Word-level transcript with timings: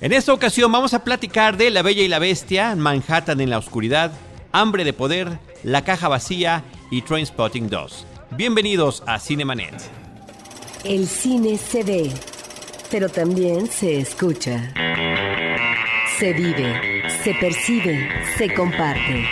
En 0.00 0.14
esta 0.14 0.32
ocasión 0.32 0.72
vamos 0.72 0.94
a 0.94 1.04
platicar 1.04 1.58
de 1.58 1.70
La 1.70 1.82
Bella 1.82 2.02
y 2.02 2.08
la 2.08 2.18
Bestia, 2.18 2.74
Manhattan 2.74 3.38
en 3.38 3.50
la 3.50 3.58
Oscuridad, 3.58 4.10
Hambre 4.50 4.84
de 4.84 4.94
Poder, 4.94 5.38
La 5.62 5.84
Caja 5.84 6.08
Vacía 6.08 6.64
y 6.90 7.02
Trainspotting 7.02 7.68
2. 7.68 8.06
Bienvenidos 8.30 9.02
a 9.06 9.18
Cinemanet. 9.18 9.74
El 10.84 11.06
cine 11.06 11.58
se 11.58 11.82
ve, 11.82 12.10
pero 12.90 13.10
también 13.10 13.66
se 13.66 13.98
escucha. 13.98 14.72
Se 16.18 16.32
vive, 16.32 17.02
se 17.22 17.34
percibe, 17.34 18.08
se 18.38 18.54
comparte. 18.54 19.26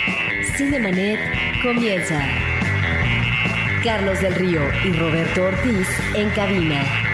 Cinemanet 0.55 1.19
comienza. 1.63 2.23
Carlos 3.83 4.21
del 4.21 4.35
Río 4.35 4.61
y 4.85 4.91
Roberto 4.91 5.45
Ortiz 5.45 5.87
en 6.13 6.29
cabina. 6.29 7.08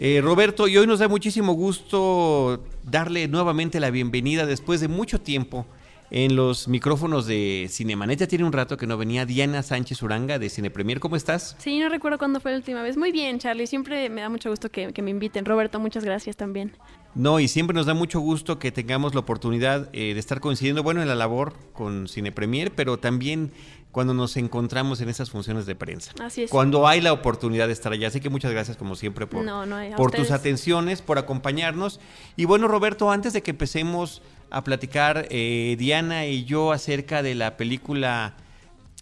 Eh, 0.00 0.20
Roberto, 0.22 0.68
y 0.68 0.76
hoy 0.76 0.86
nos 0.86 1.00
da 1.00 1.08
muchísimo 1.08 1.54
gusto 1.54 2.62
darle 2.84 3.26
nuevamente 3.26 3.80
la 3.80 3.90
bienvenida 3.90 4.46
después 4.46 4.80
de 4.80 4.86
mucho 4.86 5.20
tiempo 5.20 5.66
en 6.12 6.36
los 6.36 6.68
micrófonos 6.68 7.26
de 7.26 7.66
Cinemanet. 7.68 8.20
Ya 8.20 8.28
tiene 8.28 8.44
un 8.44 8.52
rato 8.52 8.76
que 8.76 8.86
no 8.86 8.96
venía 8.96 9.26
Diana 9.26 9.62
Sánchez 9.64 10.00
Uranga 10.02 10.38
de 10.38 10.50
Cine 10.50 10.70
Premier. 10.70 11.00
¿Cómo 11.00 11.16
estás? 11.16 11.56
Sí, 11.58 11.80
no 11.80 11.88
recuerdo 11.88 12.16
cuándo 12.16 12.38
fue 12.38 12.52
la 12.52 12.58
última 12.58 12.80
vez. 12.82 12.96
Muy 12.96 13.10
bien, 13.10 13.40
Charlie. 13.40 13.66
Siempre 13.66 14.08
me 14.08 14.20
da 14.20 14.28
mucho 14.28 14.50
gusto 14.50 14.70
que, 14.70 14.92
que 14.92 15.02
me 15.02 15.10
inviten. 15.10 15.44
Roberto, 15.44 15.80
muchas 15.80 16.04
gracias 16.04 16.36
también. 16.36 16.76
No, 17.16 17.40
y 17.40 17.48
siempre 17.48 17.74
nos 17.74 17.86
da 17.86 17.94
mucho 17.94 18.20
gusto 18.20 18.60
que 18.60 18.70
tengamos 18.70 19.14
la 19.14 19.20
oportunidad 19.20 19.88
eh, 19.92 20.14
de 20.14 20.20
estar 20.20 20.40
coincidiendo, 20.40 20.84
bueno, 20.84 21.02
en 21.02 21.08
la 21.08 21.16
labor 21.16 21.54
con 21.72 22.06
Cine 22.06 22.30
Premier, 22.30 22.70
pero 22.70 22.98
también 22.98 23.50
cuando 23.92 24.14
nos 24.14 24.36
encontramos 24.36 25.00
en 25.00 25.08
esas 25.08 25.30
funciones 25.30 25.66
de 25.66 25.74
prensa. 25.74 26.12
Así 26.20 26.42
es. 26.44 26.50
Cuando 26.50 26.86
hay 26.86 27.00
la 27.00 27.12
oportunidad 27.12 27.66
de 27.66 27.72
estar 27.72 27.92
allá. 27.92 28.08
Así 28.08 28.20
que 28.20 28.28
muchas 28.28 28.52
gracias, 28.52 28.76
como 28.76 28.96
siempre, 28.96 29.26
por, 29.26 29.44
No, 29.44 29.64
no, 29.66 29.78
tus 30.10 30.30
atenciones, 30.30 31.02
por 31.02 31.18
acompañarnos. 31.18 32.00
Y 32.36 32.44
bueno, 32.44 32.68
Roberto, 32.68 33.10
antes 33.10 33.32
de 33.32 33.42
que 33.42 33.50
empecemos 33.50 34.22
a 34.50 34.62
platicar, 34.62 35.26
eh, 35.30 35.76
Diana 35.78 36.26
y 36.26 36.44
yo, 36.44 36.72
acerca 36.72 37.22
de 37.22 37.34
la 37.34 37.56
película 37.56 38.36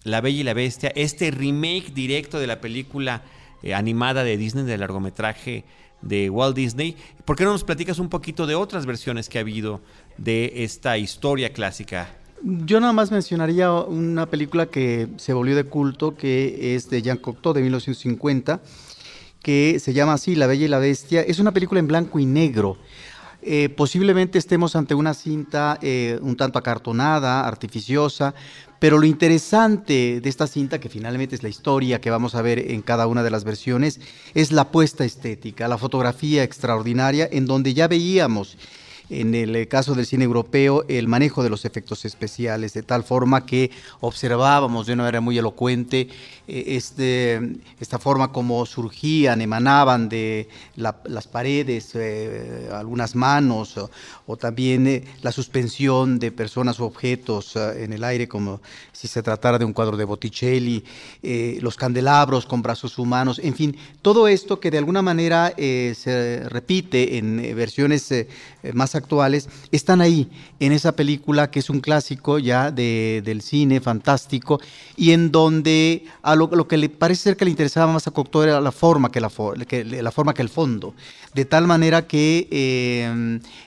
La 0.05 0.21
Bella 0.21 0.41
y 0.41 0.45
la 0.45 0.55
Bestia, 0.55 0.93
este 0.95 1.31
remake 1.31 1.93
directo 1.93 2.39
de 2.39 2.47
la 2.47 2.61
película 2.61 3.23
eh, 3.63 3.75
animada 3.75 4.23
de 4.23 4.37
Disney, 4.37 4.65
del 4.65 4.81
largometraje 4.81 5.65
de 6.03 6.31
Walt 6.31 6.55
Disney. 6.55 6.97
¿Por 7.25 7.37
qué 7.37 7.45
no 7.45 7.53
nos 7.53 7.65
platicas 7.65 7.99
un 7.99 8.09
poquito 8.09 8.47
de 8.47 8.55
otras 8.55 8.87
versiones 8.87 9.29
que 9.29 9.39
ha 9.39 9.41
habido 9.41 9.81
de 10.17 10.65
esta 10.65 10.97
historia 10.99 11.53
clásica? 11.53 12.09
Yo 12.43 12.81
nada 12.81 12.93
más 12.93 13.11
mencionaría 13.11 13.73
una 13.73 14.27
película 14.27 14.67
que 14.67 15.09
se 15.17 15.33
volvió 15.33 15.57
de 15.57 15.65
culto, 15.65 16.17
que 16.17 16.75
es 16.75 16.91
de 16.91 17.03
Jean 17.03 17.17
Cocteau 17.17 17.55
de 17.55 17.63
1950, 17.63 18.61
que 19.43 19.79
se 19.81 19.93
llama 19.95 20.15
así, 20.15 20.35
La 20.35 20.47
Bella 20.47 20.67
y 20.67 20.69
la 20.69 20.79
Bestia. 20.79 21.23
Es 21.23 21.39
una 21.39 21.53
película 21.53 21.81
en 21.81 21.89
blanco 21.89 22.19
y 22.19 22.27
negro. 22.27 22.77
Eh, 23.43 23.69
posiblemente 23.69 24.39
estemos 24.39 24.75
ante 24.77 24.95
una 24.95 25.15
cinta 25.15 25.79
eh, 25.81 26.19
un 26.21 26.37
tanto 26.37 26.59
acartonada, 26.59 27.47
artificiosa, 27.47 28.35
pero 28.81 28.99
lo 28.99 29.07
interesante 29.07 30.21
de 30.21 30.29
esta 30.29 30.47
cinta, 30.47 30.81
que 30.81 30.89
finalmente 30.89 31.37
es 31.37 31.43
la 31.43 31.49
historia 31.49 32.01
que 32.01 32.11
vamos 32.11 32.35
a 32.35 32.43
ver 32.43 32.59
en 32.59 32.83
cada 32.83 33.07
una 33.07 33.23
de 33.23 33.31
las 33.31 33.45
versiones, 33.45 34.01
es 34.35 34.53
la 34.53 34.71
puesta 34.71 35.05
estética, 35.05 35.69
la 35.69 35.79
fotografía 35.79 36.43
extraordinaria, 36.43 37.29
en 37.31 37.47
donde 37.47 37.73
ya 37.73 37.89
veíamos 37.89 38.59
en 39.09 39.35
el 39.35 39.55
eh, 39.55 39.69
caso 39.69 39.95
del 39.95 40.05
cine 40.07 40.25
europeo, 40.25 40.85
el 40.89 41.07
manejo 41.07 41.43
de 41.43 41.51
los 41.51 41.65
efectos 41.65 42.05
especiales, 42.05 42.73
de 42.75 42.83
tal 42.83 43.05
forma 43.05 43.47
que 43.47 43.71
observábamos 44.01 44.87
de 44.87 44.95
una 44.95 45.05
manera 45.05 45.21
muy 45.21 45.39
elocuente 45.39 46.09
eh, 46.49 46.65
este, 46.77 47.41
esta 47.81 47.99
forma 47.99 48.33
como 48.33 48.67
surgían, 48.67 49.41
emanaban 49.41 50.09
de 50.09 50.49
la- 50.77 51.01
las 51.05 51.29
paredes, 51.29 51.91
eh, 51.95 52.69
algunas 52.73 53.15
manos, 53.15 53.77
o, 54.27 54.37
también 54.37 55.05
la 55.23 55.31
suspensión 55.31 56.19
de 56.19 56.33
personas 56.33 56.81
o 56.81 56.85
objetos 56.87 57.55
en 57.57 57.93
el 57.93 58.03
aire, 58.03 58.27
como 58.27 58.61
si 58.93 59.07
se 59.07 59.23
tratara 59.23 59.59
de 59.59 59.65
un 59.65 59.73
cuadro 59.73 59.97
de 59.97 60.05
Botticelli, 60.05 60.85
los 61.61 61.77
candelabros 61.77 62.45
con 62.45 62.61
brazos 62.61 62.99
humanos, 62.99 63.41
en 63.43 63.55
fin, 63.55 63.77
todo 64.03 64.27
esto 64.27 64.59
que 64.59 64.71
de 64.71 64.79
alguna 64.79 65.01
manera 65.03 65.55
se 65.57 66.43
repite 66.49 67.19
en 67.19 67.37
versiones 67.55 68.13
más 68.73 68.96
actuales, 68.97 69.49
están 69.71 70.01
ahí 70.01 70.29
en 70.59 70.73
esa 70.73 70.93
película 70.93 71.51
que 71.51 71.61
es 71.61 71.71
un 71.71 71.81
clásico 71.81 72.39
ya 72.39 72.71
de- 72.71 73.23
del 73.25 73.43
cine 73.43 73.81
fantástico 73.81 74.61
y 74.97 75.13
en 75.13 75.31
donde 75.31 76.05
a 76.23 76.35
lo, 76.35 76.49
que 76.67 76.77
le 76.77 76.89
parece 76.89 77.23
ser 77.23 77.37
que 77.37 77.45
le 77.45 77.51
interesaba 77.51 77.93
más 77.93 78.07
a 78.07 78.11
Cocteau 78.11 78.43
era 78.43 78.61
la 78.61 78.73
forma 78.73 79.11
que 79.13 79.21
la, 79.21 79.31
forma 79.31 80.35
que 80.35 80.43
el 80.43 80.49
fondo, 80.49 80.95
de 81.35 81.45
tal 81.45 81.67
manera 81.67 82.07
que 82.07 82.49
eh, 82.51 83.05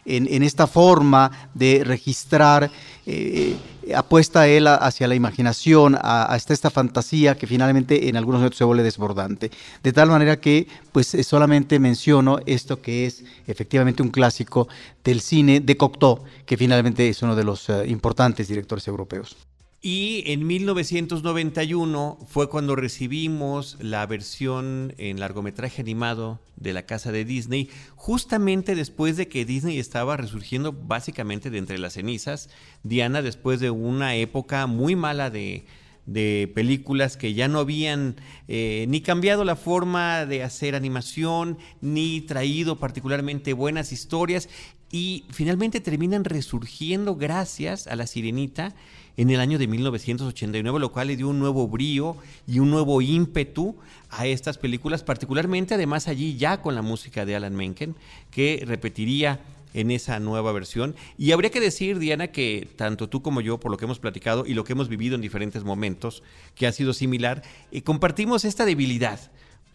en, 0.06 0.28
en 0.28 0.44
esta 0.44 0.68
forma 0.68 1.32
de 1.54 1.84
registrar 1.86 2.72
eh, 3.06 3.56
apuesta 3.96 4.48
él 4.48 4.68
a- 4.68 4.76
hacia 4.76 5.08
la 5.08 5.16
imaginación, 5.16 5.96
a- 5.96 6.26
hasta 6.26 6.54
esta 6.54 6.70
fantasía 6.70 7.36
que 7.36 7.48
finalmente 7.48 8.10
en 8.10 8.16
algunos 8.18 8.40
momentos 8.40 8.58
se 8.58 8.64
vuelve 8.64 8.84
desbordante. 8.84 9.52
De 9.84 9.94
tal 9.94 10.10
manera 10.10 10.40
que, 10.40 10.68
pues 10.92 11.14
eh, 11.16 11.24
solamente 11.24 11.80
menciono 11.80 12.40
esto 12.46 12.82
que 12.82 13.06
es 13.06 13.24
efectivamente 13.48 14.02
un 14.04 14.10
clásico 14.10 14.68
del 15.04 15.22
cine 15.22 15.60
de 15.60 15.78
Cocteau, 15.78 16.24
que 16.46 16.58
finalmente 16.58 17.08
es 17.10 17.22
uno 17.22 17.36
de 17.36 17.44
los 17.44 17.70
eh, 17.70 17.86
importantes 17.88 18.48
directores 18.48 18.88
europeos. 18.88 19.38
Y 19.82 20.24
en 20.26 20.46
1991 20.46 22.18
fue 22.28 22.50
cuando 22.50 22.76
recibimos 22.76 23.78
la 23.80 24.06
versión 24.06 24.94
en 24.98 25.22
largometraje 25.22 25.82
animado 25.82 26.42
de 26.58 26.74
la 26.74 26.86
casa 26.86 27.14
de 27.14 27.24
Disney, 27.24 27.70
justamente 27.96 28.76
después 28.76 29.16
de 29.16 29.30
que 29.30 29.46
Disney 29.46 29.80
estaba 29.80 30.18
resurgiendo 30.18 30.74
básicamente 30.74 31.50
de 31.50 31.60
entre 31.60 31.78
las 31.78 31.94
cenizas. 31.94 32.50
Diana, 32.84 33.22
después 33.22 33.62
de 33.62 33.70
una 33.70 34.16
época 34.16 34.68
muy 34.68 34.98
mala 34.98 35.30
de, 35.30 35.66
de 36.06 36.52
películas 36.54 37.16
que 37.16 37.34
ya 37.34 37.48
no 37.48 37.60
habían 37.60 38.18
eh, 38.50 38.86
ni 38.90 39.00
cambiado 39.00 39.46
la 39.46 39.56
forma 39.56 40.26
de 40.26 40.44
hacer 40.44 40.76
animación, 40.76 41.58
ni 41.80 42.20
traído 42.20 42.80
particularmente 42.80 43.54
buenas 43.54 43.94
historias, 43.94 44.50
y 44.92 45.26
finalmente 45.30 45.80
terminan 45.80 46.26
resurgiendo 46.26 47.16
gracias 47.16 47.88
a 47.88 47.96
la 47.96 48.08
sirenita 48.08 48.76
en 49.18 49.30
el 49.30 49.40
año 49.40 49.58
de 49.58 49.68
1989, 49.68 50.80
lo 50.80 50.92
cual 50.92 51.08
le 51.08 51.18
dio 51.18 51.28
un 51.30 51.40
nuevo 51.40 51.68
brío 51.68 52.16
y 52.48 52.60
un 52.60 52.70
nuevo 52.70 53.02
ímpetu 53.02 53.76
a 54.10 54.26
estas 54.26 54.58
películas, 54.58 55.04
particularmente 55.04 55.76
además 55.76 56.08
allí 56.08 56.38
ya 56.38 56.62
con 56.62 56.76
la 56.76 56.82
música 56.82 57.26
de 57.26 57.36
Alan 57.36 57.56
Menken, 57.56 57.96
que 58.32 58.64
repetiría 58.66 59.40
en 59.74 59.92
esa 59.92 60.20
nueva 60.20 60.52
versión. 60.52 60.96
Y 61.18 61.32
habría 61.32 61.52
que 61.52 61.60
decir, 61.60 62.00
Diana, 62.00 62.28
que 62.28 62.68
tanto 62.76 63.10
tú 63.10 63.22
como 63.22 63.42
yo, 63.42 63.60
por 63.60 63.72
lo 63.72 63.78
que 63.78 63.86
hemos 63.86 64.00
platicado 64.00 64.46
y 64.46 64.54
lo 64.54 64.64
que 64.64 64.74
hemos 64.74 64.90
vivido 64.90 65.16
en 65.16 65.22
diferentes 65.22 65.64
momentos, 65.64 66.24
que 66.56 66.68
ha 66.68 66.72
sido 66.72 66.94
similar, 66.94 67.44
eh, 67.72 67.82
compartimos 67.82 68.46
esta 68.46 68.66
debilidad 68.66 69.20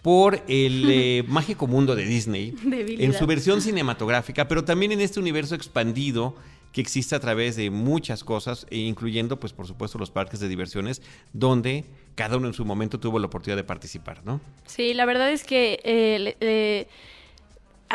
por 0.03 0.43
el 0.49 0.84
eh, 0.91 1.25
mágico 1.28 1.66
mundo 1.66 1.97
de 1.97 2.05
Disney 2.05 2.55
Debilidad. 2.62 3.05
en 3.05 3.12
su 3.15 3.27
versión 3.27 3.62
cinematográfica, 3.62 4.49
pero 4.49 4.65
también 4.65 4.93
en 4.93 5.01
este 5.01 5.21
universo 5.21 5.55
expandido 5.55 6.37
que 6.75 6.81
existe 6.83 7.15
a 7.15 7.21
través 7.21 7.54
de 7.57 7.71
muchas 7.71 8.25
cosas, 8.25 8.66
e 8.69 8.78
incluyendo, 8.78 9.39
pues 9.41 9.53
por 9.54 9.66
supuesto, 9.66 9.97
los 9.97 10.10
parques 10.10 10.41
de 10.41 10.48
diversiones, 10.48 11.01
donde 11.33 11.84
cada 12.16 12.37
uno 12.37 12.48
en 12.48 12.53
su 12.53 12.65
momento 12.65 12.98
tuvo 13.01 13.19
la 13.21 13.27
oportunidad 13.28 13.57
de 13.57 13.65
participar, 13.65 14.22
¿no? 14.27 14.41
Sí, 14.66 14.93
la 14.93 15.07
verdad 15.07 15.31
es 15.31 15.45
que 15.45 15.78
eh, 15.84 16.87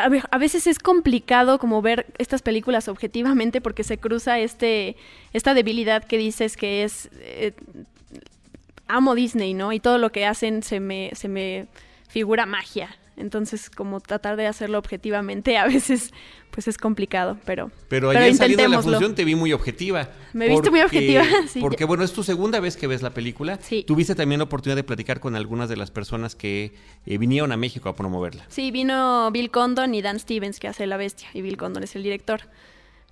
ve- 0.08 0.22
a 0.30 0.38
veces 0.38 0.66
es 0.66 0.78
complicado 0.78 1.58
como 1.58 1.82
ver 1.82 2.06
estas 2.18 2.40
películas 2.42 2.88
objetivamente 2.88 3.60
porque 3.60 3.84
se 3.84 3.98
cruza 3.98 4.38
este 4.38 4.96
esta 5.34 5.52
debilidad 5.54 6.02
que 6.04 6.16
dices 6.16 6.56
que 6.56 6.82
es 6.84 7.10
eh, 7.20 7.52
amo 8.88 9.14
Disney, 9.14 9.52
¿no? 9.54 9.72
Y 9.72 9.80
todo 9.80 9.98
lo 9.98 10.10
que 10.10 10.24
hacen 10.26 10.62
se 10.62 10.80
me 10.80 11.10
se 11.14 11.28
me 11.28 11.66
figura 12.08 12.46
magia. 12.46 12.96
Entonces, 13.20 13.70
como 13.70 14.00
tratar 14.00 14.36
de 14.36 14.46
hacerlo 14.46 14.78
objetivamente 14.78 15.56
a 15.58 15.66
veces 15.66 16.10
pues 16.50 16.66
es 16.66 16.78
complicado, 16.78 17.38
pero 17.44 17.70
Pero 17.88 18.10
ayer 18.10 18.34
saliendo 18.34 18.64
de 18.64 18.68
la 18.68 18.82
función 18.82 19.14
te 19.14 19.24
vi 19.24 19.36
muy 19.36 19.52
objetiva. 19.52 20.08
Me 20.32 20.48
viste 20.48 20.70
muy 20.70 20.80
objetiva, 20.80 21.22
sí, 21.48 21.60
Porque 21.60 21.84
bueno, 21.84 22.02
es 22.02 22.12
tu 22.12 22.24
segunda 22.24 22.58
vez 22.58 22.76
que 22.76 22.86
ves 22.86 23.02
la 23.02 23.10
película. 23.10 23.58
Sí. 23.62 23.84
Tuviste 23.86 24.14
también 24.14 24.40
la 24.40 24.44
oportunidad 24.44 24.76
de 24.76 24.82
platicar 24.82 25.20
con 25.20 25.36
algunas 25.36 25.68
de 25.68 25.76
las 25.76 25.90
personas 25.90 26.34
que 26.34 26.74
eh, 27.06 27.18
vinieron 27.18 27.52
a 27.52 27.56
México 27.56 27.88
a 27.88 27.94
promoverla. 27.94 28.44
Sí, 28.48 28.70
vino 28.70 29.30
Bill 29.30 29.50
Condon 29.50 29.94
y 29.94 30.02
Dan 30.02 30.18
Stevens, 30.18 30.58
que 30.58 30.68
hace 30.68 30.86
La 30.86 30.96
Bestia, 30.96 31.28
y 31.34 31.42
Bill 31.42 31.56
Condon 31.56 31.84
es 31.84 31.94
el 31.94 32.02
director. 32.02 32.40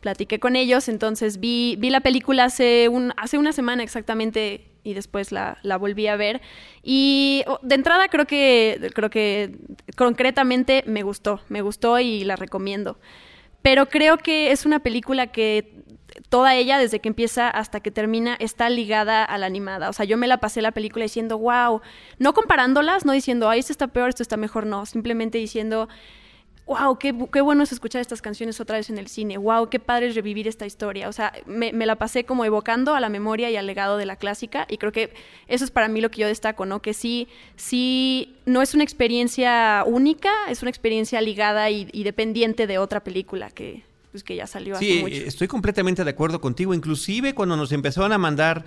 platiqué 0.00 0.40
con 0.40 0.56
ellos, 0.56 0.88
entonces 0.88 1.38
vi, 1.38 1.76
vi 1.78 1.90
la 1.90 2.00
película 2.00 2.44
hace, 2.44 2.88
un, 2.88 3.12
hace 3.16 3.38
una 3.38 3.52
semana 3.52 3.82
exactamente 3.82 4.68
y 4.88 4.94
después 4.94 5.32
la, 5.32 5.58
la 5.62 5.76
volví 5.76 6.06
a 6.06 6.16
ver. 6.16 6.40
Y 6.82 7.44
oh, 7.46 7.58
de 7.62 7.74
entrada 7.74 8.08
creo 8.08 8.26
que, 8.26 8.90
creo 8.94 9.10
que 9.10 9.56
concretamente 9.96 10.82
me 10.86 11.02
gustó, 11.02 11.40
me 11.48 11.60
gustó 11.60 11.98
y 11.98 12.24
la 12.24 12.36
recomiendo. 12.36 12.98
Pero 13.60 13.86
creo 13.86 14.16
que 14.18 14.50
es 14.50 14.64
una 14.64 14.78
película 14.78 15.26
que 15.26 15.84
toda 16.28 16.54
ella, 16.54 16.78
desde 16.78 17.00
que 17.00 17.08
empieza 17.08 17.48
hasta 17.50 17.80
que 17.80 17.90
termina, 17.90 18.36
está 18.40 18.70
ligada 18.70 19.24
a 19.24 19.38
la 19.38 19.46
animada. 19.46 19.90
O 19.90 19.92
sea, 19.92 20.06
yo 20.06 20.16
me 20.16 20.26
la 20.26 20.38
pasé 20.38 20.62
la 20.62 20.72
película 20.72 21.04
diciendo, 21.04 21.38
wow, 21.38 21.80
no 22.18 22.34
comparándolas, 22.34 23.04
no 23.04 23.12
diciendo, 23.12 23.48
ay, 23.48 23.60
esto 23.60 23.72
está 23.72 23.88
peor, 23.88 24.08
esto 24.08 24.22
está 24.22 24.36
mejor, 24.36 24.66
no, 24.66 24.86
simplemente 24.86 25.38
diciendo, 25.38 25.88
wow, 26.68 26.98
qué, 26.98 27.14
qué, 27.32 27.40
bueno 27.40 27.62
es 27.62 27.72
escuchar 27.72 28.02
estas 28.02 28.20
canciones 28.20 28.60
otra 28.60 28.76
vez 28.76 28.90
en 28.90 28.98
el 28.98 29.08
cine, 29.08 29.38
wow, 29.38 29.68
qué 29.70 29.80
padre 29.80 30.08
es 30.08 30.14
revivir 30.14 30.46
esta 30.46 30.66
historia. 30.66 31.08
O 31.08 31.12
sea, 31.12 31.32
me, 31.46 31.72
me, 31.72 31.86
la 31.86 31.96
pasé 31.96 32.24
como 32.24 32.44
evocando 32.44 32.94
a 32.94 33.00
la 33.00 33.08
memoria 33.08 33.50
y 33.50 33.56
al 33.56 33.66
legado 33.66 33.96
de 33.96 34.04
la 34.04 34.16
clásica 34.16 34.66
y 34.68 34.76
creo 34.76 34.92
que 34.92 35.14
eso 35.48 35.64
es 35.64 35.70
para 35.70 35.88
mí 35.88 36.00
lo 36.02 36.10
que 36.10 36.20
yo 36.20 36.28
destaco, 36.28 36.66
¿no? 36.66 36.82
Que 36.82 36.92
sí, 36.92 37.26
sí, 37.56 38.36
no 38.44 38.60
es 38.60 38.74
una 38.74 38.84
experiencia 38.84 39.82
única, 39.86 40.30
es 40.50 40.60
una 40.62 40.70
experiencia 40.70 41.20
ligada 41.22 41.70
y, 41.70 41.88
y 41.92 42.04
dependiente 42.04 42.66
de 42.66 42.76
otra 42.76 43.02
película 43.02 43.50
que, 43.50 43.82
pues, 44.12 44.24
que 44.24 44.36
ya 44.36 44.46
salió 44.46 44.76
sí, 44.76 44.92
hace 44.92 45.00
mucho. 45.02 45.14
estoy 45.14 45.48
completamente 45.48 46.04
de 46.04 46.10
acuerdo 46.10 46.40
contigo, 46.40 46.74
inclusive 46.74 47.34
cuando 47.34 47.56
nos 47.56 47.72
empezaron 47.72 48.12
a 48.12 48.18
mandar 48.18 48.64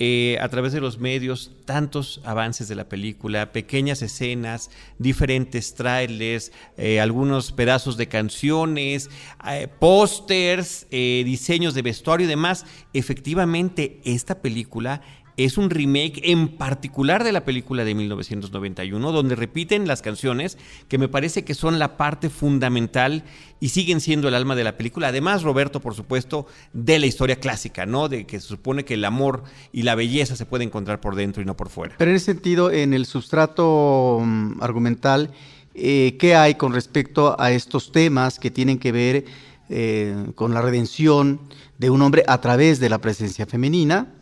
eh, 0.00 0.38
a 0.40 0.48
través 0.48 0.72
de 0.72 0.80
los 0.80 0.98
medios 0.98 1.50
tantos 1.64 2.20
avances 2.24 2.68
de 2.68 2.76
la 2.76 2.88
película, 2.88 3.52
pequeñas 3.52 4.00
escenas, 4.00 4.70
diferentes 4.98 5.74
trailers, 5.74 6.52
eh, 6.76 7.00
algunos 7.00 7.50
pedazos 7.50 7.96
de 7.96 8.06
canciones, 8.06 9.10
eh, 9.48 9.66
pósters, 9.80 10.86
diseños 10.90 11.74
de 11.74 11.82
vestuario 11.82 12.26
y 12.26 12.28
demás. 12.28 12.64
Efectivamente, 12.92 14.00
esta 14.04 14.40
película 14.40 15.02
es 15.38 15.56
un 15.56 15.70
remake 15.70 16.20
en 16.24 16.48
particular 16.48 17.22
de 17.22 17.30
la 17.30 17.44
película 17.44 17.84
de 17.84 17.94
1991, 17.94 19.12
donde 19.12 19.36
repiten 19.36 19.86
las 19.86 20.02
canciones 20.02 20.58
que 20.88 20.98
me 20.98 21.08
parece 21.08 21.44
que 21.44 21.54
son 21.54 21.78
la 21.78 21.96
parte 21.96 22.28
fundamental 22.28 23.22
y 23.60 23.68
siguen 23.68 24.00
siendo 24.00 24.26
el 24.26 24.34
alma 24.34 24.56
de 24.56 24.64
la 24.64 24.76
película. 24.76 25.08
Además, 25.08 25.44
Roberto, 25.44 25.80
por 25.80 25.94
supuesto, 25.94 26.46
de 26.72 26.98
la 26.98 27.06
historia 27.06 27.36
clásica, 27.36 27.86
¿no? 27.86 28.08
De 28.08 28.26
que 28.26 28.40
se 28.40 28.48
supone 28.48 28.84
que 28.84 28.94
el 28.94 29.04
amor 29.04 29.44
y 29.72 29.82
la 29.82 29.94
belleza 29.94 30.34
se 30.34 30.44
puede 30.44 30.64
encontrar 30.64 31.00
por 31.00 31.14
dentro 31.14 31.40
y 31.40 31.46
no 31.46 31.56
por 31.56 31.68
fuera. 31.68 31.94
Pero 31.96 32.10
en 32.10 32.16
ese 32.16 32.26
sentido, 32.26 32.72
en 32.72 32.92
el 32.92 33.06
sustrato 33.06 34.16
um, 34.16 34.60
argumental, 34.60 35.30
eh, 35.74 36.16
¿qué 36.18 36.34
hay 36.34 36.56
con 36.56 36.72
respecto 36.72 37.40
a 37.40 37.52
estos 37.52 37.92
temas 37.92 38.40
que 38.40 38.50
tienen 38.50 38.80
que 38.80 38.90
ver 38.90 39.24
eh, 39.68 40.16
con 40.34 40.52
la 40.52 40.62
redención 40.62 41.40
de 41.78 41.90
un 41.90 42.02
hombre 42.02 42.24
a 42.26 42.40
través 42.40 42.80
de 42.80 42.88
la 42.88 42.98
presencia 42.98 43.46
femenina? 43.46 44.17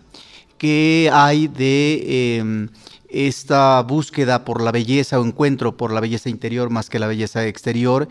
Que 0.58 1.10
hay 1.12 1.48
de 1.48 2.02
eh, 2.04 2.68
esta 3.08 3.82
búsqueda 3.82 4.44
por 4.44 4.62
la 4.62 4.72
belleza 4.72 5.18
o 5.20 5.24
encuentro 5.24 5.76
por 5.76 5.92
la 5.92 6.00
belleza 6.00 6.28
interior 6.28 6.70
más 6.70 6.90
que 6.90 6.98
la 6.98 7.06
belleza 7.06 7.46
exterior. 7.46 8.08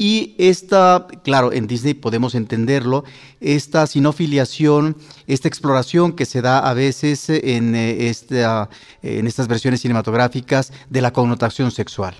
Y 0.00 0.36
esta, 0.38 1.08
claro, 1.24 1.52
en 1.52 1.66
Disney 1.66 1.94
podemos 1.94 2.36
entenderlo, 2.36 3.04
esta 3.40 3.84
sinofiliación, 3.88 4.96
esta 5.26 5.48
exploración 5.48 6.12
que 6.12 6.24
se 6.24 6.40
da 6.40 6.60
a 6.60 6.72
veces 6.72 7.28
en, 7.28 7.74
eh, 7.74 8.08
esta, 8.08 8.70
en 9.02 9.26
estas 9.26 9.48
versiones 9.48 9.80
cinematográficas 9.80 10.72
de 10.88 11.02
la 11.02 11.12
connotación 11.12 11.72
sexual. 11.72 12.14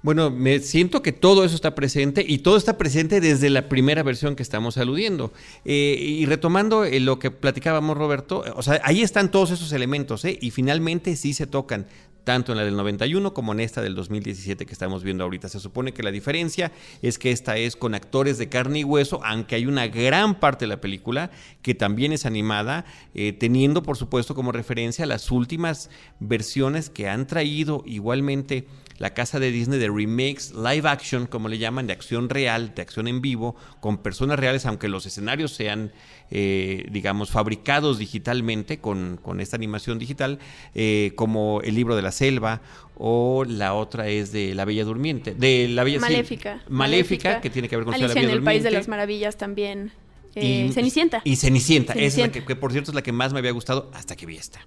Bueno, 0.00 0.30
me 0.30 0.60
siento 0.60 1.02
que 1.02 1.10
todo 1.10 1.44
eso 1.44 1.56
está 1.56 1.74
presente 1.74 2.24
y 2.26 2.38
todo 2.38 2.56
está 2.56 2.78
presente 2.78 3.20
desde 3.20 3.50
la 3.50 3.68
primera 3.68 4.04
versión 4.04 4.36
que 4.36 4.44
estamos 4.44 4.78
aludiendo. 4.78 5.32
Eh, 5.64 5.96
y 5.98 6.24
retomando 6.26 6.84
eh, 6.84 7.00
lo 7.00 7.18
que 7.18 7.32
platicábamos, 7.32 7.98
Roberto, 7.98 8.44
o 8.54 8.62
sea, 8.62 8.80
ahí 8.84 9.02
están 9.02 9.32
todos 9.32 9.50
esos 9.50 9.72
elementos, 9.72 10.24
¿eh? 10.24 10.38
Y 10.40 10.52
finalmente 10.52 11.16
sí 11.16 11.34
se 11.34 11.48
tocan, 11.48 11.88
tanto 12.28 12.52
en 12.52 12.58
la 12.58 12.64
del 12.66 12.76
91 12.76 13.32
como 13.32 13.52
en 13.52 13.60
esta 13.60 13.80
del 13.80 13.94
2017 13.94 14.66
que 14.66 14.72
estamos 14.74 15.02
viendo 15.02 15.24
ahorita. 15.24 15.48
Se 15.48 15.60
supone 15.60 15.94
que 15.94 16.02
la 16.02 16.10
diferencia 16.10 16.72
es 17.00 17.18
que 17.18 17.30
esta 17.30 17.56
es 17.56 17.74
con 17.74 17.94
actores 17.94 18.36
de 18.36 18.50
carne 18.50 18.80
y 18.80 18.84
hueso, 18.84 19.24
aunque 19.24 19.54
hay 19.54 19.64
una 19.64 19.86
gran 19.86 20.38
parte 20.38 20.66
de 20.66 20.68
la 20.68 20.78
película 20.78 21.30
que 21.62 21.74
también 21.74 22.12
es 22.12 22.26
animada, 22.26 22.84
eh, 23.14 23.32
teniendo 23.32 23.82
por 23.82 23.96
supuesto 23.96 24.34
como 24.34 24.52
referencia 24.52 25.06
las 25.06 25.30
últimas 25.30 25.88
versiones 26.20 26.90
que 26.90 27.08
han 27.08 27.26
traído 27.26 27.82
igualmente 27.86 28.66
la 28.98 29.14
casa 29.14 29.38
de 29.38 29.50
Disney 29.50 29.78
de 29.78 29.88
remakes 29.88 30.52
live 30.52 30.88
action, 30.88 31.26
como 31.26 31.48
le 31.48 31.58
llaman, 31.58 31.86
de 31.86 31.92
acción 31.92 32.28
real, 32.28 32.74
de 32.74 32.82
acción 32.82 33.08
en 33.08 33.22
vivo, 33.22 33.56
con 33.80 33.98
personas 33.98 34.38
reales, 34.38 34.66
aunque 34.66 34.88
los 34.88 35.06
escenarios 35.06 35.52
sean, 35.52 35.92
eh, 36.30 36.86
digamos, 36.90 37.30
fabricados 37.30 37.98
digitalmente 37.98 38.78
con, 38.78 39.18
con 39.22 39.40
esta 39.40 39.56
animación 39.56 39.98
digital, 39.98 40.38
eh, 40.74 41.12
como 41.14 41.60
el 41.62 41.74
libro 41.74 41.96
de 41.96 42.02
la 42.02 42.12
selva 42.12 42.60
o 42.96 43.44
la 43.46 43.74
otra 43.74 44.08
es 44.08 44.32
de 44.32 44.54
La 44.54 44.64
Bella 44.64 44.84
Durmiente, 44.84 45.34
de 45.34 45.68
la 45.68 45.84
Bella 45.84 46.00
Maléfica, 46.00 46.58
sí, 46.58 46.70
Maléfica, 46.70 46.70
Maléfica, 46.70 47.40
que 47.40 47.50
tiene 47.50 47.68
que 47.68 47.76
ver 47.76 47.84
con 47.84 47.94
Alicia 47.94 48.08
la 48.08 48.14
Bella 48.14 48.26
en 48.26 48.30
el 48.30 48.36
Durmiente. 48.38 48.50
País 48.58 48.62
de 48.64 48.70
las 48.70 48.88
Maravillas 48.88 49.36
también. 49.36 49.92
Eh, 50.34 50.66
y, 50.68 50.72
Cenicienta. 50.72 51.22
Y 51.24 51.36
Cenicienta, 51.36 51.94
Cenicienta. 51.94 51.94
esa 51.94 52.20
es 52.20 52.26
la 52.26 52.32
que, 52.32 52.44
que 52.44 52.56
por 52.56 52.72
cierto 52.72 52.90
es 52.90 52.94
la 52.94 53.02
que 53.02 53.12
más 53.12 53.32
me 53.32 53.38
había 53.38 53.52
gustado 53.52 53.90
hasta 53.94 54.14
que 54.16 54.26
vi 54.26 54.36
esta. 54.36 54.60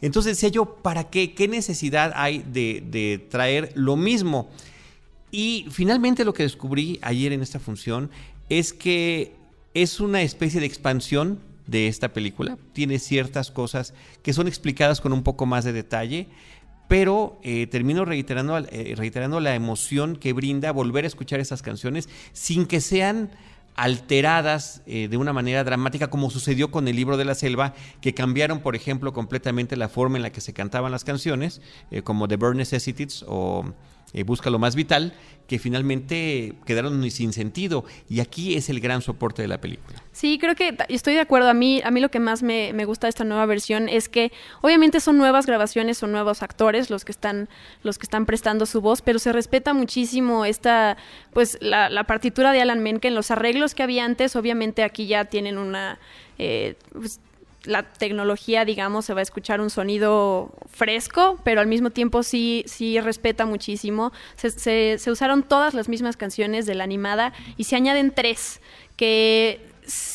Entonces 0.00 0.36
decía 0.36 0.48
yo, 0.48 0.76
¿para 0.76 1.04
qué? 1.04 1.34
¿Qué 1.34 1.48
necesidad 1.48 2.12
hay 2.14 2.44
de, 2.46 2.82
de, 2.86 3.18
traer 3.18 3.72
lo 3.74 3.96
mismo? 3.96 4.48
Y 5.30 5.66
finalmente 5.70 6.24
lo 6.24 6.32
que 6.32 6.44
descubrí 6.44 6.98
ayer 7.02 7.32
en 7.32 7.42
esta 7.42 7.58
función 7.58 8.10
es 8.48 8.72
que 8.72 9.34
es 9.74 10.00
una 10.00 10.22
especie 10.22 10.60
de 10.60 10.66
expansión 10.66 11.40
de 11.66 11.86
esta 11.86 12.12
película. 12.12 12.58
Tiene 12.72 12.98
ciertas 12.98 13.50
cosas 13.50 13.94
que 14.22 14.32
son 14.32 14.48
explicadas 14.48 15.00
con 15.00 15.12
un 15.12 15.22
poco 15.22 15.46
más 15.46 15.64
de 15.64 15.72
detalle, 15.72 16.28
pero 16.88 17.38
eh, 17.42 17.66
termino 17.66 18.04
reiterando, 18.04 18.58
eh, 18.58 18.94
reiterando 18.96 19.40
la 19.40 19.54
emoción 19.54 20.16
que 20.16 20.32
brinda 20.32 20.72
volver 20.72 21.04
a 21.04 21.08
escuchar 21.08 21.38
esas 21.38 21.62
canciones 21.62 22.08
sin 22.32 22.66
que 22.66 22.80
sean 22.80 23.30
alteradas 23.76 24.82
eh, 24.86 25.06
de 25.08 25.16
una 25.18 25.32
manera 25.32 25.62
dramática, 25.62 26.08
como 26.08 26.30
sucedió 26.30 26.70
con 26.72 26.88
el 26.88 26.96
libro 26.96 27.16
de 27.16 27.26
la 27.26 27.36
selva, 27.36 27.74
que 28.00 28.14
cambiaron, 28.14 28.60
por 28.60 28.74
ejemplo, 28.74 29.12
completamente 29.12 29.76
la 29.76 29.88
forma 29.88 30.16
en 30.16 30.22
la 30.22 30.32
que 30.32 30.40
se 30.40 30.52
cantaban 30.52 30.90
las 30.90 31.04
canciones, 31.04 31.60
como 32.02 32.26
The 32.26 32.36
Bare 32.36 32.56
Necessities 32.56 33.24
o 33.28 33.72
eh, 34.12 34.22
Busca 34.22 34.50
lo 34.50 34.58
más 34.58 34.74
vital, 34.74 35.12
que 35.46 35.58
finalmente 35.58 36.54
quedaron 36.66 37.10
sin 37.10 37.32
sentido. 37.32 37.84
Y 38.08 38.20
aquí 38.20 38.54
es 38.54 38.68
el 38.68 38.80
gran 38.80 39.00
soporte 39.02 39.42
de 39.42 39.48
la 39.48 39.60
película. 39.60 40.02
Sí, 40.12 40.38
creo 40.38 40.54
que 40.54 40.76
estoy 40.88 41.14
de 41.14 41.20
acuerdo. 41.20 41.48
A 41.48 41.54
mí, 41.54 41.80
a 41.84 41.90
mí 41.90 42.00
lo 42.00 42.10
que 42.10 42.20
más 42.20 42.42
me, 42.42 42.72
me, 42.74 42.84
gusta 42.84 43.06
de 43.06 43.10
esta 43.10 43.24
nueva 43.24 43.46
versión 43.46 43.88
es 43.88 44.08
que 44.08 44.30
obviamente 44.60 45.00
son 45.00 45.16
nuevas 45.16 45.46
grabaciones, 45.46 45.96
son 45.96 46.12
nuevos 46.12 46.42
actores 46.42 46.90
los 46.90 47.04
que 47.04 47.12
están, 47.12 47.48
los 47.82 47.98
que 47.98 48.04
están 48.04 48.26
prestando 48.26 48.66
su 48.66 48.80
voz, 48.80 49.00
pero 49.00 49.18
se 49.18 49.32
respeta 49.32 49.72
muchísimo 49.72 50.44
esta, 50.44 50.96
pues, 51.32 51.56
la, 51.60 51.88
la 51.88 52.04
partitura 52.04 52.52
de 52.52 52.60
Alan 52.60 52.82
Menken, 52.82 53.14
los 53.14 53.30
arreglos 53.30 53.74
que 53.74 53.82
había 53.82 54.04
antes, 54.04 54.36
obviamente 54.36 54.82
aquí 54.82 55.06
ya 55.06 55.24
tienen 55.26 55.56
una 55.56 55.98
eh, 56.38 56.76
pues, 56.92 57.20
la 57.64 57.82
tecnología, 57.82 58.64
digamos, 58.64 59.04
se 59.04 59.14
va 59.14 59.20
a 59.20 59.22
escuchar 59.22 59.60
un 59.60 59.70
sonido 59.70 60.52
fresco, 60.70 61.38
pero 61.44 61.60
al 61.60 61.66
mismo 61.66 61.90
tiempo 61.90 62.22
sí, 62.22 62.64
sí 62.66 63.00
respeta 63.00 63.46
muchísimo. 63.46 64.12
Se, 64.36 64.50
se, 64.50 64.96
se 64.98 65.10
usaron 65.10 65.42
todas 65.42 65.74
las 65.74 65.88
mismas 65.88 66.16
canciones 66.16 66.66
de 66.66 66.74
la 66.74 66.84
animada 66.84 67.32
y 67.56 67.64
se 67.64 67.76
añaden 67.76 68.12
tres, 68.12 68.60
que 68.96 69.60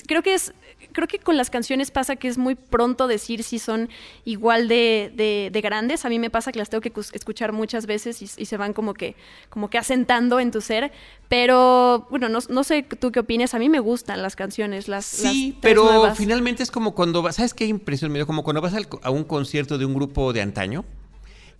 creo 0.07 0.23
que 0.23 0.35
es 0.35 0.53
creo 0.93 1.07
que 1.07 1.19
con 1.19 1.35
las 1.35 1.49
canciones 1.49 1.91
pasa 1.91 2.15
que 2.15 2.27
es 2.27 2.37
muy 2.37 2.55
pronto 2.55 3.07
decir 3.07 3.43
si 3.43 3.59
son 3.59 3.89
igual 4.25 4.67
de, 4.67 5.11
de, 5.15 5.49
de 5.51 5.61
grandes. 5.61 6.05
A 6.05 6.09
mí 6.09 6.19
me 6.19 6.29
pasa 6.29 6.51
que 6.51 6.59
las 6.59 6.69
tengo 6.69 6.81
que 6.81 6.93
escuchar 7.13 7.51
muchas 7.51 7.85
veces 7.85 8.21
y, 8.21 8.25
y, 8.41 8.45
se 8.45 8.57
van 8.57 8.73
como 8.73 8.93
que, 8.93 9.15
como 9.49 9.69
que 9.69 9.77
asentando 9.77 10.39
en 10.39 10.51
tu 10.51 10.61
ser. 10.61 10.91
Pero, 11.27 12.07
bueno, 12.09 12.29
no, 12.29 12.39
no 12.49 12.63
sé 12.63 12.83
tú 12.83 13.11
qué 13.11 13.19
opinas. 13.19 13.53
A 13.53 13.59
mí 13.59 13.69
me 13.69 13.79
gustan 13.79 14.21
las 14.21 14.35
canciones, 14.35 14.87
las 14.87 15.05
Sí, 15.05 15.51
las 15.53 15.61
pero 15.61 15.83
nuevas. 15.85 16.17
finalmente 16.17 16.63
es 16.63 16.71
como 16.71 16.93
cuando 16.93 17.21
vas, 17.21 17.35
¿sabes 17.37 17.53
qué 17.53 17.65
impresión 17.65 18.11
me 18.11 18.19
dio? 18.19 18.27
Como 18.27 18.43
cuando 18.43 18.61
vas 18.61 18.73
al, 18.73 18.87
a 19.01 19.09
un 19.09 19.23
concierto 19.23 19.77
de 19.77 19.85
un 19.85 19.93
grupo 19.93 20.31
de 20.33 20.41
antaño 20.41 20.85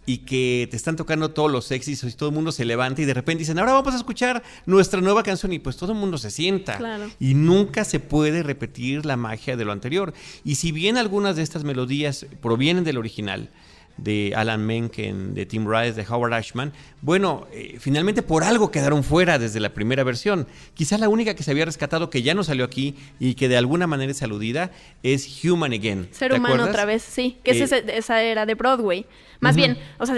y 0.06 0.20
que 0.20 0.68
te 0.70 0.78
están 0.78 0.96
tocando 0.96 1.32
todos 1.32 1.52
los 1.52 1.72
éxitos 1.72 2.12
y 2.12 2.16
todo 2.16 2.30
el 2.30 2.36
mundo 2.36 2.52
se 2.52 2.66
levanta 2.66 3.02
y 3.02 3.06
de 3.06 3.14
repente 3.14 3.40
dicen, 3.40 3.60
ahora 3.60 3.74
vamos 3.74 3.94
a 3.94 3.98
escuchar 3.98 4.44
nuestra 4.66 5.02
nueva 5.02 5.24
canción 5.24 5.54
y 5.54 5.60
pues 5.60 5.78
todo 5.78 5.94
el 5.94 5.98
mundo 5.98 6.18
se 6.18 6.32
sienta. 6.32 6.78
Claro. 6.78 7.10
Y 7.20 7.36
nunca 7.36 7.86
se 7.86 8.00
puede 8.00 8.44
repetir 8.44 9.06
la 9.06 9.18
magia 9.18 9.56
de 9.56 9.66
lo 9.66 9.72
anterior. 9.72 10.14
Y 10.44 10.56
si 10.56 10.72
bien 10.72 10.98
algunas 10.98 11.36
de 11.36 11.44
estas 11.44 11.64
melodías 11.64 12.26
provienen 12.42 12.84
del 12.84 12.98
original, 12.98 13.50
de 13.98 14.34
Alan 14.36 14.66
Menken, 14.66 15.34
de 15.34 15.46
Tim 15.46 15.70
Rice, 15.70 15.94
de 15.94 16.06
Howard 16.08 16.34
Ashman, 16.34 16.74
bueno, 17.02 17.48
eh, 17.52 17.78
finalmente 17.80 18.22
por 18.22 18.44
algo 18.44 18.72
quedaron 18.72 19.04
fuera 19.04 19.38
desde 19.38 19.60
la 19.60 19.74
primera 19.74 20.04
versión. 20.04 20.48
Quizás 20.74 21.00
la 21.00 21.10
única 21.10 21.36
que 21.36 21.44
se 21.44 21.52
había 21.52 21.66
rescatado 21.66 22.10
que 22.10 22.22
ya 22.22 22.34
no 22.34 22.44
salió 22.44 22.66
aquí 22.66 22.96
y 23.20 23.36
que 23.36 23.50
de 23.50 23.58
alguna 23.58 23.88
manera 23.88 24.12
es 24.12 24.24
aludida 24.24 24.72
es 25.04 25.44
Human 25.44 25.74
Again. 25.74 26.08
Ser 26.12 26.34
humano 26.34 26.64
otra 26.64 26.86
vez, 26.86 27.04
sí, 27.04 27.38
que 27.44 27.52
eh, 27.52 27.84
esa 27.94 28.24
era 28.24 28.46
de 28.46 28.56
Broadway. 28.56 29.06
Más 29.44 29.58
bien, 29.58 29.78
o 30.00 30.06
sea, 30.06 30.16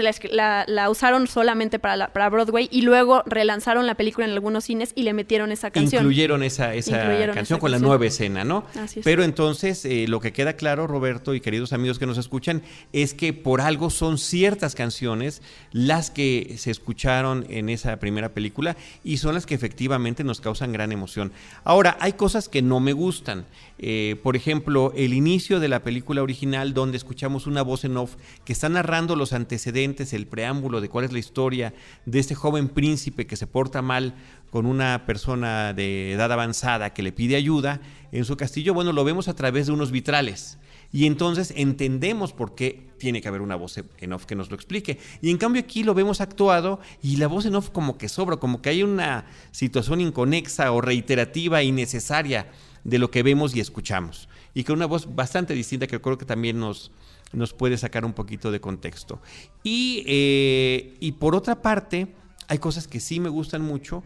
la, 0.68 0.90
usaron 0.90 1.26
solamente 1.26 1.80
para, 1.80 2.12
para 2.12 2.30
Broadway 2.30 2.68
y 2.70 2.82
luego 2.82 3.24
relanzaron 3.26 3.86
la 3.86 3.96
película 3.96 4.24
en 4.24 4.32
algunos 4.32 4.64
cines 4.64 4.92
y 4.94 5.02
le 5.02 5.12
metieron 5.12 5.50
esa 5.50 5.72
canción. 5.72 6.02
Incluyeron 6.02 6.44
esa, 6.44 6.74
esa 6.74 7.32
canción 7.34 7.58
con 7.58 7.72
la 7.72 7.80
nueva 7.80 8.06
escena, 8.06 8.44
¿no? 8.44 8.64
Así 8.78 9.00
es. 9.00 9.04
Pero 9.04 9.24
entonces, 9.24 9.84
eh, 9.84 10.06
lo 10.06 10.20
que 10.20 10.32
queda 10.32 10.52
claro, 10.52 10.86
Roberto 10.86 11.34
y 11.34 11.40
queridos 11.40 11.72
amigos 11.72 11.98
que 11.98 12.06
nos 12.06 12.18
escuchan, 12.18 12.62
es 12.92 13.14
que 13.14 13.32
por 13.32 13.60
algo 13.66 13.90
son 13.90 14.18
ciertas 14.18 14.74
canciones 14.74 15.42
las 15.72 16.10
que 16.10 16.54
se 16.56 16.70
escucharon 16.70 17.44
en 17.48 17.68
esa 17.68 17.98
primera 17.98 18.32
película 18.32 18.76
y 19.02 19.16
son 19.16 19.34
las 19.34 19.44
que 19.44 19.54
efectivamente 19.54 20.24
nos 20.24 20.40
causan 20.40 20.72
gran 20.72 20.92
emoción. 20.92 21.32
Ahora, 21.64 21.96
hay 22.00 22.12
cosas 22.12 22.48
que 22.48 22.62
no 22.62 22.80
me 22.80 22.92
gustan. 22.92 23.44
Eh, 23.78 24.16
por 24.22 24.36
ejemplo, 24.36 24.92
el 24.96 25.12
inicio 25.12 25.60
de 25.60 25.68
la 25.68 25.82
película 25.82 26.22
original 26.22 26.74
donde 26.74 26.96
escuchamos 26.96 27.46
una 27.46 27.62
voz 27.62 27.84
en 27.84 27.96
off 27.96 28.16
que 28.44 28.52
está 28.52 28.68
narrando 28.68 29.16
los 29.16 29.32
antecedentes, 29.32 30.12
el 30.12 30.26
preámbulo 30.26 30.80
de 30.80 30.88
cuál 30.88 31.04
es 31.04 31.12
la 31.12 31.18
historia 31.18 31.74
de 32.06 32.18
este 32.18 32.34
joven 32.34 32.68
príncipe 32.68 33.26
que 33.26 33.36
se 33.36 33.46
porta 33.46 33.82
mal 33.82 34.14
con 34.50 34.64
una 34.64 35.04
persona 35.06 35.72
de 35.72 36.12
edad 36.12 36.32
avanzada 36.32 36.94
que 36.94 37.02
le 37.02 37.12
pide 37.12 37.36
ayuda 37.36 37.80
en 38.12 38.24
su 38.24 38.36
castillo, 38.36 38.72
bueno, 38.72 38.92
lo 38.92 39.04
vemos 39.04 39.28
a 39.28 39.34
través 39.34 39.66
de 39.66 39.72
unos 39.72 39.90
vitrales. 39.90 40.58
Y 40.96 41.04
entonces 41.04 41.52
entendemos 41.54 42.32
por 42.32 42.54
qué 42.54 42.88
tiene 42.96 43.20
que 43.20 43.28
haber 43.28 43.42
una 43.42 43.54
voz 43.54 43.78
en 43.98 44.12
off 44.14 44.24
que 44.24 44.34
nos 44.34 44.48
lo 44.48 44.56
explique. 44.56 44.98
Y 45.20 45.30
en 45.30 45.36
cambio 45.36 45.60
aquí 45.60 45.82
lo 45.82 45.92
vemos 45.92 46.22
actuado 46.22 46.80
y 47.02 47.16
la 47.18 47.26
voz 47.26 47.44
en 47.44 47.54
off 47.54 47.68
como 47.68 47.98
que 47.98 48.08
sobra, 48.08 48.38
como 48.38 48.62
que 48.62 48.70
hay 48.70 48.82
una 48.82 49.26
situación 49.50 50.00
inconexa 50.00 50.72
o 50.72 50.80
reiterativa 50.80 51.62
innecesaria 51.62 52.50
de 52.82 52.98
lo 52.98 53.10
que 53.10 53.22
vemos 53.22 53.54
y 53.54 53.60
escuchamos. 53.60 54.30
Y 54.54 54.64
con 54.64 54.76
una 54.76 54.86
voz 54.86 55.14
bastante 55.14 55.52
distinta 55.52 55.86
que 55.86 56.00
creo 56.00 56.16
que 56.16 56.24
también 56.24 56.58
nos, 56.58 56.92
nos 57.34 57.52
puede 57.52 57.76
sacar 57.76 58.06
un 58.06 58.14
poquito 58.14 58.50
de 58.50 58.62
contexto. 58.62 59.20
Y, 59.62 60.02
eh, 60.06 60.94
y 60.98 61.12
por 61.12 61.34
otra 61.34 61.60
parte, 61.60 62.08
hay 62.48 62.56
cosas 62.56 62.88
que 62.88 63.00
sí 63.00 63.20
me 63.20 63.28
gustan 63.28 63.60
mucho, 63.60 64.02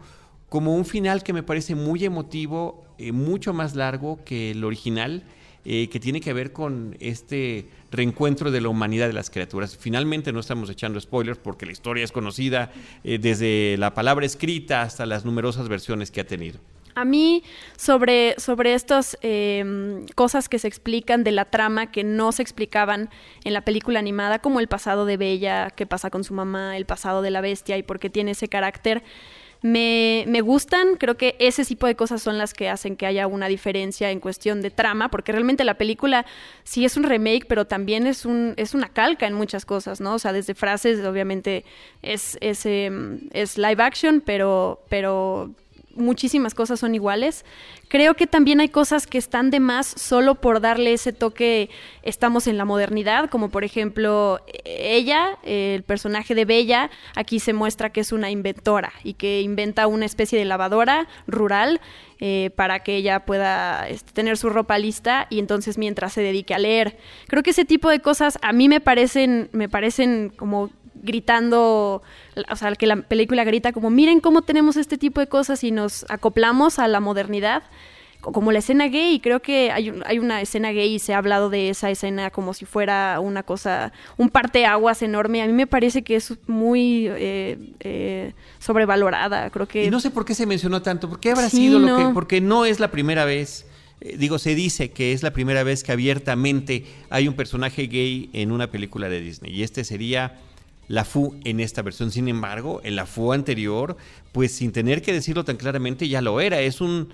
como 0.49 0.75
un 0.75 0.85
final 0.85 1.23
que 1.23 1.35
me 1.35 1.45
parece 1.45 1.77
muy 1.77 2.05
emotivo, 2.05 2.85
eh, 2.99 3.13
mucho 3.13 3.53
más 3.53 3.77
largo 3.77 4.25
que 4.25 4.51
el 4.51 4.65
original. 4.65 5.23
Eh, 5.65 5.89
que 5.91 6.01
tiene 6.01 6.21
que 6.21 6.33
ver 6.33 6.53
con 6.53 6.97
este 7.01 7.67
reencuentro 7.91 8.51
de 8.51 8.63
la 8.63 8.69
humanidad 8.69 9.07
de 9.07 9.13
las 9.13 9.29
criaturas. 9.29 9.77
Finalmente 9.77 10.33
no 10.33 10.41
estamos 10.41 10.71
echando 10.71 10.99
spoilers 10.99 11.39
porque 11.39 11.67
la 11.67 11.73
historia 11.73 12.03
es 12.03 12.13
conocida 12.13 12.73
desde 13.05 13.77
la 13.77 13.93
palabra 13.93 14.25
escrita 14.25 14.81
hasta 14.81 15.05
las 15.05 15.25
numerosas 15.27 15.69
versiones 15.69 16.11
que 16.11 16.23
ha 16.23 16.27
tenido. 16.27 16.61
A 16.95 17.05
mí, 17.05 17.45
sobre, 17.77 18.35
sobre 18.39 18.75
estas 18.75 19.17
em, 19.23 20.07
cosas 20.15 20.49
que 20.49 20.59
se 20.59 20.69
explican 20.69 21.25
de 21.25 21.33
la 21.33 21.45
trama 21.45 21.91
que 21.91 22.05
no 22.05 22.33
se 22.33 22.43
explicaban 22.43 23.11
en 23.45 23.53
la 23.53 23.63
película 23.63 23.99
animada, 23.99 24.41
como 24.41 24.61
el 24.61 24.69
pasado 24.69 25.07
de 25.07 25.17
Bella, 25.17 25.71
qué 25.71 25.87
pasa 25.87 26.11
con 26.11 26.25
su 26.25 26.35
mamá, 26.35 26.77
el 26.77 26.87
pasado 26.87 27.23
de 27.23 27.31
la 27.31 27.41
bestia 27.41 27.79
y 27.79 27.83
por 27.83 28.01
qué 28.01 28.11
tiene 28.11 28.33
ese 28.33 28.49
carácter, 28.49 29.03
me, 29.63 30.25
me, 30.27 30.41
gustan. 30.41 30.97
Creo 30.97 31.17
que 31.17 31.37
ese 31.39 31.65
tipo 31.65 31.87
de 31.87 31.97
cosas 31.97 32.23
son 32.23 32.39
las 32.39 32.55
que 32.55 32.69
hacen 32.69 32.97
que 32.97 33.07
haya 33.07 33.27
una 33.27 33.49
diferencia 33.49 34.11
en 34.11 34.21
cuestión 34.21 34.63
de 34.63 34.71
trama, 34.71 35.11
porque 35.11 35.33
realmente 35.33 35.65
la 35.65 35.75
película 35.75 36.27
sí 36.65 36.85
es 36.85 36.97
un 36.97 37.05
remake, 37.05 37.47
pero 37.47 37.67
también 37.67 38.07
es, 38.07 38.25
un, 38.25 38.55
es 38.57 38.75
una 38.75 38.89
calca 38.89 39.27
en 39.27 39.35
muchas 39.35 39.65
cosas, 39.65 40.01
¿no? 40.01 40.15
O 40.15 40.19
sea, 40.19 40.33
desde 40.33 40.55
frases, 40.55 41.05
obviamente 41.05 41.65
es, 42.03 42.39
es, 42.41 42.65
em, 42.67 43.29
es 43.33 43.59
live 43.59 43.83
action, 43.83 44.21
pero, 44.21 44.83
pero 44.89 45.51
muchísimas 45.95 46.55
cosas 46.55 46.81
son 46.81 46.95
iguales. 46.95 47.45
Creo 47.89 48.15
que 48.15 48.27
también 48.27 48.61
hay 48.61 48.69
cosas 48.69 49.07
que 49.07 49.19
están 49.19 49.51
de 49.51 49.61
más 49.61 49.87
solo 49.87 50.37
por 50.37 50.61
darle 50.61 50.93
ese 50.93 51.13
toque, 51.13 51.71
estamos 52.03 52.47
en 52.47 52.57
la 52.57 52.65
modernidad, 52.65 53.29
como 53.31 53.51
por 53.51 53.65
ejemplo 53.65 54.41
ella, 54.65 55.39
el 55.43 55.83
personaje 55.83 56.35
de 56.35 56.45
Bella, 56.45 56.91
aquí 57.17 57.41
se 57.41 57.53
muestra 57.53 57.91
que 57.91 58.01
es 58.01 58.13
una 58.13 58.31
inventora 58.31 58.93
y 59.03 59.15
que 59.15 59.41
inventa 59.41 59.87
una 59.87 60.07
especie 60.07 60.39
de 60.39 60.45
lavadora 60.45 61.09
rural 61.27 61.81
eh, 62.23 62.51
para 62.55 62.81
que 62.81 62.97
ella 62.97 63.25
pueda 63.25 63.89
este, 63.89 64.13
tener 64.13 64.37
su 64.37 64.51
ropa 64.51 64.77
lista 64.77 65.27
y 65.31 65.39
entonces 65.39 65.79
mientras 65.79 66.13
se 66.13 66.21
dedique 66.21 66.53
a 66.53 66.59
leer. 66.59 66.99
Creo 67.29 67.43
que 67.43 67.51
ese 67.51 67.65
tipo 67.65 67.89
de 67.89 68.01
cosas 68.01 68.39
a 68.43 68.53
mí 68.53 68.69
me 68.69 68.81
parecen, 68.81 69.49
me 69.53 69.71
parecen 69.71 70.31
como 70.37 70.69
gritando, 71.03 72.03
o 72.51 72.57
sea, 72.57 72.75
que 72.75 72.87
la 72.87 72.97
película 72.97 73.45
grita 73.45 73.73
como, 73.73 73.91
miren 73.91 74.21
cómo 74.21 74.43
tenemos 74.43 74.77
este 74.77 74.99
tipo 74.99 75.21
de 75.21 75.27
cosas 75.27 75.65
y 75.65 75.71
nos 75.71 76.07
acoplamos 76.09 76.79
a 76.79 76.89
la 76.89 77.01
modernidad, 77.01 77.63
como 78.21 78.53
la 78.53 78.59
escena 78.59 78.89
gay, 78.89 79.19
creo 79.21 79.41
que 79.41 79.71
hay, 79.71 79.93
hay 80.05 80.19
una 80.19 80.43
escena 80.43 80.73
gay 80.73 80.95
y 80.95 80.99
se 80.99 81.15
ha 81.15 81.19
hablado 81.19 81.49
de 81.49 81.71
esa 81.71 81.91
escena 81.91 82.31
como 82.31 82.53
si 82.53 82.67
fuera 82.67 83.19
una 83.19 83.43
cosa, 83.43 83.93
un 84.19 84.29
parteaguas 84.29 85.01
enorme, 85.03 85.43
a 85.43 85.47
mí 85.47 85.53
me 85.53 85.67
parece 85.67 86.03
que 86.03 86.17
es 86.17 86.35
muy 86.47 87.07
eh, 87.09 87.59
eh, 87.81 88.35
sobrevalorada, 88.59 89.49
creo 89.51 89.67
que... 89.67 89.85
Y 89.85 89.91
no 89.91 90.01
sé 90.01 90.11
por 90.11 90.27
qué 90.27 90.35
se 90.35 90.45
mencionó 90.45 90.83
tanto, 90.83 91.09
¿por 91.09 91.19
qué 91.19 91.31
habrá 91.31 91.49
sido 91.49 91.79
lo 91.79 91.97
que...? 91.97 92.05
Porque 92.13 92.41
no 92.43 92.67
es 92.67 92.79
la 92.79 92.91
primera 92.91 93.25
vez 93.25 93.67
eh, 94.01 94.17
digo, 94.19 94.39
se 94.39 94.55
dice 94.55 94.91
que 94.91 95.13
es 95.13 95.23
la 95.23 95.33
primera 95.33 95.63
vez 95.63 95.85
que 95.85 95.93
abiertamente 95.93 96.87
hay 97.11 97.29
un 97.29 97.35
personaje 97.35 97.87
gay 97.87 98.31
en 98.33 98.51
una 98.53 98.71
película 98.71 99.09
de 99.09 99.21
Disney. 99.21 99.53
Y 99.55 99.63
este 99.63 99.85
sería 99.85 100.39
la 100.91 101.05
FU 101.05 101.39
en 101.45 101.61
esta 101.61 101.83
versión. 101.83 102.11
Sin 102.11 102.27
embargo, 102.27 102.81
en 102.83 102.97
la 102.97 103.07
FU 103.07 103.33
anterior, 103.33 103.97
pues 104.33 104.51
sin 104.51 104.73
tener 104.73 105.03
que 105.03 105.13
decirlo 105.13 105.45
tan 105.45 105.57
claramente, 105.57 106.09
ya 106.09 106.21
lo 106.21 106.41
era. 106.41 106.61
Es 106.61 106.81
un 106.81 107.11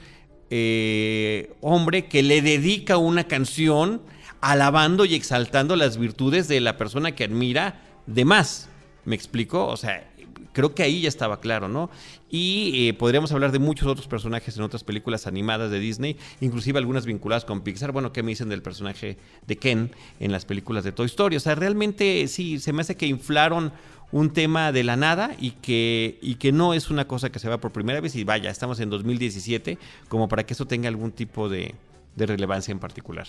eh, 0.49 1.53
hombre 1.61 2.07
que 2.07 2.23
le 2.23 2.41
dedica 2.41 2.97
una 2.97 3.25
canción 3.25 4.01
alabando 4.41 5.05
y 5.05 5.15
exaltando 5.15 5.77
las 5.77 5.99
virtudes 5.99 6.49
de 6.49 6.61
la 6.61 6.79
persona 6.79 7.15
que 7.15 7.25
admira 7.25 7.83
de 8.07 8.25
más. 8.25 8.71
¿Me 9.05 9.15
explico? 9.15 9.67
O 9.67 9.77
sea, 9.77 10.11
creo 10.57 10.75
que 10.75 10.83
ahí 10.83 11.03
ya 11.03 11.09
estaba 11.11 11.39
claro, 11.39 11.69
¿no? 11.69 11.91
Y 12.31 12.89
eh, 12.89 12.95
podríamos 12.95 13.31
hablar 13.31 13.53
de 13.53 13.59
muchos 13.59 13.87
otros 13.87 14.07
personajes 14.07 14.57
en 14.57 14.63
otras 14.63 14.85
películas 14.85 15.27
animadas 15.27 15.71
de 15.71 15.79
Disney, 15.79 16.17
inclusive 16.41 16.79
algunas 16.79 17.05
vinculadas 17.05 17.45
con 17.45 17.61
Pixar. 17.61 17.93
Bueno, 17.93 18.11
¿qué 18.11 18.23
me 18.23 18.31
dicen 18.31 18.49
del 18.49 18.63
personaje 18.63 19.19
de 19.47 19.57
Ken 19.59 19.91
en 20.19 20.33
las 20.33 20.47
películas 20.47 20.83
de 20.83 20.93
Toy 20.93 21.05
Story? 21.05 21.37
O 21.37 21.41
sea, 21.41 21.57
realmente 21.57 22.27
sí, 22.27 22.59
se 22.59 22.73
me 22.73 22.81
hace 22.81 22.97
que 22.97 23.07
inflaron 23.07 23.71
un 24.13 24.31
tema 24.31 24.73
de 24.73 24.83
la 24.83 24.97
nada 24.97 25.37
y 25.39 25.51
que, 25.51 26.19
y 26.23 26.37
que 26.37 26.53
no 26.53 26.73
es 26.73 26.89
una 26.89 27.07
cosa 27.07 27.29
que 27.29 27.39
se 27.39 27.51
va 27.51 27.61
por 27.61 27.73
primera 27.73 28.01
vez 28.01 28.17
y 28.17 28.25
vaya, 28.25 28.49
estamos 28.49 28.81
en 28.81 28.89
2017 28.89 29.77
como 30.09 30.27
para 30.27 30.47
que 30.47 30.55
eso 30.55 30.67
tenga 30.67 30.89
algún 30.89 31.13
tipo 31.13 31.51
de 31.51 31.75
relevancia 32.17 32.73
en 32.73 32.79
particular. 32.79 33.27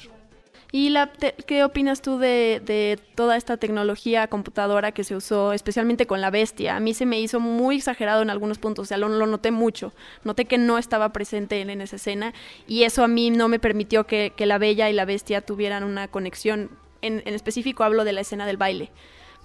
¿Y 0.72 0.90
la 0.90 1.10
qué 1.46 1.64
opinas 1.64 2.02
tú 2.02 2.18
de, 2.18 3.00
toda 3.16 3.38
esta 3.38 3.56
tecnología 3.56 4.28
computadora 4.28 4.92
que 4.92 5.06
se 5.06 5.16
usó, 5.16 5.54
especialmente 5.54 6.08
con 6.08 6.20
la 6.20 6.30
bestia? 6.30 6.76
A 6.76 6.80
mí 6.82 6.94
se 6.94 7.06
me 7.06 7.20
hizo 7.20 7.40
muy 7.40 7.78
exagerado 7.78 8.22
en 8.22 8.30
algunos 8.30 8.58
puntos, 8.58 8.84
o 8.84 8.86
sea, 8.86 8.98
lo, 8.98 9.08
noté 9.10 9.52
mucho. 9.52 9.94
Noté 10.26 10.46
que 10.46 10.58
no 10.58 10.78
estaba 10.78 11.14
presente 11.14 11.62
en, 11.62 11.82
esa 11.82 11.96
escena 11.96 12.34
y 12.68 12.84
eso 12.84 13.04
a 13.04 13.08
mí 13.08 13.30
no 13.30 13.48
me 13.48 13.60
permitió 13.60 14.06
que, 14.06 14.34
la 14.38 14.58
bella 14.58 14.90
y 14.90 14.94
la 14.94 15.06
bestia 15.06 15.42
tuvieran 15.42 15.84
una 15.84 16.10
conexión. 16.10 16.70
En, 17.02 17.22
en 17.26 17.34
específico 17.34 17.84
hablo 17.84 18.04
de 18.04 18.14
la 18.14 18.22
escena 18.22 18.46
del 18.46 18.58
baile. 18.58 18.92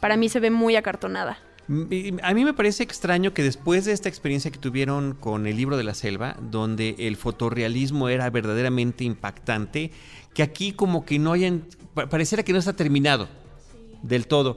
Para 0.00 0.16
mí 0.16 0.28
se 0.28 0.40
ve 0.40 0.50
muy 0.50 0.74
acartonada. 0.74 1.38
A 2.22 2.34
mí 2.34 2.44
me 2.44 2.52
parece 2.54 2.82
extraño 2.82 3.32
que 3.32 3.42
después 3.42 3.84
de 3.84 3.92
esta 3.92 4.08
experiencia 4.08 4.50
que 4.50 4.58
tuvieron 4.58 5.14
con 5.14 5.46
el 5.46 5.56
libro 5.56 5.76
de 5.76 5.84
la 5.84 5.94
selva, 5.94 6.36
donde 6.50 6.94
el 6.98 7.16
fotorrealismo 7.16 8.08
era 8.08 8.28
verdaderamente 8.30 9.04
impactante, 9.04 9.90
que 10.34 10.42
aquí 10.42 10.72
como 10.72 11.04
que 11.04 11.18
no 11.18 11.32
hayan, 11.32 11.64
pareciera 11.94 12.42
que 12.42 12.52
no 12.52 12.58
está 12.58 12.74
terminado 12.74 13.28
del 14.02 14.26
todo. 14.26 14.56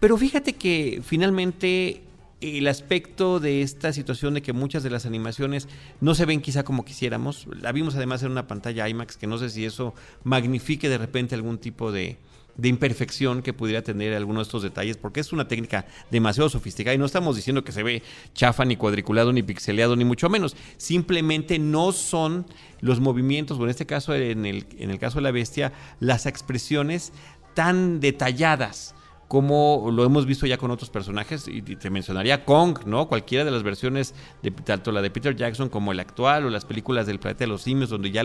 Pero 0.00 0.16
fíjate 0.16 0.54
que 0.54 1.02
finalmente 1.04 2.02
el 2.40 2.68
aspecto 2.68 3.40
de 3.40 3.62
esta 3.62 3.92
situación 3.92 4.34
de 4.34 4.42
que 4.42 4.52
muchas 4.52 4.82
de 4.82 4.90
las 4.90 5.06
animaciones 5.06 5.68
no 6.00 6.14
se 6.14 6.26
ven 6.26 6.40
quizá 6.40 6.64
como 6.64 6.84
quisiéramos, 6.84 7.46
la 7.60 7.72
vimos 7.72 7.96
además 7.96 8.22
en 8.22 8.30
una 8.32 8.46
pantalla 8.46 8.88
IMAX, 8.88 9.16
que 9.16 9.26
no 9.26 9.38
sé 9.38 9.50
si 9.50 9.64
eso 9.64 9.94
magnifique 10.22 10.88
de 10.88 10.98
repente 10.98 11.34
algún 11.34 11.58
tipo 11.58 11.92
de, 11.92 12.18
de 12.56 12.68
imperfección 12.68 13.42
que 13.42 13.52
pudiera 13.52 13.82
tener 13.82 14.14
alguno 14.14 14.40
de 14.40 14.44
estos 14.44 14.62
detalles, 14.62 14.96
porque 14.96 15.20
es 15.20 15.32
una 15.32 15.48
técnica 15.48 15.86
demasiado 16.10 16.48
sofisticada 16.48 16.94
y 16.94 16.98
no 16.98 17.04
estamos 17.04 17.36
diciendo 17.36 17.64
que 17.64 17.72
se 17.72 17.82
ve 17.82 18.02
chafa, 18.34 18.64
ni 18.64 18.76
cuadriculado, 18.76 19.32
ni 19.32 19.42
pixeleado, 19.42 19.96
ni 19.96 20.04
mucho 20.04 20.28
menos. 20.28 20.56
Simplemente 20.76 21.58
no 21.58 21.92
son 21.92 22.46
los 22.80 23.00
movimientos, 23.00 23.58
o 23.58 23.64
en 23.64 23.70
este 23.70 23.86
caso, 23.86 24.14
en 24.14 24.46
el, 24.46 24.66
en 24.78 24.90
el 24.90 24.98
caso 24.98 25.18
de 25.18 25.22
la 25.22 25.30
bestia, 25.30 25.72
las 26.00 26.26
expresiones 26.26 27.12
tan 27.54 28.00
detalladas 28.00 28.94
como 29.28 29.90
lo 29.92 30.04
hemos 30.04 30.24
visto 30.24 30.46
ya 30.46 30.56
con 30.56 30.70
otros 30.70 30.88
personajes, 30.88 31.48
y 31.48 31.60
te 31.62 31.90
mencionaría 31.90 32.44
Kong, 32.44 32.80
¿no? 32.86 33.08
Cualquiera 33.08 33.44
de 33.44 33.50
las 33.50 33.64
versiones, 33.64 34.14
de, 34.42 34.52
tanto 34.52 34.92
la 34.92 35.02
de 35.02 35.10
Peter 35.10 35.34
Jackson 35.34 35.68
como 35.68 35.90
el 35.90 35.98
actual, 35.98 36.46
o 36.46 36.50
las 36.50 36.64
películas 36.64 37.06
del 37.06 37.18
planeta 37.18 37.44
de 37.44 37.48
los 37.48 37.62
simios, 37.62 37.90
donde 37.90 38.12
ya 38.12 38.24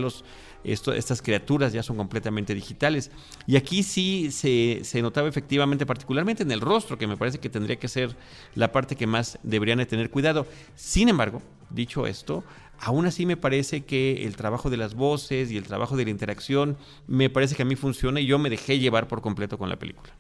estas 0.64 1.22
criaturas 1.22 1.74
ya 1.74 1.82
son 1.82 1.98
completamente 1.98 2.54
digitales. 2.54 3.10
Y 3.48 3.56
aquí 3.56 3.82
sí 3.82 4.30
se, 4.32 4.82
se, 4.84 5.02
notaba 5.02 5.28
efectivamente, 5.28 5.88
particularmente 5.88 6.44
en 6.44 6.52
el 6.52 6.62
rostro, 6.62 7.00
que 7.00 7.08
me 7.08 7.18
parece 7.18 7.40
que 7.40 7.50
tendría 7.50 7.78
que 7.78 7.88
ser 7.88 8.16
la 8.54 8.72
parte 8.72 8.96
que 8.96 9.08
más 9.08 9.40
deberían 9.42 9.80
de 9.80 9.88
tener 9.88 10.12
cuidado. 10.12 10.46
Sin 10.76 11.10
embargo, 11.10 11.42
dicho 11.72 12.06
esto, 12.06 12.44
aún 12.80 13.08
así 13.08 13.26
me 13.26 13.38
parece 13.38 13.86
que 13.86 14.24
el 14.26 14.36
trabajo 14.36 14.70
de 14.70 14.78
las 14.78 14.94
voces 14.94 15.52
y 15.52 15.58
el 15.58 15.64
trabajo 15.64 15.98
de 15.98 16.06
la 16.06 16.12
interacción, 16.12 16.78
me 17.08 17.32
parece 17.32 17.56
que 17.56 17.64
a 17.64 17.66
mí 17.66 17.76
funciona 17.76 18.20
y 18.20 18.28
yo 18.28 18.38
me 18.38 18.52
dejé 18.52 18.78
llevar 18.78 19.08
por 19.08 19.22
completo 19.22 19.58
con 19.58 19.68
la 19.68 19.80
película. 19.80 20.14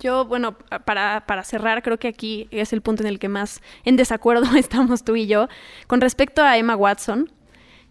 Yo, 0.00 0.24
bueno, 0.24 0.56
para, 0.84 1.24
para 1.26 1.44
cerrar, 1.44 1.82
creo 1.82 1.98
que 1.98 2.08
aquí 2.08 2.48
es 2.50 2.72
el 2.72 2.82
punto 2.82 3.02
en 3.02 3.08
el 3.08 3.18
que 3.18 3.28
más 3.28 3.62
en 3.84 3.96
desacuerdo 3.96 4.44
estamos 4.56 5.04
tú 5.04 5.16
y 5.16 5.26
yo. 5.26 5.48
Con 5.86 6.00
respecto 6.00 6.42
a 6.42 6.56
Emma 6.58 6.76
Watson, 6.76 7.30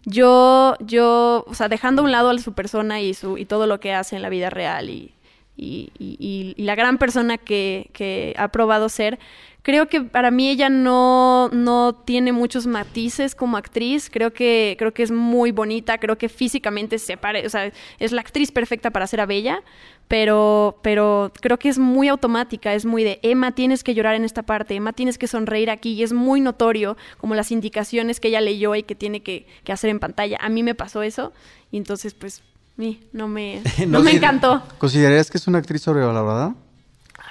yo, 0.04 0.76
yo, 0.80 1.44
o 1.48 1.54
sea, 1.54 1.68
dejando 1.68 2.02
a 2.02 2.04
un 2.04 2.12
lado 2.12 2.30
a 2.30 2.38
su 2.38 2.52
persona 2.52 3.00
y, 3.00 3.14
su, 3.14 3.38
y 3.38 3.46
todo 3.46 3.66
lo 3.66 3.80
que 3.80 3.94
hace 3.94 4.16
en 4.16 4.22
la 4.22 4.28
vida 4.28 4.50
real 4.50 4.90
y, 4.90 5.14
y, 5.56 6.54
la 6.56 6.74
gran 6.74 6.98
persona 6.98 7.38
que, 7.38 7.90
que, 7.92 8.34
ha 8.36 8.48
probado 8.48 8.88
ser, 8.88 9.18
creo 9.62 9.88
que 9.88 10.02
para 10.02 10.30
mí 10.30 10.48
ella 10.48 10.68
no, 10.68 11.48
no 11.52 11.94
tiene 12.04 12.32
muchos 12.32 12.66
matices 12.66 13.34
como 13.34 13.56
actriz. 13.56 14.10
Creo 14.10 14.32
que, 14.32 14.76
creo 14.78 14.92
que 14.92 15.02
es 15.02 15.10
muy 15.10 15.52
bonita, 15.52 15.98
creo 15.98 16.18
que 16.18 16.28
físicamente 16.28 16.98
se 16.98 17.16
pare, 17.16 17.46
o 17.46 17.50
sea, 17.50 17.72
es 17.98 18.12
la 18.12 18.20
actriz 18.20 18.52
perfecta 18.52 18.90
para 18.90 19.06
ser 19.06 19.20
a 19.20 19.26
Bella, 19.26 19.62
pero, 20.08 20.78
pero 20.82 21.32
creo 21.40 21.58
que 21.58 21.68
es 21.68 21.78
muy 21.78 22.08
automática, 22.08 22.74
es 22.74 22.84
muy 22.84 23.04
de 23.04 23.20
Emma, 23.22 23.52
tienes 23.52 23.82
que 23.84 23.94
llorar 23.94 24.16
en 24.16 24.24
esta 24.24 24.42
parte, 24.42 24.74
Emma, 24.74 24.92
tienes 24.92 25.18
que 25.18 25.26
sonreír 25.26 25.70
aquí, 25.70 25.92
y 25.92 26.02
es 26.02 26.12
muy 26.12 26.40
notorio 26.40 26.96
como 27.18 27.34
las 27.34 27.50
indicaciones 27.50 28.20
que 28.20 28.28
ella 28.28 28.40
leyó 28.40 28.74
y 28.74 28.82
que 28.82 28.94
tiene 28.94 29.22
que, 29.22 29.46
que 29.64 29.72
hacer 29.72 29.90
en 29.90 30.00
pantalla. 30.00 30.36
A 30.40 30.48
mí 30.48 30.62
me 30.62 30.74
pasó 30.74 31.02
eso, 31.02 31.32
y 31.70 31.78
entonces, 31.78 32.12
pues, 32.12 32.42
no 32.76 33.28
me, 33.28 33.62
no, 33.86 34.02
me 34.02 34.12
encantó. 34.12 34.62
¿Considerarías 34.78 35.30
que 35.30 35.38
es 35.38 35.46
una 35.46 35.58
actriz 35.58 35.82
sobrevalorada? 35.82 36.54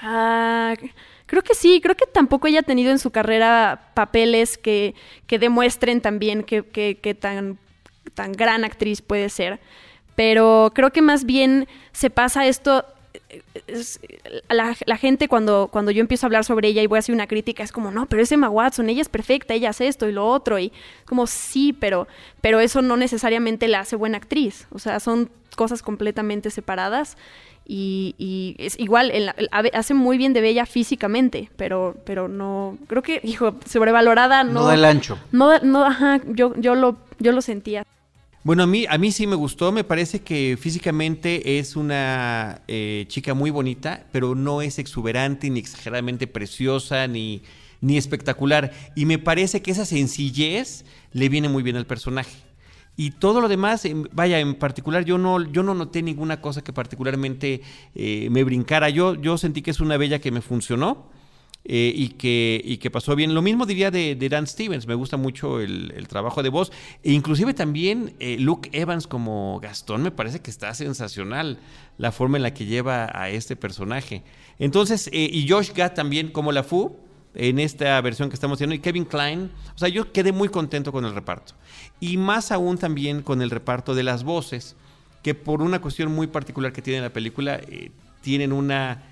Ah. 0.02 0.76
Creo 1.26 1.42
que 1.42 1.56
sí, 1.56 1.82
creo 1.82 1.96
que 1.96 2.06
tampoco 2.06 2.46
ella 2.48 2.60
ha 2.60 2.64
tenido 2.64 2.92
en 2.92 3.00
su 3.00 3.10
carrera 3.10 3.90
papeles 3.96 4.58
que, 4.58 4.94
que 5.26 5.40
demuestren 5.40 6.00
también 6.00 6.44
que, 6.44 6.64
que, 6.64 7.00
que 7.02 7.16
tan, 7.16 7.58
tan 8.14 8.34
gran 8.34 8.64
actriz 8.64 9.02
puede 9.02 9.30
ser. 9.30 9.60
Pero 10.16 10.72
creo 10.76 10.92
que 10.92 11.02
más 11.02 11.26
bien 11.26 11.68
se 11.92 12.12
pasa 12.12 12.46
esto 12.46 12.86
la, 14.50 14.76
la, 14.86 14.98
gente 14.98 15.28
cuando, 15.28 15.70
cuando 15.72 15.92
yo 15.92 16.02
empiezo 16.02 16.26
a 16.26 16.28
hablar 16.28 16.46
sobre 16.46 16.68
ella 16.68 16.82
y 16.82 16.88
voy 16.88 16.98
a 16.98 17.00
hacer 17.00 17.14
una 17.14 17.28
crítica 17.28 17.64
es 17.64 17.72
como, 17.72 17.92
no, 17.92 18.06
pero 18.08 18.22
es 18.22 18.32
Emma 18.32 18.50
Watson, 18.50 18.90
ella 18.90 19.02
es 19.02 19.10
perfecta, 19.10 19.54
ella 19.54 19.70
hace 19.70 19.88
esto 19.88 20.08
y 20.08 20.12
lo 20.12 20.28
otro, 20.28 20.60
y 20.60 20.72
como 21.06 21.28
sí, 21.28 21.74
pero, 21.74 22.08
pero 22.42 22.60
eso 22.60 22.82
no 22.82 22.98
necesariamente 22.98 23.68
la 23.68 23.82
hace 23.82 23.96
buena 23.96 24.18
actriz, 24.18 24.68
o 24.72 24.80
sea, 24.80 25.00
son 25.00 25.30
cosas 25.56 25.82
completamente 25.82 26.50
separadas 26.50 27.18
y, 27.66 28.16
y 28.18 28.56
es 28.58 28.78
igual, 28.78 29.12
hace 29.52 29.94
muy 29.94 30.18
bien 30.18 30.34
de 30.34 30.42
Bella 30.42 30.66
físicamente, 30.66 31.50
pero, 31.56 31.96
pero 32.06 32.28
no, 32.28 32.78
creo 32.88 33.02
que, 33.02 33.22
hijo, 33.24 33.56
sobrevalorada, 33.66 34.44
no. 34.44 34.62
No 34.62 34.68
del 34.68 34.84
ancho. 34.84 35.18
No, 35.32 35.58
no, 35.60 35.86
ajá, 35.86 36.20
yo, 36.28 36.54
yo 36.58 36.76
lo, 36.76 36.98
yo 37.20 37.32
lo 37.32 37.42
sentía. 37.42 37.86
Bueno, 38.44 38.64
a 38.64 38.68
mí, 38.68 38.86
a 38.90 38.98
mí 38.98 39.14
sí 39.14 39.26
me 39.26 39.38
gustó, 39.38 39.72
me 39.72 39.86
parece 39.86 40.20
que 40.22 40.58
físicamente 40.60 41.60
es 41.60 41.78
una 41.78 42.62
eh, 42.68 43.06
chica 43.08 43.34
muy 43.34 43.52
bonita, 43.52 44.06
pero 44.12 44.36
no 44.36 44.62
es 44.62 44.80
exuberante, 44.80 45.50
ni 45.50 45.62
exageradamente 45.62 46.28
preciosa, 46.28 47.08
ni, 47.08 47.42
ni 47.80 47.96
espectacular. 47.96 48.74
Y 48.98 49.06
me 49.06 49.18
parece 49.18 49.62
que 49.62 49.72
esa 49.72 49.86
sencillez 49.86 50.84
le 51.14 51.30
viene 51.30 51.48
muy 51.48 51.64
bien 51.64 51.78
al 51.78 51.86
personaje. 51.86 52.36
Y 52.98 53.12
todo 53.12 53.40
lo 53.40 53.48
demás, 53.48 53.88
vaya, 54.12 54.42
en 54.42 54.56
particular 54.56 55.06
yo 55.06 55.18
no, 55.18 55.42
yo 55.50 55.64
no 55.64 55.74
noté 55.74 56.02
ninguna 56.02 56.42
cosa 56.42 56.66
que 56.66 56.74
particularmente 56.74 57.62
eh, 57.96 58.28
me 58.30 58.44
brincara. 58.44 58.90
Yo, 58.90 59.16
yo 59.16 59.38
sentí 59.38 59.62
que 59.62 59.72
es 59.72 59.80
una 59.80 59.96
bella 59.96 60.20
que 60.20 60.32
me 60.32 60.42
funcionó 60.42 61.13
eh, 61.66 61.94
y, 61.96 62.10
que, 62.10 62.62
y 62.64 62.78
que 62.78 62.92
pasó 62.92 63.16
bien. 63.16 63.34
Lo 63.34 63.42
mismo 63.42 63.66
diría 63.66 63.90
de, 63.90 64.16
Dan 64.30 64.48
Stevens, 64.48 64.86
me 64.86 64.96
gusta 64.96 65.16
mucho 65.16 65.62
el, 65.62 66.08
trabajo 66.10 66.44
de 66.44 66.50
voz. 66.50 66.74
E 67.04 67.14
inclusive 67.14 67.54
también 67.54 68.16
eh, 68.20 68.36
Luke 68.38 68.70
Evans 68.74 69.08
como 69.08 69.60
Gastón 69.62 70.04
me 70.04 70.12
parece 70.12 70.42
que 70.42 70.52
está 70.52 70.74
sensacional 70.74 71.60
la 71.98 72.12
forma 72.12 72.38
en 72.38 72.44
la 72.44 72.54
que 72.54 72.66
lleva 72.66 73.10
a 73.14 73.30
este 73.30 73.56
personaje. 73.56 74.24
Entonces, 74.60 75.10
eh, 75.14 75.30
y 75.32 75.48
Josh 75.48 75.72
Gad 75.74 75.94
también 75.94 76.32
como 76.32 76.52
la 76.52 76.64
Fu 76.64 76.98
en 77.34 77.60
esta 77.60 78.00
versión 78.02 78.30
que 78.30 78.36
estamos 78.36 78.58
haciendo 78.58 78.76
y 78.76 78.80
Kevin 78.80 79.06
Klein, 79.06 79.50
o 79.74 79.78
sea, 79.78 79.88
yo 79.88 80.12
quedé 80.12 80.34
muy 80.34 80.50
contento 80.50 80.92
con 80.92 81.06
el 81.06 81.16
reparto. 81.16 81.54
Y 82.02 82.18
más 82.18 82.52
aún 82.52 82.78
también 82.78 83.22
con 83.22 83.42
el 83.42 83.50
reparto 83.50 83.96
de 83.96 84.04
las 84.04 84.26
voces, 84.26 84.76
que 85.24 85.34
por 85.34 85.62
una 85.62 85.80
cuestión 85.80 86.12
muy 86.14 86.28
particular 86.28 86.74
que 86.74 86.82
tiene 86.82 87.02
la 87.02 87.12
película, 87.12 87.62
tienen 88.22 88.52
una 88.52 89.04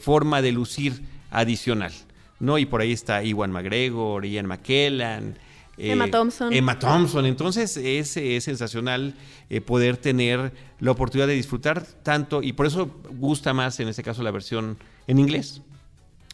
forma 0.00 0.42
de 0.42 0.52
lucir 0.52 1.13
adicional, 1.34 1.92
¿no? 2.40 2.58
Y 2.58 2.66
por 2.66 2.80
ahí 2.80 2.92
está 2.92 3.22
Iwan 3.22 3.52
McGregor, 3.52 4.24
Ian 4.24 4.46
McKellan. 4.46 5.38
Eh, 5.76 5.92
Emma 5.92 6.08
Thompson. 6.08 6.52
Emma 6.52 6.78
Thompson. 6.78 7.26
Entonces 7.26 7.76
es, 7.76 8.16
es 8.16 8.44
sensacional 8.44 9.14
eh, 9.50 9.60
poder 9.60 9.96
tener 9.96 10.52
la 10.80 10.92
oportunidad 10.92 11.26
de 11.26 11.34
disfrutar 11.34 11.84
tanto, 12.02 12.42
y 12.42 12.52
por 12.52 12.66
eso 12.66 12.90
gusta 13.18 13.52
más 13.52 13.80
en 13.80 13.88
este 13.88 14.02
caso 14.02 14.22
la 14.22 14.30
versión 14.30 14.78
en 15.06 15.18
inglés. 15.18 15.62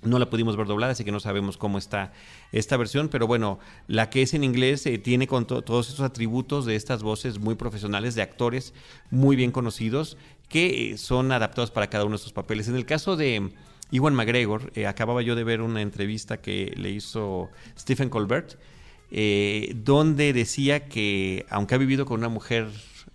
No 0.03 0.19
la 0.19 0.31
pudimos 0.31 0.57
ver 0.57 0.67
doblada, 0.67 0.93
así 0.93 1.05
que 1.05 1.13
no 1.13 1.21
sabemos 1.21 1.59
cómo 1.59 1.77
está 1.77 2.13
esta 2.53 2.79
versión, 2.79 3.09
pero 3.09 3.27
bueno, 3.27 3.59
la 3.87 4.09
que 4.09 4.23
es 4.23 4.33
en 4.33 4.45
inglés 4.45 4.87
eh, 4.87 4.97
tiene 4.97 5.27
con 5.27 5.47
to 5.47 5.61
todos 5.63 5.91
estos 5.91 6.07
atributos 6.07 6.65
de 6.65 6.75
estas 6.75 7.03
voces 7.03 7.39
muy 7.39 7.55
profesionales, 7.55 8.15
de 8.15 8.23
actores 8.23 8.73
muy 9.11 9.37
bien 9.37 9.53
conocidos, 9.53 10.17
que 10.49 10.93
eh, 10.93 10.99
son 10.99 11.33
adaptados 11.33 11.71
para 11.71 11.91
cada 11.91 12.05
uno 12.05 12.13
de 12.13 12.17
estos 12.17 12.33
papeles. 12.33 12.67
En 12.69 12.77
el 12.77 12.87
caso 12.87 13.17
de 13.17 13.53
Iwan 13.91 14.15
McGregor, 14.15 14.73
eh, 14.75 14.87
acababa 14.87 15.23
yo 15.23 15.35
de 15.35 15.45
ver 15.45 15.61
una 15.61 15.83
entrevista 15.83 16.41
que 16.41 16.73
le 16.77 16.91
hizo 16.91 17.51
Stephen 17.79 18.09
Colbert, 18.09 18.59
eh, 19.11 19.73
donde 19.75 20.33
decía 20.33 20.87
que, 20.89 21.47
aunque 21.51 21.75
ha 21.75 21.79
vivido 21.79 22.07
con 22.07 22.21
una 22.21 22.29
mujer 22.29 22.69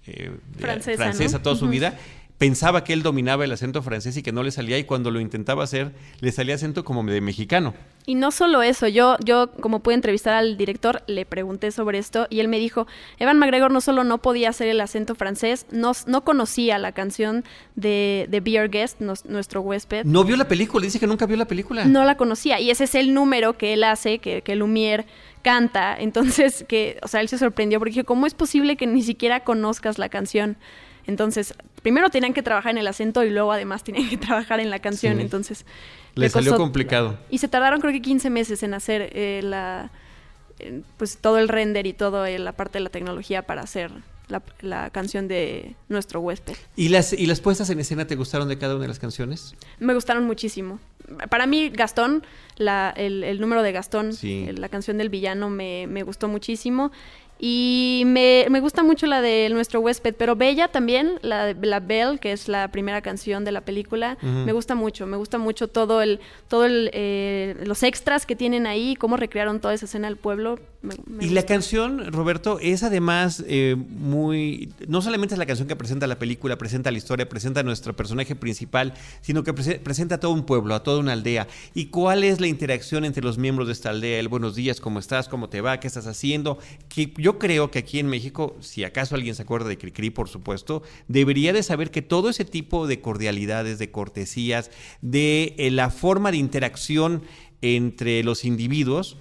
eh, 0.08 0.32
francesa, 0.58 1.04
francesa 1.04 1.38
¿no? 1.38 1.44
toda 1.44 1.56
uh 1.56 1.60
su 1.60 1.66
-huh. 1.68 1.70
vida, 1.70 1.98
pensaba 2.38 2.84
que 2.84 2.94
él 2.94 3.04
dominaba 3.04 3.46
el 3.46 3.52
acento 3.52 3.82
francés 3.82 4.18
y 4.18 4.24
que 4.24 4.32
no 4.32 4.44
le 4.44 4.52
salía 4.52 4.78
y 4.78 4.84
cuando 4.84 5.12
lo 5.12 5.20
intentaba 5.20 5.64
hacer 5.64 5.94
le 6.20 6.32
salía 6.32 6.56
acento 6.56 6.84
como 6.84 7.04
de 7.04 7.22
mexicano. 7.22 7.74
Y 8.08 8.16
no 8.16 8.30
solo 8.32 8.62
eso, 8.62 8.88
yo, 8.88 9.18
yo 9.24 9.52
como 9.54 9.80
pude 9.80 9.96
entrevistar 9.96 10.36
al 10.36 10.58
director, 10.58 11.02
le 11.08 11.26
pregunté 11.26 11.72
sobre 11.72 11.98
esto 11.98 12.28
y 12.30 12.40
él 12.40 12.48
me 12.48 12.60
dijo, 12.60 12.86
Evan 13.18 13.40
McGregor 13.40 13.72
no 13.72 13.82
solo 13.82 14.04
no 14.04 14.20
podía 14.20 14.50
hacer 14.50 14.68
el 14.68 14.80
acento 14.80 15.16
francés, 15.16 15.66
no, 15.72 15.94
no 16.06 16.24
conocía 16.24 16.78
la 16.78 16.92
canción 16.92 17.44
de, 17.76 18.28
de 18.30 18.40
Be 18.42 18.60
Our 18.60 18.70
Guest, 18.70 19.00
nos, 19.00 19.26
nuestro 19.26 19.62
huésped. 19.62 20.06
No 20.06 20.24
vio 20.24 20.36
la 20.36 20.48
película, 20.48 20.86
dice 20.86 21.00
que 21.00 21.08
nunca 21.08 21.26
vio 21.26 21.38
la 21.38 21.48
película. 21.48 21.86
No 21.86 22.04
la 22.04 22.16
conocía 22.16 22.60
y 22.60 22.70
ese 22.70 22.84
es 22.84 22.96
el 22.96 23.14
número 23.14 23.58
que 23.58 23.74
él 23.74 23.84
hace, 23.84 24.20
que, 24.20 24.44
que 24.44 24.56
Lumière 24.56 25.06
canta, 25.42 25.96
entonces 26.00 26.64
que, 26.68 27.00
o 27.02 27.08
sea, 27.08 27.22
él 27.22 27.30
se 27.30 27.40
sorprendió 27.40 27.80
porque 27.80 27.94
dijo, 27.96 28.06
¿cómo 28.06 28.28
es 28.28 28.36
posible 28.36 28.76
que 28.76 28.86
ni 28.86 29.02
siquiera 29.02 29.44
conozcas 29.44 29.98
la 29.98 30.10
canción? 30.10 30.58
Entonces, 31.08 31.54
primero 31.82 32.10
tenían 32.10 32.34
que 32.34 32.42
trabajar 32.42 32.72
en 32.72 32.78
el 32.80 32.88
acento 32.88 33.24
y 33.24 33.30
luego 33.30 33.52
además 33.52 33.84
tenían 33.84 34.10
que 34.10 34.18
trabajar 34.26 34.60
en 34.60 34.70
la 34.70 34.80
canción. 34.80 35.18
Sí. 35.18 35.22
Entonces, 35.22 35.66
le 36.16 36.30
salió 36.30 36.52
costó, 36.52 36.64
complicado. 36.64 37.18
Y 37.30 37.38
se 37.38 37.48
tardaron 37.48 37.82
creo 37.82 37.94
que 37.94 38.02
15 38.02 38.30
meses 38.30 38.64
en 38.64 38.74
hacer 38.74 39.10
eh, 39.14 39.42
la 39.44 39.92
eh, 40.60 40.82
pues 40.98 41.18
todo 41.18 41.38
el 41.38 41.50
render 41.50 41.86
y 41.86 41.94
toda 41.94 42.30
eh, 42.30 42.40
la 42.40 42.54
parte 42.54 42.78
de 42.78 42.84
la 42.84 42.90
tecnología 42.90 43.42
para 43.42 43.62
hacer 43.62 43.92
la, 44.30 44.42
la, 44.62 44.90
canción 44.90 45.28
de 45.28 45.76
nuestro 45.90 46.22
huésped. 46.22 46.56
¿Y 46.78 46.90
las, 46.90 47.12
¿Y 47.14 47.26
las 47.26 47.42
puestas 47.42 47.70
en 47.70 47.80
escena 47.80 48.08
te 48.08 48.16
gustaron 48.16 48.48
de 48.48 48.58
cada 48.58 48.76
una 48.76 48.84
de 48.84 48.88
las 48.88 49.00
canciones? 49.00 49.54
Me 49.80 49.94
gustaron 49.94 50.24
muchísimo. 50.24 50.80
Para 51.30 51.46
mí, 51.46 51.70
Gastón, 51.70 52.24
la, 52.56 52.92
el, 52.96 53.24
el, 53.24 53.40
número 53.40 53.62
de 53.62 53.72
Gastón, 53.74 54.14
sí. 54.14 54.48
la 54.54 54.70
canción 54.70 54.98
del 54.98 55.10
villano, 55.10 55.50
me, 55.50 55.86
me 55.88 56.04
gustó 56.04 56.28
muchísimo. 56.28 56.92
Y 57.38 58.04
me, 58.06 58.46
me, 58.50 58.62
gusta 58.62 58.82
mucho 58.82 59.08
la 59.08 59.22
de 59.22 59.50
nuestro 59.50 59.82
huésped, 59.82 60.16
pero 60.16 60.38
Bella 60.38 60.70
también, 60.70 61.20
la, 61.22 61.54
la 61.54 61.82
Belle, 61.82 62.18
que 62.18 62.32
es 62.32 62.48
la 62.48 62.70
primera 62.70 63.02
canción 63.02 63.44
de 63.44 63.52
la 63.52 63.62
película, 63.62 64.18
uh 64.22 64.26
-huh. 64.26 64.46
me 64.46 64.54
gusta 64.54 64.74
mucho, 64.74 65.06
me 65.06 65.18
gusta 65.18 65.38
mucho 65.38 65.68
todo 65.68 66.02
el, 66.02 66.22
todo 66.48 66.66
el, 66.66 66.90
eh, 66.94 67.56
los 67.66 67.84
extras 67.84 68.26
que 68.26 68.38
tienen 68.38 68.68
ahí, 68.68 68.96
cómo 68.96 69.18
recrearon 69.18 69.60
toda 69.60 69.74
esa 69.74 69.86
escena 69.86 70.08
del 70.08 70.16
pueblo. 70.16 70.60
Me, 70.82 70.96
me 71.08 71.26
y 71.26 71.30
la 71.30 71.44
canción, 71.44 72.12
Roberto, 72.14 72.60
es 72.62 72.84
además 72.84 73.44
eh, 73.48 73.76
muy, 73.76 74.70
no 74.88 75.02
solamente 75.02 75.36
es 75.36 75.40
la 75.40 75.46
canción 75.46 75.68
que 75.68 75.76
presenta 75.76 76.08
la 76.08 76.18
película, 76.18 76.58
presenta 76.58 76.90
la 76.90 76.98
historia, 76.98 77.28
presenta 77.28 77.60
a 77.60 77.64
nuestro 77.64 77.96
personaje 77.96 78.36
principal, 78.36 78.94
sino 79.22 79.44
que 79.44 79.54
pre 79.54 79.80
presenta 79.80 80.16
a 80.16 80.20
todo 80.20 80.32
un 80.32 80.46
pueblo, 80.46 80.74
a 80.74 80.84
toda 80.84 81.00
una 81.00 81.12
aldea. 81.14 81.48
¿Y 81.74 81.88
cuál 81.88 82.24
es 82.24 82.40
la 82.40 82.48
interacción 82.48 83.04
entre 83.04 83.24
los 83.24 83.38
miembros 83.38 83.68
de 83.68 83.74
esta 83.74 83.90
aldea? 83.90 84.20
El 84.20 84.30
buenos 84.30 84.56
días, 84.56 84.80
¿cómo 84.80 85.00
estás? 85.00 85.28
¿Cómo 85.28 85.50
te 85.50 85.60
va? 85.60 85.80
¿Qué 85.80 85.88
estás 85.88 86.08
haciendo? 86.08 86.60
Que 86.88 87.12
yo 87.26 87.40
creo 87.40 87.72
que 87.72 87.80
aquí 87.80 87.98
en 87.98 88.06
México, 88.06 88.56
si 88.60 88.84
acaso 88.84 89.16
alguien 89.16 89.34
se 89.34 89.42
acuerda 89.42 89.68
de 89.68 89.80
Cricri, 89.80 90.12
por 90.12 90.30
supuesto, 90.30 90.84
debería 91.08 91.54
de 91.54 91.64
saber 91.64 91.90
que 91.90 92.04
todo 92.04 92.30
ese 92.30 92.46
tipo 92.46 92.86
de 92.86 93.02
cordialidades, 93.02 93.80
de 93.80 93.90
cortesías, 93.90 94.70
de 95.02 95.56
eh, 95.58 95.72
la 95.72 95.90
forma 95.90 96.30
de 96.30 96.38
interacción 96.38 97.24
entre 97.64 98.24
los 98.24 98.46
individuos, 98.46 99.18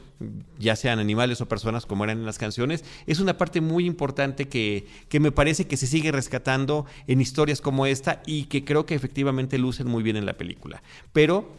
ya 0.58 0.76
sean 0.76 0.98
animales 0.98 1.40
o 1.40 1.48
personas 1.48 1.86
como 1.86 2.04
eran 2.04 2.18
en 2.18 2.26
las 2.26 2.36
canciones, 2.36 2.84
es 3.06 3.20
una 3.20 3.38
parte 3.38 3.62
muy 3.62 3.86
importante 3.86 4.48
que, 4.48 4.86
que, 5.08 5.18
me 5.18 5.32
parece 5.32 5.66
que 5.66 5.78
se 5.78 5.86
sigue 5.86 6.12
rescatando 6.12 6.84
en 7.06 7.22
historias 7.22 7.62
como 7.62 7.86
esta 7.86 8.20
y 8.26 8.44
que 8.44 8.66
creo 8.66 8.84
que 8.84 8.94
efectivamente 8.94 9.56
lucen 9.56 9.88
muy 9.88 10.02
bien 10.02 10.16
en 10.18 10.26
la 10.26 10.36
película. 10.36 10.82
Pero, 11.14 11.50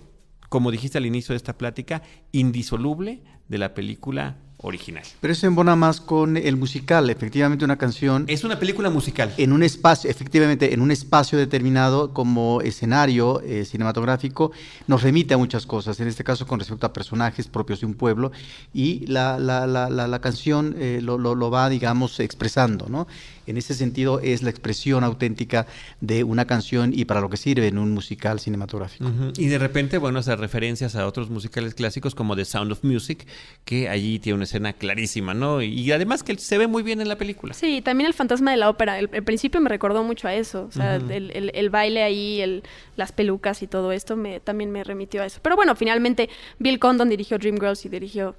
como 0.50 0.70
dijiste 0.70 1.00
al 1.00 1.08
inicio 1.08 1.34
de 1.34 1.38
esta 1.38 1.58
plática, 1.58 2.04
indisoluble 2.32 3.24
de 3.48 3.58
la 3.58 3.74
película 3.74 4.38
original. 4.66 5.04
Pero 5.22 5.32
eso 5.32 5.48
embona 5.48 5.76
más 5.76 6.02
con 6.02 6.38
el 6.38 6.58
musical, 6.58 7.10
efectivamente 7.10 7.64
una 7.64 7.78
canción. 7.78 8.26
Es 8.28 8.44
una 8.44 8.60
película 8.60 8.90
musical. 8.90 9.34
En 9.38 9.52
un 9.54 9.64
espacio, 9.64 10.10
efectivamente, 10.10 10.74
en 10.74 10.82
un 10.82 10.92
espacio 10.92 11.38
determinado 11.38 12.14
como 12.14 12.62
escenario 12.62 13.42
eh, 13.42 13.64
cinematográfico, 13.66 14.52
nos 14.88 15.04
remite 15.04 15.36
a 15.36 15.38
muchas 15.38 15.66
cosas, 15.66 16.00
en 16.00 16.08
este 16.08 16.24
caso 16.24 16.48
con 16.48 16.60
respecto 16.60 16.86
a 16.88 16.94
personajes 16.94 17.48
propios 17.48 17.80
de 17.80 17.86
un 17.86 17.94
pueblo, 17.94 18.32
y 18.74 19.06
la, 19.08 19.38
la, 19.40 19.68
la, 19.68 19.90
la 19.90 20.20
canción 20.20 20.76
eh, 20.78 21.00
lo, 21.02 21.18
lo, 21.18 21.36
lo, 21.36 21.52
va, 21.52 21.70
digamos, 21.70 22.20
expresando, 22.20 22.88
¿no? 22.90 23.08
En 23.48 23.58
ese 23.58 23.74
sentido 23.74 24.20
es 24.20 24.42
la 24.44 24.50
expresión 24.50 25.04
auténtica 25.04 25.68
de 26.02 26.24
una 26.24 26.46
canción 26.46 26.92
y 26.94 27.06
para 27.06 27.22
lo 27.22 27.30
que 27.30 27.38
sirve 27.38 27.68
en 27.68 27.78
un 27.78 27.92
musical 27.92 28.40
cinematográfico. 28.40 29.06
Uh 29.06 29.10
-huh. 29.10 29.40
Y 29.40 29.48
de 29.48 29.58
repente, 29.58 29.98
bueno, 29.98 30.20
esas 30.20 30.40
referencias 30.40 30.96
a 30.96 31.06
otros 31.08 31.30
musicales 31.30 31.74
clásicos 31.76 32.16
como 32.16 32.36
The 32.36 32.46
Sound 32.46 32.72
of 32.72 32.84
Music, 32.84 33.26
que 33.66 33.90
allí 33.90 34.20
tiene 34.20 34.36
una 34.36 34.44
escena 34.46 34.74
clarísima, 34.74 35.34
¿no? 35.34 35.62
Y 35.62 35.92
además 35.92 36.24
que 36.24 36.38
se 36.38 36.58
ve 36.58 36.68
muy 36.68 36.84
bien 36.84 37.02
en 37.02 37.08
la 37.10 37.18
película. 37.18 37.54
Sí, 37.54 37.82
también 37.82 38.08
el 38.08 38.14
fantasma 38.14 38.52
de 38.52 38.58
la 38.58 38.70
ópera. 38.70 39.00
El, 39.00 39.10
el 39.14 39.24
principio 39.24 39.62
me 39.62 39.70
recordó 39.70 40.04
mucho 40.04 40.28
a 40.28 40.34
eso. 40.34 40.66
O 40.68 40.72
sea, 40.72 40.98
uh 40.98 41.08
-huh. 41.08 41.12
el, 41.12 41.32
el, 41.32 41.52
el, 41.54 41.70
baile 41.70 42.04
ahí, 42.04 42.42
el, 42.42 42.64
las 42.96 43.12
pelucas 43.12 43.62
y 43.62 43.68
todo 43.68 43.92
esto 43.92 44.16
me, 44.16 44.40
también 44.40 44.72
me 44.72 44.84
remitió 44.84 45.22
a 45.22 45.26
eso. 45.26 45.40
Pero 45.42 45.56
bueno, 45.56 45.76
finalmente 45.76 46.30
Bill 46.60 46.80
Condon 46.80 47.10
dirigió 47.10 47.38
Dreamgirls 47.38 47.86
y 47.86 47.90
dirigió, 47.90 48.36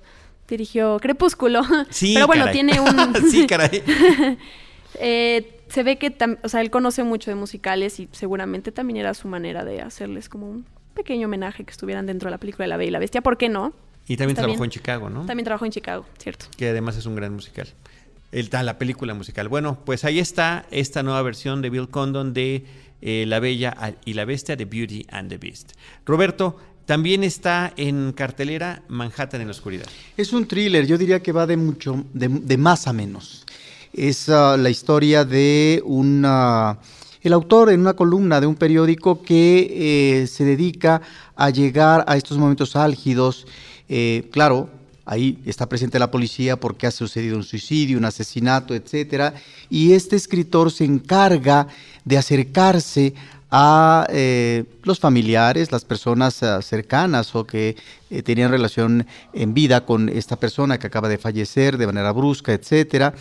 dirigió 0.48 0.98
Crepúsculo. 1.00 1.62
Sí, 1.90 2.12
Pero 2.14 2.26
bueno, 2.26 2.44
caray. 2.46 2.54
tiene 2.54 2.80
un... 2.80 3.14
sí, 3.30 3.46
caray. 3.46 3.82
eh, 5.00 5.60
se 5.68 5.82
ve 5.82 5.96
que, 5.96 6.14
o 6.42 6.48
sea, 6.48 6.60
él 6.60 6.70
conoce 6.70 7.02
mucho 7.02 7.30
de 7.30 7.34
musicales 7.34 8.00
y 8.00 8.08
seguramente 8.12 8.72
también 8.72 8.98
era 8.98 9.14
su 9.14 9.28
manera 9.28 9.64
de 9.64 9.80
hacerles 9.80 10.28
como 10.28 10.48
un 10.48 10.66
pequeño 10.94 11.26
homenaje 11.26 11.64
que 11.64 11.70
estuvieran 11.70 12.06
dentro 12.06 12.28
de 12.28 12.32
la 12.32 12.38
película 12.38 12.64
de 12.64 12.68
La 12.68 12.76
Bella 12.76 12.88
y 12.88 12.92
la 12.92 12.98
Bestia. 12.98 13.20
¿Por 13.20 13.36
qué 13.36 13.48
no? 13.48 13.72
Y 14.08 14.16
también 14.16 14.36
trabajó 14.36 14.54
bien. 14.54 14.64
en 14.64 14.70
Chicago, 14.70 15.10
¿no? 15.10 15.26
También 15.26 15.44
trabajó 15.44 15.64
en 15.64 15.72
Chicago, 15.72 16.06
cierto. 16.18 16.46
Que 16.56 16.68
además 16.68 16.96
es 16.96 17.06
un 17.06 17.16
gran 17.16 17.32
musical. 17.32 17.68
El, 18.32 18.48
la 18.50 18.78
película 18.78 19.14
musical. 19.14 19.48
Bueno, 19.48 19.78
pues 19.84 20.04
ahí 20.04 20.18
está 20.18 20.66
esta 20.70 21.02
nueva 21.02 21.22
versión 21.22 21.62
de 21.62 21.70
Bill 21.70 21.88
Condon 21.88 22.32
de 22.32 22.64
eh, 23.02 23.24
La 23.26 23.40
Bella 23.40 23.96
y 24.04 24.14
la 24.14 24.24
Bestia 24.24 24.56
de 24.56 24.64
Beauty 24.64 25.06
and 25.10 25.28
the 25.28 25.38
Beast. 25.38 25.72
Roberto, 26.04 26.56
también 26.86 27.24
está 27.24 27.72
en 27.76 28.12
cartelera 28.12 28.82
Manhattan 28.88 29.40
en 29.40 29.48
la 29.48 29.52
oscuridad. 29.52 29.86
Es 30.16 30.32
un 30.32 30.46
thriller, 30.46 30.86
yo 30.86 30.98
diría 30.98 31.20
que 31.20 31.32
va 31.32 31.46
de 31.46 31.56
mucho, 31.56 32.04
de, 32.12 32.28
de 32.28 32.56
más 32.56 32.86
a 32.86 32.92
menos. 32.92 33.45
Es 33.96 34.28
uh, 34.28 34.58
la 34.58 34.68
historia 34.68 35.24
de 35.24 35.82
una 35.86 36.78
el 37.22 37.32
autor 37.32 37.70
en 37.70 37.80
una 37.80 37.94
columna 37.94 38.42
de 38.42 38.46
un 38.46 38.54
periódico 38.54 39.22
que 39.22 40.20
eh, 40.22 40.26
se 40.26 40.44
dedica 40.44 41.00
a 41.34 41.48
llegar 41.48 42.04
a 42.06 42.18
estos 42.18 42.36
momentos 42.36 42.76
álgidos. 42.76 43.46
Eh, 43.88 44.28
claro, 44.30 44.68
ahí 45.06 45.38
está 45.46 45.66
presente 45.66 45.98
la 45.98 46.10
policía 46.10 46.60
porque 46.60 46.86
ha 46.86 46.90
sucedido 46.90 47.38
un 47.38 47.42
suicidio, 47.42 47.96
un 47.96 48.04
asesinato, 48.04 48.74
etcétera, 48.74 49.32
y 49.70 49.94
este 49.94 50.14
escritor 50.14 50.70
se 50.70 50.84
encarga 50.84 51.66
de 52.04 52.18
acercarse 52.18 53.14
a 53.50 54.06
eh, 54.10 54.64
los 54.82 55.00
familiares, 55.00 55.72
las 55.72 55.86
personas 55.86 56.42
uh, 56.42 56.60
cercanas 56.60 57.34
o 57.34 57.46
que 57.46 57.76
tenían 58.24 58.50
relación 58.50 59.06
en 59.32 59.54
vida 59.54 59.86
con 59.86 60.10
esta 60.10 60.36
persona 60.36 60.78
que 60.78 60.86
acaba 60.86 61.08
de 61.08 61.16
fallecer 61.16 61.78
de 61.78 61.86
manera 61.86 62.12
brusca, 62.12 62.52
etcétera 62.52 63.14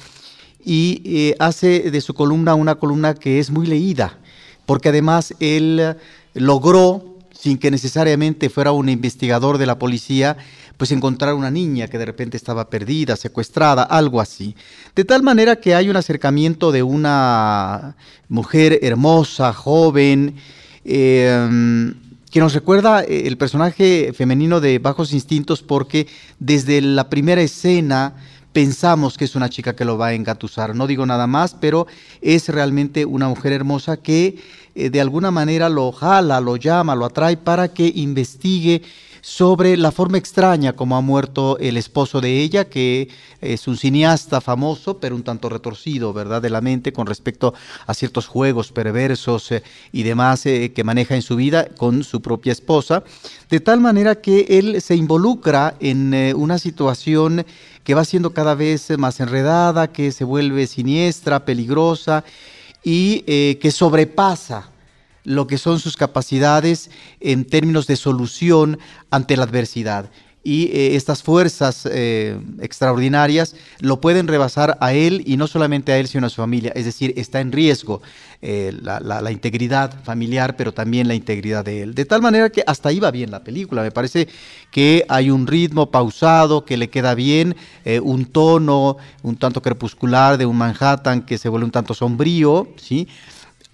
y 0.66 1.02
eh, 1.06 1.36
hace 1.40 1.92
de 1.92 2.02
su 2.02 2.14
columna 2.14 2.56
una 2.56 2.76
columna 2.76 3.14
que 3.14 3.40
es 3.40 3.52
muy 3.52 3.68
leída, 3.68 4.18
porque 4.66 4.90
además 4.90 5.34
él 5.40 5.96
logró, 6.34 7.20
sin 7.32 7.58
que 7.60 7.70
necesariamente 7.70 8.50
fuera 8.50 8.72
un 8.72 8.90
investigador 8.90 9.60
de 9.60 9.68
la 9.68 9.78
policía, 9.78 10.36
pues 10.78 10.92
encontrar 10.92 11.36
una 11.36 11.52
niña 11.52 11.88
que 11.88 11.98
de 12.00 12.06
repente 12.06 12.36
estaba 12.36 12.70
perdida, 12.70 13.16
secuestrada, 13.16 13.84
algo 13.84 14.20
así. 14.20 14.56
De 14.96 15.06
tal 15.06 15.22
manera 15.22 15.58
que 15.58 15.76
hay 15.76 15.90
un 15.90 15.96
acercamiento 15.96 16.72
de 16.72 16.84
una 16.84 17.96
mujer 18.28 18.80
hermosa, 18.82 19.54
joven, 19.54 20.36
eh, 20.84 21.94
que 22.36 22.42
nos 22.42 22.54
recuerda 22.54 23.02
eh, 23.02 23.28
el 23.28 23.38
personaje 23.38 24.12
femenino 24.14 24.60
de 24.60 24.78
Bajos 24.80 25.14
Instintos 25.14 25.64
porque 25.64 26.08
desde 26.38 26.82
la 26.82 27.10
primera 27.10 27.42
escena, 27.42 28.16
pensamos 28.56 29.18
que 29.18 29.26
es 29.26 29.36
una 29.36 29.50
chica 29.50 29.76
que 29.76 29.84
lo 29.84 29.98
va 29.98 30.08
a 30.08 30.14
engatusar. 30.14 30.76
No 30.76 30.88
digo 30.88 31.06
nada 31.06 31.28
más, 31.28 31.54
pero 31.60 31.88
es 32.22 32.48
realmente 32.48 33.04
una 33.04 33.28
mujer 33.28 33.52
hermosa 33.52 33.98
que 33.98 34.38
eh, 34.76 34.90
de 34.90 35.02
alguna 35.02 35.30
manera 35.30 35.68
lo 35.68 35.92
jala, 35.92 36.40
lo 36.40 36.56
llama, 36.56 36.96
lo 36.96 37.04
atrae 37.04 37.36
para 37.36 37.74
que 37.74 37.92
investigue 37.94 38.82
sobre 39.26 39.76
la 39.76 39.92
forma 39.92 40.20
extraña 40.20 40.74
como 40.74 40.96
ha 40.96 41.02
muerto 41.02 41.58
el 41.58 41.78
esposo 41.78 42.22
de 42.22 42.42
ella, 42.42 42.66
que 42.66 43.10
es 43.42 43.68
un 43.68 43.76
cineasta 43.76 44.40
famoso, 44.40 45.00
pero 45.00 45.16
un 45.16 45.24
tanto 45.24 45.50
retorcido, 45.50 46.14
¿verdad?, 46.14 46.44
de 46.44 46.52
la 46.52 46.62
mente 46.62 46.94
con 46.94 47.08
respecto 47.08 47.56
a 47.88 47.96
ciertos 47.96 48.28
juegos 48.28 48.72
perversos 48.72 49.52
eh, 49.52 49.64
y 49.92 50.04
demás 50.04 50.46
eh, 50.46 50.72
que 50.76 50.84
maneja 50.84 51.16
en 51.16 51.24
su 51.24 51.36
vida 51.36 51.70
con 51.76 52.04
su 52.04 52.22
propia 52.22 52.52
esposa, 52.52 53.04
de 53.50 53.60
tal 53.60 53.80
manera 53.80 54.14
que 54.14 54.46
él 54.48 54.80
se 54.80 54.96
involucra 54.96 55.76
en 55.80 56.14
eh, 56.14 56.36
una 56.36 56.60
situación 56.60 57.48
que 57.84 57.96
va 57.96 58.06
siendo 58.06 58.32
cada 58.32 58.54
vez 58.54 58.96
más 59.00 59.20
enredada, 59.20 59.92
que 59.92 60.12
se 60.12 60.24
vuelve 60.24 60.68
siniestra, 60.68 61.46
peligrosa 61.46 62.24
y 62.84 63.22
que 63.22 63.72
sobrepasa 63.72 64.70
lo 65.26 65.48
que 65.48 65.58
son 65.58 65.80
sus 65.80 65.98
capacidades 65.98 66.90
en 67.20 67.46
términos 67.46 67.88
de 67.88 67.98
solución 67.98 68.80
ante 69.12 69.36
la 69.36 69.44
adversidad. 69.44 70.10
Y 70.48 70.66
eh, 70.66 70.96
estas 70.96 71.24
fuerzas 71.24 71.90
eh, 71.92 72.40
extraordinarias 72.62 73.56
lo 73.80 74.00
pueden 74.00 74.28
rebasar 74.28 74.78
a 74.80 74.94
él 74.94 75.24
y 75.26 75.38
no 75.38 75.48
solamente 75.48 75.92
a 75.92 75.98
él, 75.98 76.08
sino 76.08 76.28
a 76.28 76.30
su 76.30 76.36
familia. 76.36 76.72
Es 76.76 76.86
decir, 76.86 77.16
está 77.18 77.42
en 77.42 77.52
riesgo 77.52 78.04
eh, 78.44 78.72
la, 78.80 79.32
integridad 79.32 80.04
familiar, 80.04 80.56
pero 80.56 80.72
también 80.72 81.08
la 81.08 81.16
integridad 81.16 81.66
de 81.66 81.82
él. 81.82 81.96
De 81.96 82.06
tal 82.06 82.22
manera 82.22 82.52
que 82.52 82.64
hasta 82.68 82.90
ahí 82.90 83.00
va 83.00 83.10
bien 83.10 83.32
la 83.32 83.44
película. 83.44 83.82
Me 83.82 83.90
parece 83.90 84.28
que 84.70 85.04
hay 85.10 85.32
un 85.32 85.48
ritmo 85.48 85.90
pausado 85.90 86.64
que 86.64 86.78
le 86.78 86.92
queda 86.92 87.16
bien, 87.16 87.56
un 88.04 88.26
tono 88.26 88.98
un 89.24 89.38
tanto 89.38 89.64
crepuscular 89.64 90.38
de 90.38 90.46
un 90.46 90.58
Manhattan 90.58 91.24
que 91.24 91.40
se 91.40 91.50
vuelve 91.50 91.66
un 91.66 91.72
tanto 91.72 91.96
sombrío, 91.96 92.68
¿sí? 92.76 93.08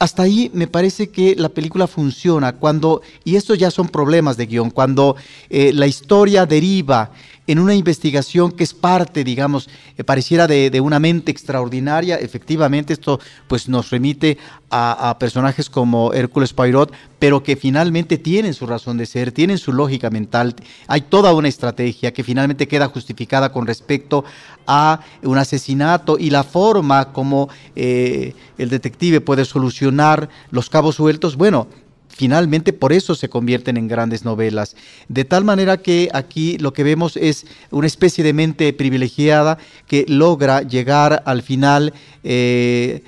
Hasta 0.01 0.23
ahí 0.23 0.49
me 0.55 0.65
parece 0.65 1.11
que 1.11 1.35
la 1.35 1.49
película 1.49 1.85
funciona 1.85 2.53
cuando, 2.53 3.03
y 3.23 3.35
estos 3.35 3.59
ya 3.59 3.69
son 3.69 3.87
problemas 3.87 4.35
de 4.35 4.47
guion, 4.47 4.71
cuando 4.71 5.15
eh, 5.47 5.71
la 5.75 5.85
historia 5.85 6.47
deriva 6.47 7.11
en 7.51 7.59
una 7.59 7.75
investigación 7.75 8.53
que 8.53 8.63
es 8.63 8.73
parte, 8.73 9.25
digamos, 9.25 9.67
eh, 9.97 10.05
pareciera 10.05 10.47
de, 10.47 10.79
una 10.79 10.99
mente 10.99 11.31
extraordinaria. 11.31 12.15
Efectivamente, 12.15 12.93
esto 12.93 13.19
pues 13.47 13.67
nos 13.67 13.89
remite 13.89 14.37
a, 14.69 15.09
a, 15.09 15.19
personajes 15.19 15.69
como 15.69 16.13
Hércules 16.13 16.53
Poirot, 16.53 16.93
pero 17.19 17.43
que 17.43 17.57
finalmente 17.57 18.17
tienen 18.17 18.53
su 18.53 18.65
razón 18.67 18.97
de 18.97 19.05
ser, 19.05 19.33
tienen 19.33 19.57
su 19.57 19.73
lógica 19.73 20.09
mental. 20.09 20.55
Hay 20.87 21.01
toda 21.01 21.33
una 21.33 21.49
estrategia 21.49 22.13
que 22.13 22.23
finalmente 22.23 22.69
queda 22.69 22.87
justificada 22.87 23.51
con 23.51 23.67
respecto 23.67 24.23
a 24.65 25.01
un 25.23 25.37
asesinato 25.37 26.17
y 26.17 26.29
la 26.29 26.43
forma 26.43 27.11
como 27.11 27.49
eh, 27.75 28.33
el 28.57 28.69
detective 28.69 29.19
puede 29.19 29.43
solucionar 29.43 30.29
los 30.51 30.69
cabos 30.69 30.95
sueltos. 30.95 31.35
Bueno, 31.35 31.67
finalmente 32.11 32.73
por 32.73 32.93
eso 32.93 33.15
se 33.15 33.29
convierten 33.29 33.77
en 33.77 33.87
grandes 33.87 34.25
novelas. 34.25 34.75
De 35.07 35.25
tal 35.25 35.43
manera 35.43 35.77
que 35.77 36.09
aquí 36.13 36.57
lo 36.57 36.73
que 36.73 36.83
vemos 36.83 37.17
es 37.17 37.45
una 37.71 37.87
especie 37.87 38.23
de 38.23 38.33
mente 38.33 38.71
privilegiada 38.73 39.57
que 39.87 40.05
logra 40.07 40.61
llegar 40.61 41.23
al 41.25 41.41
final 41.41 41.93
eh, 42.23 43.01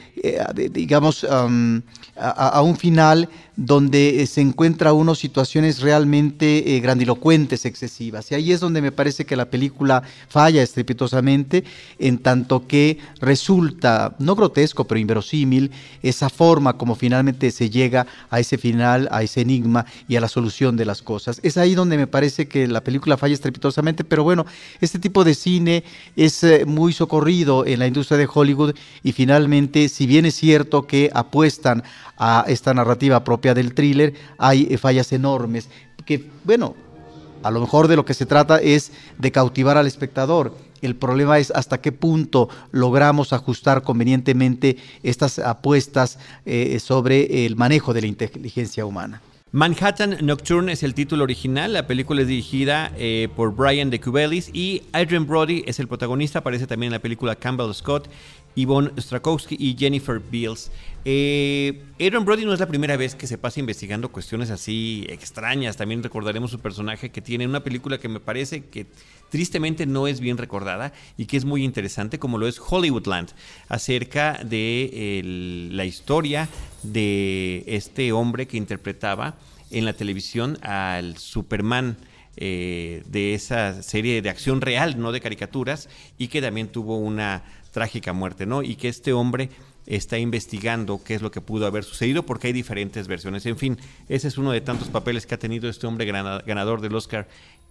digamos, 0.72 1.26
a, 2.16 2.62
un 2.62 2.78
final 2.78 3.30
donde 3.56 4.22
eh, 4.22 4.28
se 4.28 4.42
encuentra 4.42 4.94
uno 4.94 5.14
situaciones 5.14 5.82
realmente 5.82 6.76
eh, 6.76 6.80
grandilocuentes, 6.80 7.66
excesivas. 7.66 8.32
Y 8.32 8.36
ahí 8.36 8.52
es 8.52 8.60
donde 8.60 8.82
me 8.82 8.92
parece 8.92 9.26
que 9.26 9.36
la 9.36 9.46
película 9.50 10.04
falla 10.28 10.64
estrepitosamente, 10.64 11.64
en 12.00 12.18
tanto 12.18 12.68
que 12.68 12.98
resulta, 13.20 14.16
no 14.20 14.36
grotesco, 14.36 14.86
pero 14.86 15.00
inverosímil, 15.00 15.72
esa 16.02 16.30
forma 16.30 16.78
como 16.78 16.96
finalmente 16.96 17.52
se 17.52 17.70
llega 17.70 18.08
a 18.30 18.40
ese 18.40 18.58
final, 18.58 19.08
a 19.12 19.22
ese 19.24 19.42
enigma 19.42 19.86
y 20.08 20.16
a 20.16 20.22
la 20.22 20.28
solución 20.28 20.76
de 20.76 20.86
las 20.86 21.02
cosas. 21.02 21.40
Es 21.44 21.58
ahí 21.58 21.76
donde 21.76 21.98
me 21.98 22.08
parece 22.08 22.48
que 22.48 22.68
la 22.68 22.84
película 22.84 23.18
falla 23.18 23.34
estrepitosamente, 23.34 24.04
pero 24.04 24.24
bueno, 24.24 24.46
este 24.82 25.00
tipo 25.00 25.24
de 25.24 25.36
cine 25.36 25.84
es 26.16 26.44
eh, 26.44 26.66
muy 26.66 26.94
socorrido 26.94 27.66
en 27.66 27.80
la 27.80 27.88
industria 27.88 28.18
de 28.18 28.28
Hollywood 28.32 28.76
y 29.04 29.12
finalmente, 29.12 29.90
si 29.90 30.08
bien 30.08 30.13
es 30.20 30.36
cierto 30.36 30.88
que 30.88 31.10
apuestan 31.14 31.84
a 32.18 32.46
esta 32.48 32.74
narrativa 32.74 33.24
propia 33.24 33.54
del 33.54 33.74
thriller, 33.74 34.14
hay 34.38 34.68
eh, 34.70 34.78
fallas 34.78 35.12
enormes 35.12 35.70
que, 36.06 36.30
bueno, 36.44 36.76
a 37.44 37.52
lo 37.52 37.60
mejor 37.60 37.88
de 37.88 37.96
lo 37.96 38.06
que 38.06 38.14
se 38.14 38.26
trata 38.26 38.58
es 38.58 38.92
de 39.18 39.32
cautivar 39.32 39.78
al 39.78 39.88
espectador. 39.88 40.56
El 40.82 40.96
problema 40.96 41.40
es 41.40 41.52
hasta 41.52 41.80
qué 41.80 41.92
punto 41.92 42.50
logramos 42.72 43.34
ajustar 43.34 43.84
convenientemente 43.84 44.78
estas 45.02 45.40
apuestas 45.40 46.20
eh, 46.46 46.80
sobre 46.80 47.46
el 47.46 47.56
manejo 47.56 47.94
de 47.94 48.02
la 48.02 48.08
inteligencia 48.08 48.86
humana. 48.86 49.22
Manhattan 49.56 50.18
Nocturne 50.24 50.72
es 50.72 50.82
el 50.82 50.96
título 50.96 51.26
original. 51.26 51.74
La 51.74 51.86
película 51.86 52.24
es 52.24 52.28
dirigida 52.28 52.92
eh, 52.98 53.30
por 53.36 53.54
Brian 53.56 53.92
de 53.92 54.02
Cubelis 54.02 54.50
y 54.52 54.82
Adrian 54.94 55.28
Brody 55.28 55.64
es 55.68 55.80
el 55.80 55.88
protagonista. 55.88 56.40
Aparece 56.40 56.66
también 56.66 56.88
en 56.88 56.94
la 56.94 57.00
película 57.04 57.36
Campbell 57.36 57.72
Scott, 57.72 58.10
Yvonne 58.56 58.90
Strakowski 59.00 59.56
y 59.60 59.78
Jennifer 59.78 60.20
Beals. 60.20 60.72
Eh, 61.06 61.84
Adrian 61.98 62.26
Brody 62.26 62.46
no 62.46 62.54
es 62.56 62.62
la 62.62 62.66
primera 62.66 62.98
vez 62.98 63.14
que 63.14 63.28
se 63.28 63.38
pasa 63.38 63.60
investigando 63.60 64.12
cuestiones 64.12 64.50
así 64.50 65.06
extrañas. 65.08 65.78
También 65.78 66.02
recordaremos 66.02 66.50
su 66.50 66.58
personaje 66.58 67.12
que 67.12 67.22
tiene 67.22 67.46
una 67.46 67.64
película 67.64 68.00
que 68.00 68.10
me 68.10 68.20
parece 68.20 68.66
que 68.66 68.88
tristemente 69.34 69.88
no 69.88 70.06
es 70.06 70.20
bien 70.20 70.38
recordada 70.38 70.94
y 71.18 71.26
que 71.26 71.38
es 71.38 71.44
muy 71.44 71.64
interesante, 71.64 72.20
como 72.20 72.38
lo 72.38 72.48
es 72.48 72.60
Hollywoodland, 72.60 73.30
acerca 73.68 74.40
de 74.44 75.24
la 75.72 75.86
historia 75.86 76.48
de 76.84 77.64
este 77.66 78.12
hombre 78.12 78.46
que 78.46 78.58
interpretaba 78.58 79.34
en 79.72 79.86
la 79.86 79.94
televisión 79.94 80.60
al 80.62 81.18
Superman. 81.18 81.98
Eh, 82.36 83.04
de 83.06 83.36
esa 83.36 83.84
serie 83.84 84.24
de 84.24 84.30
acción 84.32 84.60
real, 84.60 85.00
no 85.00 85.12
de 85.12 85.22
caricaturas, 85.22 85.88
y 86.18 86.30
que 86.30 86.42
también 86.42 86.68
tuvo 86.68 86.98
una 86.98 87.44
trágica 87.72 88.12
muerte, 88.12 88.48
¿no? 88.48 88.64
Y 88.64 88.76
que 88.76 88.88
este 88.88 89.14
hombre 89.14 89.52
está 89.86 90.18
investigando 90.18 91.02
qué 91.04 91.16
es 91.16 91.22
lo 91.22 91.32
que 91.32 91.42
pudo 91.42 91.66
haber 91.66 91.84
sucedido 91.84 92.26
porque 92.26 92.48
hay 92.48 92.54
diferentes 92.54 93.08
versiones. 93.08 93.46
En 93.46 93.58
fin, 93.58 93.78
ese 94.10 94.28
es 94.28 94.38
uno 94.38 94.52
de 94.52 94.62
tantos 94.62 94.90
papeles 94.90 95.26
que 95.26 95.36
ha 95.36 95.40
tenido 95.40 95.70
este 95.70 95.88
hombre 95.88 96.06
ganador 96.06 96.82
del 96.82 96.96
Oscar, 96.96 97.28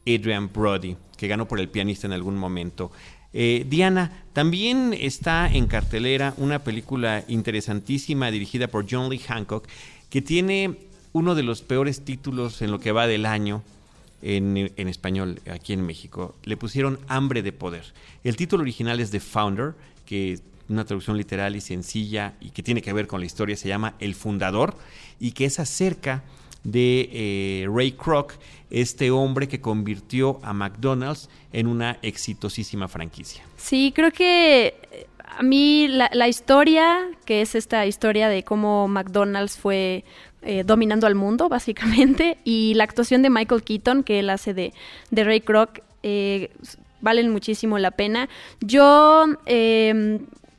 Adrian 0.06 0.50
Brody, 0.52 0.96
que 1.16 1.28
ganó 1.28 1.46
por 1.46 1.60
el 1.60 1.68
pianista 1.68 2.06
en 2.06 2.12
algún 2.12 2.36
momento. 2.36 2.90
Eh, 3.32 3.64
Diana, 3.68 4.24
también 4.32 4.94
está 4.98 5.50
en 5.50 5.66
cartelera 5.66 6.34
una 6.36 6.58
película 6.58 7.24
interesantísima 7.28 8.30
dirigida 8.30 8.68
por 8.68 8.86
John 8.90 9.08
Lee 9.08 9.18
Hancock, 9.18 9.66
que 10.10 10.20
tiene 10.20 10.76
uno 11.12 11.34
de 11.34 11.42
los 11.42 11.62
peores 11.62 12.04
títulos 12.04 12.62
en 12.62 12.70
lo 12.70 12.78
que 12.78 12.92
va 12.92 13.06
del 13.06 13.26
año 13.26 13.62
en, 14.22 14.72
en, 14.76 14.88
español 14.88 15.40
aquí 15.50 15.72
en 15.72 15.84
México. 15.84 16.34
Le 16.44 16.56
pusieron 16.56 16.98
Hambre 17.08 17.42
de 17.42 17.52
Poder. 17.52 17.84
El 18.22 18.36
título 18.36 18.62
original 18.62 19.00
es 19.00 19.10
The 19.10 19.20
Founder, 19.20 19.74
que 20.06 20.38
una 20.68 20.84
traducción 20.84 21.16
literal 21.16 21.56
y 21.56 21.60
sencilla 21.60 22.34
y 22.40 22.50
que 22.50 22.62
tiene 22.62 22.82
que 22.82 22.92
ver 22.92 23.06
con 23.06 23.20
la 23.20 23.26
historia, 23.26 23.56
se 23.56 23.68
llama 23.68 23.94
El 23.98 24.14
Fundador, 24.14 24.76
y 25.20 25.32
que 25.32 25.44
es 25.44 25.58
acerca 25.58 26.22
de 26.64 27.08
eh, 27.12 27.68
Ray 27.68 27.92
Kroc, 27.92 28.34
este 28.70 29.10
hombre 29.10 29.48
que 29.48 29.60
convirtió 29.60 30.40
a 30.42 30.52
McDonald's 30.52 31.28
en 31.52 31.66
una 31.66 31.98
exitosísima 32.02 32.88
franquicia. 32.88 33.42
Sí, 33.56 33.92
creo 33.94 34.10
que 34.10 34.74
eh, 34.92 35.06
a 35.36 35.42
mí 35.42 35.88
la, 35.88 36.28
historia, 36.28 37.08
que 37.24 37.42
es 37.42 37.54
esta 37.54 37.86
historia 37.86 38.28
de 38.28 38.42
cómo 38.42 38.88
McDonald's 38.88 39.58
fue 39.58 40.04
eh, 40.42 40.62
dominando 40.64 41.06
al 41.06 41.14
mundo, 41.14 41.48
básicamente, 41.48 42.38
y 42.44 42.74
la 42.74 42.84
actuación 42.84 43.22
de 43.22 43.30
Michael 43.30 43.62
Keaton, 43.62 44.02
que 44.04 44.20
él 44.20 44.30
hace 44.30 44.54
de, 44.54 44.72
de 45.10 45.24
Ray 45.24 45.40
Kroc, 45.40 45.80
valen 47.00 47.30
muchísimo 47.30 47.78
la 47.78 47.92
pena. 47.92 48.28
Yo 48.60 49.26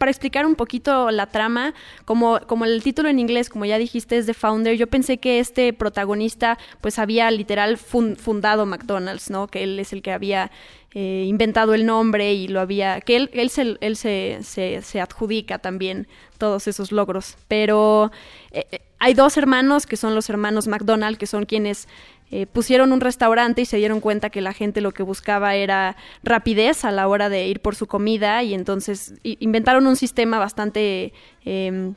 para 0.04 0.12
explicar 0.12 0.46
un 0.46 0.56
poquito 0.56 1.12
la 1.12 1.28
trama, 1.28 1.74
como, 2.04 2.42
como 2.46 2.66
el 2.66 2.84
título 2.84 3.08
en 3.08 3.20
inglés, 3.20 3.48
como 3.48 3.64
ya 3.64 3.78
dijiste, 3.78 4.18
es 4.18 4.26
The 4.26 4.34
Founder, 4.34 4.76
yo 4.76 4.88
pensé 4.88 5.18
que 5.18 5.40
este 5.40 5.72
protagonista 5.72 6.58
pues 6.82 7.00
había 7.00 7.32
literal 7.32 7.78
fundado 7.78 8.66
McDonald's, 8.66 9.30
¿no? 9.30 9.48
Que 9.48 9.64
él 9.64 9.80
es 9.80 9.94
el 9.94 10.02
que 10.02 10.12
había 10.12 10.52
eh, 10.94 11.24
inventado 11.26 11.74
el 11.74 11.86
nombre 11.86 12.34
y 12.34 12.50
lo 12.50 12.60
había, 12.60 13.00
que 13.00 13.16
él, 13.16 13.30
él, 13.32 13.50
se, 13.50 13.78
él 13.80 13.96
se, 13.96 14.40
se, 14.44 15.00
adjudica 15.00 15.60
también 15.60 16.10
todos 16.38 16.68
esos 16.68 16.92
logros. 16.92 17.38
Pero 17.48 18.12
eh, 18.52 18.66
eh, 18.74 18.82
hay 19.00 19.14
dos 19.14 19.38
hermanos 19.38 19.86
que 19.86 19.96
son 19.96 20.16
los 20.16 20.30
hermanos 20.30 20.68
McDonald, 20.68 21.18
que 21.18 21.28
son 21.28 21.46
quienes 21.46 21.88
eh, 22.36 22.48
pusieron 22.48 22.92
un 22.92 23.00
restaurante 23.00 23.62
y 23.62 23.66
se 23.66 23.78
dieron 23.78 24.00
cuenta 24.00 24.32
que 24.32 24.42
la 24.42 24.54
gente 24.54 24.82
lo 24.82 24.92
que 24.92 25.04
buscaba 25.04 25.54
era 25.54 25.96
rapidez 26.24 26.84
a 26.84 26.92
la 26.92 27.08
hora 27.08 27.30
de 27.30 27.46
ir 27.46 27.60
por 27.60 27.76
su 27.76 27.86
comida 27.86 28.42
y 28.42 28.56
entonces 28.56 29.14
inventaron 29.22 29.86
un 29.86 29.96
sistema 29.96 30.40
bastante... 30.40 31.14
Em, 31.46 31.94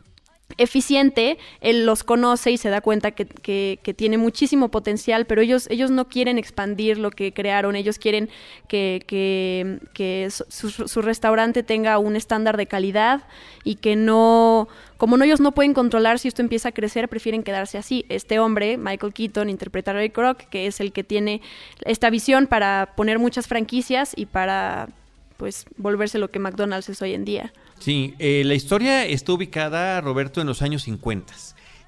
eficiente, 0.59 1.39
él 1.61 1.85
los 1.85 2.03
conoce 2.03 2.51
y 2.51 2.57
se 2.57 2.71
da 2.71 2.81
cuenta 2.81 3.11
que, 3.11 3.27
que, 3.27 3.95
tiene 3.95 4.17
muchísimo 4.17 4.71
potencial, 4.71 5.27
pero 5.27 5.43
ellos, 5.43 5.67
ellos 5.71 5.91
no 5.91 6.09
quieren 6.09 6.39
expandir 6.39 6.99
lo 6.99 7.11
que 7.11 7.33
crearon, 7.33 7.77
ellos 7.77 7.99
quieren 7.99 8.31
que, 8.69 9.05
que 9.07 10.29
su, 10.31 10.71
su, 10.71 11.03
restaurante 11.03 11.63
tenga 11.63 11.99
un 11.99 12.17
estándar 12.17 12.57
de 12.57 12.67
calidad 12.67 13.25
y 13.65 13.77
que 13.77 13.97
no, 13.97 14.69
como 14.97 15.17
no, 15.17 15.25
ellos 15.25 15.41
no 15.41 15.53
pueden 15.53 15.75
controlar 15.75 16.19
si 16.19 16.29
esto 16.29 16.43
empieza 16.43 16.71
a 16.71 16.73
crecer, 16.73 17.09
prefieren 17.09 17.43
quedarse 17.43 17.77
así. 17.77 18.07
Este 18.09 18.39
hombre, 18.39 18.79
Michael 18.79 19.13
Keaton, 19.13 19.51
interpreta 19.51 19.91
a 19.91 19.95
Ray 19.95 20.11
Kroc, 20.11 20.39
que 20.49 20.67
es 20.67 20.81
el 20.81 20.93
que 20.93 21.05
tiene 21.05 21.43
esta 21.85 22.09
visión 22.09 22.47
para 22.47 22.95
poner 22.97 23.19
muchas 23.19 23.47
franquicias 23.47 24.13
y 24.17 24.27
para 24.27 24.89
pues 25.37 25.67
volverse 25.77 26.19
lo 26.19 26.31
que 26.31 26.39
McDonald's 26.39 26.89
es 26.89 27.03
hoy 27.03 27.13
en 27.13 27.25
día. 27.25 27.53
Sí, 27.79 28.15
eh, 28.19 28.43
la 28.45 28.55
historia 28.55 29.05
está 29.05 29.33
ubicada, 29.33 30.01
Roberto, 30.01 30.41
en 30.41 30.47
los 30.47 30.63
años 30.63 30.83
50 30.85 31.35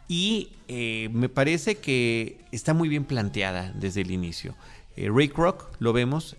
y 0.06 0.50
eh, 0.68 1.08
me 1.12 1.28
parece 1.28 1.76
que 1.76 2.38
está 2.52 2.72
muy 2.74 2.88
bien 2.88 3.04
planteada 3.04 3.72
desde 3.74 4.02
el 4.02 4.10
inicio. 4.10 4.54
Eh, 4.96 5.10
Ray 5.12 5.28
Kroc 5.28 5.70
lo 5.78 5.92
vemos 5.92 6.36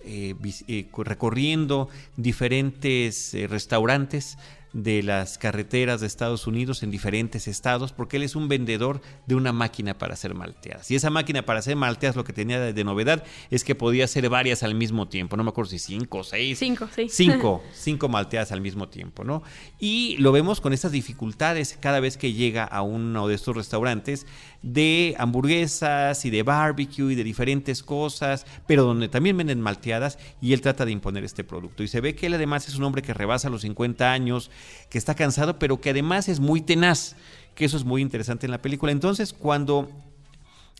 recorriendo 0.98 1.90
diferentes 2.18 3.36
restaurantes 3.50 4.38
de 4.74 5.02
las 5.04 5.38
carreteras 5.38 6.02
de 6.02 6.08
Estados 6.08 6.48
Unidos 6.48 6.84
en 6.84 6.92
diferentes 6.92 7.48
estados, 7.48 7.92
porque 7.92 8.18
él 8.18 8.24
es 8.24 8.36
un 8.36 8.48
vendedor 8.48 9.02
de 9.26 9.36
una 9.36 9.52
máquina 9.52 9.98
para 9.98 10.14
hacer 10.14 10.36
malteadas. 10.36 10.90
Y 10.92 10.96
esa 10.96 11.10
máquina 11.10 11.44
para 11.44 11.60
hacer 11.60 11.76
malteadas 11.76 12.16
lo 12.16 12.24
que 12.24 12.34
tenía 12.34 12.60
de, 12.60 12.84
novedad 12.84 13.24
es 13.50 13.64
que 13.64 13.76
podía 13.76 14.06
hacer 14.06 14.30
varias 14.30 14.64
al 14.64 14.76
mismo 14.76 15.08
tiempo. 15.08 15.38
No 15.38 15.44
me 15.44 15.50
acuerdo 15.50 15.72
si 15.72 15.80
cinco 15.80 16.20
o 16.20 16.24
seis. 16.24 16.60
Cinco, 16.60 16.88
sí. 16.96 17.08
Cinco, 17.10 17.64
cinco 17.74 18.08
malteadas 18.08 18.52
al 18.52 18.62
mismo 18.62 18.90
tiempo, 18.90 19.24
¿no? 19.24 19.44
Y 19.80 20.18
lo 20.18 20.32
vemos 20.32 20.62
con 20.62 20.74
estas 20.74 20.92
dificultades 20.92 21.78
cada 21.80 22.00
vez 22.00 22.18
que 22.18 22.34
llega 22.34 22.64
a 22.64 22.82
uno 22.82 23.28
de 23.28 23.36
estos 23.36 23.56
restaurantes 23.56 24.26
de 24.62 25.16
hamburguesas 25.18 26.26
y 26.26 26.30
de 26.30 26.44
barbecue 26.44 27.14
y 27.14 27.16
de 27.16 27.24
diferentes 27.24 27.82
cosas, 27.82 28.46
pero 28.68 28.84
donde 28.84 29.08
también 29.08 29.38
venden 29.38 29.62
malteadas 29.62 30.20
y 30.42 30.54
él 30.54 30.62
trata 30.62 30.86
de 30.86 30.92
imponer 30.92 31.24
este 31.24 31.44
producto. 31.44 31.84
Y 31.84 31.88
se 31.88 32.02
ve 32.02 32.16
que 32.16 32.28
él 32.28 32.34
además 32.34 32.68
es 32.68 32.76
un 32.76 32.84
hombre 32.84 33.02
que 33.02 33.14
rebasa 33.14 33.50
los 33.50 33.62
50 33.62 34.12
años, 34.12 34.52
que 34.90 34.98
está 34.98 35.16
cansado, 35.16 35.60
pero 35.60 35.80
que 35.80 35.92
además 35.92 36.28
es 36.28 36.40
muy 36.40 36.62
tenaz, 36.62 37.16
que 37.56 37.66
eso 37.66 37.78
es 37.78 37.86
muy 37.86 38.02
interesante 38.02 38.46
en 38.46 38.52
la 38.52 38.62
película. 38.62 38.92
Entonces, 38.92 39.34
cuando 39.34 39.90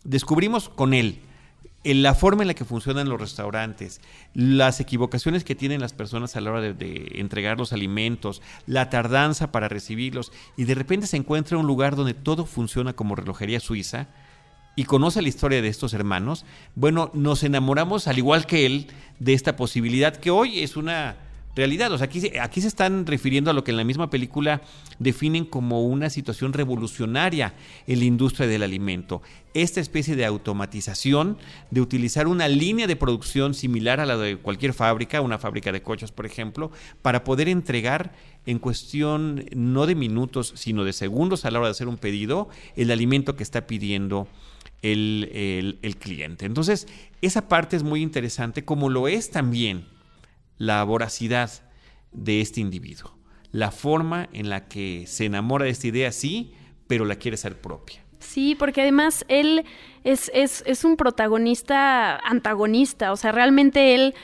descubrimos 0.04 0.68
con 0.68 0.94
él 0.94 1.20
en 1.82 2.02
la 2.02 2.14
forma 2.14 2.42
en 2.42 2.48
la 2.48 2.54
que 2.54 2.64
funcionan 2.64 3.08
los 3.08 3.20
restaurantes, 3.20 4.00
las 4.34 4.80
equivocaciones 4.80 5.44
que 5.44 5.54
tienen 5.54 5.80
las 5.80 5.94
personas 5.94 6.36
a 6.36 6.40
la 6.40 6.50
hora 6.50 6.60
de, 6.60 7.12
entregar 7.14 7.58
los 7.58 7.72
alimentos, 7.72 8.42
la 8.66 8.90
tardanza 8.90 9.50
para 9.50 9.68
recibirlos, 9.68 10.30
y 10.56 10.64
de 10.64 10.74
repente 10.74 11.06
se 11.06 11.16
encuentra 11.16 11.56
un 11.56 11.66
lugar 11.66 11.96
donde 11.96 12.14
todo 12.14 12.44
funciona 12.44 12.92
como 12.92 13.16
relojería 13.16 13.60
suiza, 13.60 14.08
y 14.76 14.84
conoce 14.84 15.22
la 15.22 15.28
historia 15.28 15.62
de 15.62 15.68
estos 15.68 15.94
hermanos, 15.94 16.44
bueno, 16.74 17.10
nos 17.14 17.42
enamoramos 17.42 18.06
al 18.08 18.18
igual 18.18 18.46
que 18.46 18.66
él 18.66 18.86
de 19.18 19.34
esta 19.34 19.56
posibilidad 19.56 20.16
que 20.16 20.30
hoy 20.30 20.60
es 20.60 20.76
una 20.76 21.16
realidad. 21.54 21.92
O 21.92 21.98
sea, 21.98 22.06
aquí, 22.06 22.38
aquí 22.38 22.60
se 22.60 22.68
están 22.68 23.06
refiriendo 23.06 23.50
a 23.50 23.54
lo 23.54 23.64
que 23.64 23.70
en 23.70 23.76
la 23.76 23.84
misma 23.84 24.10
película 24.10 24.62
definen 24.98 25.44
como 25.44 25.84
una 25.84 26.10
situación 26.10 26.52
revolucionaria 26.52 27.54
en 27.86 27.98
la 27.98 28.04
industria 28.04 28.46
del 28.46 28.62
alimento. 28.62 29.22
Esta 29.54 29.80
especie 29.80 30.14
de 30.16 30.24
automatización, 30.24 31.36
de 31.70 31.80
utilizar 31.80 32.28
una 32.28 32.48
línea 32.48 32.86
de 32.86 32.96
producción 32.96 33.54
similar 33.54 34.00
a 34.00 34.06
la 34.06 34.16
de 34.16 34.36
cualquier 34.36 34.72
fábrica, 34.72 35.20
una 35.20 35.38
fábrica 35.38 35.72
de 35.72 35.82
coches, 35.82 36.12
por 36.12 36.26
ejemplo, 36.26 36.70
para 37.02 37.24
poder 37.24 37.48
entregar 37.48 38.12
en 38.46 38.58
cuestión 38.58 39.44
no 39.54 39.86
de 39.86 39.94
minutos, 39.94 40.52
sino 40.56 40.84
de 40.84 40.92
segundos 40.92 41.44
a 41.44 41.50
la 41.50 41.58
hora 41.58 41.68
de 41.68 41.72
hacer 41.72 41.88
un 41.88 41.98
pedido, 41.98 42.48
el 42.76 42.90
alimento 42.90 43.36
que 43.36 43.42
está 43.42 43.66
pidiendo 43.66 44.28
el, 44.82 45.78
el 45.82 45.96
cliente. 45.96 46.46
Entonces, 46.46 46.86
esa 47.20 47.48
parte 47.48 47.76
es 47.76 47.82
muy 47.82 48.00
interesante, 48.00 48.64
como 48.64 48.88
lo 48.88 49.08
es 49.08 49.30
también 49.30 49.84
la 50.60 50.84
voracidad 50.84 51.50
de 52.12 52.42
este 52.42 52.60
individuo, 52.60 53.16
la 53.50 53.70
forma 53.70 54.28
en 54.34 54.50
la 54.50 54.68
que 54.68 55.06
se 55.06 55.24
enamora 55.24 55.64
de 55.64 55.70
esta 55.70 55.86
idea, 55.86 56.12
sí, 56.12 56.52
pero 56.86 57.06
la 57.06 57.16
quiere 57.16 57.38
ser 57.38 57.58
propia. 57.62 58.04
Sí, 58.18 58.54
porque 58.54 58.82
además 58.82 59.24
él 59.28 59.64
es, 60.04 60.30
es, 60.34 60.62
es 60.66 60.84
un 60.84 60.98
protagonista 60.98 62.18
antagonista, 62.18 63.10
o 63.10 63.16
sea, 63.16 63.32
realmente 63.32 63.94
él 63.94 64.14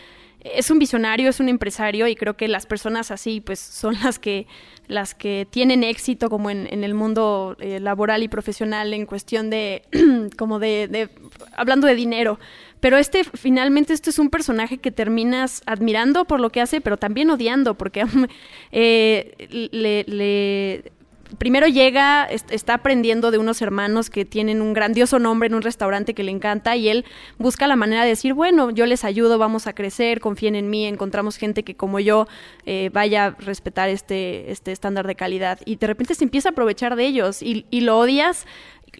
es 0.41 0.71
un 0.71 0.79
visionario, 0.79 1.29
es 1.29 1.41
un 1.41 1.49
empresario 1.49 2.07
y 2.07 2.15
creo 2.15 2.37
que 2.37 2.49
las 2.49 2.67
personas 2.67 3.11
así 3.11 3.41
pues 3.41 3.59
son 3.59 3.95
las 4.03 4.19
que 4.19 4.47
las 4.89 5.15
que 5.15 5.49
tienen 5.51 5.83
éxito 5.83 6.31
como 6.31 6.49
en, 6.49 6.69
en 6.73 6.85
el 6.85 6.95
mundo 6.95 7.57
eh, 7.59 7.81
laboral 7.81 8.23
y 8.23 8.29
profesional 8.29 8.95
en 8.95 9.05
cuestión 9.05 9.51
de 9.51 9.83
como 10.39 10.61
de, 10.61 10.87
de, 10.89 11.09
hablando 11.57 11.89
de 11.89 11.97
dinero. 11.97 12.39
Pero 12.79 12.97
este 12.97 13.25
finalmente 13.25 13.93
este 13.93 14.11
es 14.11 14.19
un 14.19 14.31
personaje 14.31 14.79
que 14.79 14.93
terminas 14.93 15.63
admirando 15.67 16.25
por 16.25 16.41
lo 16.41 16.51
que 16.51 16.61
hace 16.61 16.81
pero 16.81 16.97
también 16.97 17.31
odiando 17.31 17.75
porque 17.75 18.05
eh, 18.73 19.69
le, 19.73 20.05
le 20.05 20.93
primero 21.39 21.67
llega, 21.67 22.25
está 22.25 22.75
aprendiendo 22.75 23.31
de 23.31 23.39
unos 23.39 23.63
hermanos 23.63 24.11
que 24.11 24.25
tienen 24.25 24.63
un 24.63 24.73
grandioso 24.73 25.19
nombre 25.19 25.47
en 25.47 25.55
un 25.55 25.63
restaurante 25.63 26.15
que 26.15 26.23
le 26.23 26.31
encanta 26.31 26.77
y 26.77 26.89
él 26.89 27.05
busca 27.39 27.67
la 27.67 27.77
manera 27.77 28.03
de 28.03 28.11
decir, 28.11 28.35
bueno, 28.35 28.71
yo 28.71 28.87
les 28.87 29.05
ayudo, 29.05 29.39
vamos 29.39 29.67
a 29.67 29.75
crecer, 29.75 30.21
confíen 30.21 30.55
en 30.55 30.71
mí, 30.71 30.87
encontramos 30.87 31.37
gente 31.37 31.63
que 31.63 31.77
como 31.77 32.01
yo 32.01 32.27
eh, 32.65 32.91
vaya 32.93 33.27
a 33.27 33.31
respetar 33.31 33.89
este, 33.89 34.51
este 34.51 34.73
estándar 34.73 35.07
de 35.07 35.15
calidad 35.15 35.59
y 35.65 35.77
de 35.77 35.87
repente 35.87 36.15
se 36.15 36.25
empieza 36.25 36.51
a 36.51 36.53
aprovechar 36.53 36.97
de 36.97 37.07
ellos 37.07 37.43
y, 37.43 37.67
y 37.71 37.81
lo 37.81 37.99
odias 37.99 38.47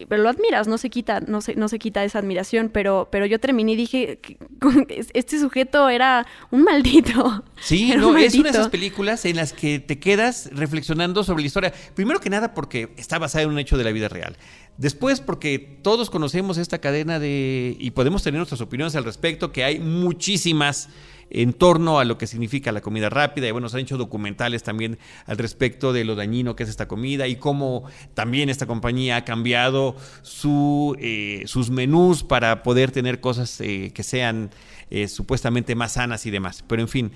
pero 0.07 0.21
lo 0.21 0.29
admiras, 0.29 0.67
no 0.67 0.77
se 0.77 0.89
quita, 0.89 1.21
no 1.21 1.41
se, 1.41 1.55
no 1.55 1.67
se 1.67 1.79
quita 1.79 2.03
esa 2.03 2.19
admiración, 2.19 2.69
pero, 2.69 3.07
pero 3.11 3.25
yo 3.25 3.39
terminé 3.39 3.73
y 3.73 3.75
dije, 3.75 4.19
este 5.13 5.39
sujeto 5.39 5.89
era 5.89 6.25
un 6.51 6.63
maldito. 6.63 7.43
Sí, 7.59 7.93
no, 7.97 8.17
es 8.17 8.35
una 8.35 8.51
de 8.51 8.57
esas 8.57 8.69
películas 8.69 9.25
en 9.25 9.35
las 9.35 9.53
que 9.53 9.79
te 9.79 9.99
quedas 9.99 10.49
reflexionando 10.53 11.23
sobre 11.23 11.41
la 11.41 11.47
historia. 11.47 11.73
Primero 11.95 12.19
que 12.19 12.29
nada 12.29 12.53
porque 12.53 12.89
está 12.97 13.19
basada 13.19 13.43
en 13.43 13.49
un 13.49 13.59
hecho 13.59 13.77
de 13.77 13.83
la 13.83 13.91
vida 13.91 14.09
real. 14.09 14.37
Después 14.77 15.21
porque 15.21 15.57
todos 15.81 16.09
conocemos 16.09 16.57
esta 16.57 16.79
cadena 16.79 17.19
de, 17.19 17.75
y 17.79 17.91
podemos 17.91 18.23
tener 18.23 18.37
nuestras 18.37 18.61
opiniones 18.61 18.95
al 18.95 19.03
respecto, 19.05 19.51
que 19.51 19.63
hay 19.63 19.79
muchísimas 19.79 20.89
en 21.29 21.53
torno 21.53 21.99
a 21.99 22.05
lo 22.05 22.17
que 22.17 22.27
significa 22.27 22.71
la 22.71 22.81
comida 22.81 23.09
rápida. 23.09 23.47
Y 23.47 23.51
bueno, 23.51 23.69
se 23.69 23.77
han 23.77 23.83
hecho 23.83 23.97
documentales 23.97 24.63
también 24.63 24.97
al 25.25 25.37
respecto 25.37 25.93
de 25.93 26.05
lo 26.05 26.15
dañino 26.15 26.55
que 26.55 26.63
es 26.63 26.69
esta 26.69 26.87
comida 26.87 27.27
y 27.27 27.35
cómo 27.35 27.83
también 28.13 28.49
esta 28.49 28.65
compañía 28.65 29.17
ha 29.17 29.25
cambiado 29.25 29.95
su, 30.21 30.95
eh, 30.99 31.43
sus 31.45 31.69
menús 31.69 32.23
para 32.23 32.63
poder 32.63 32.91
tener 32.91 33.19
cosas 33.19 33.59
eh, 33.61 33.91
que 33.93 34.03
sean 34.03 34.51
eh, 34.89 35.07
supuestamente 35.07 35.75
más 35.75 35.93
sanas 35.93 36.25
y 36.25 36.31
demás. 36.31 36.63
Pero 36.67 36.81
en 36.81 36.87
fin, 36.87 37.11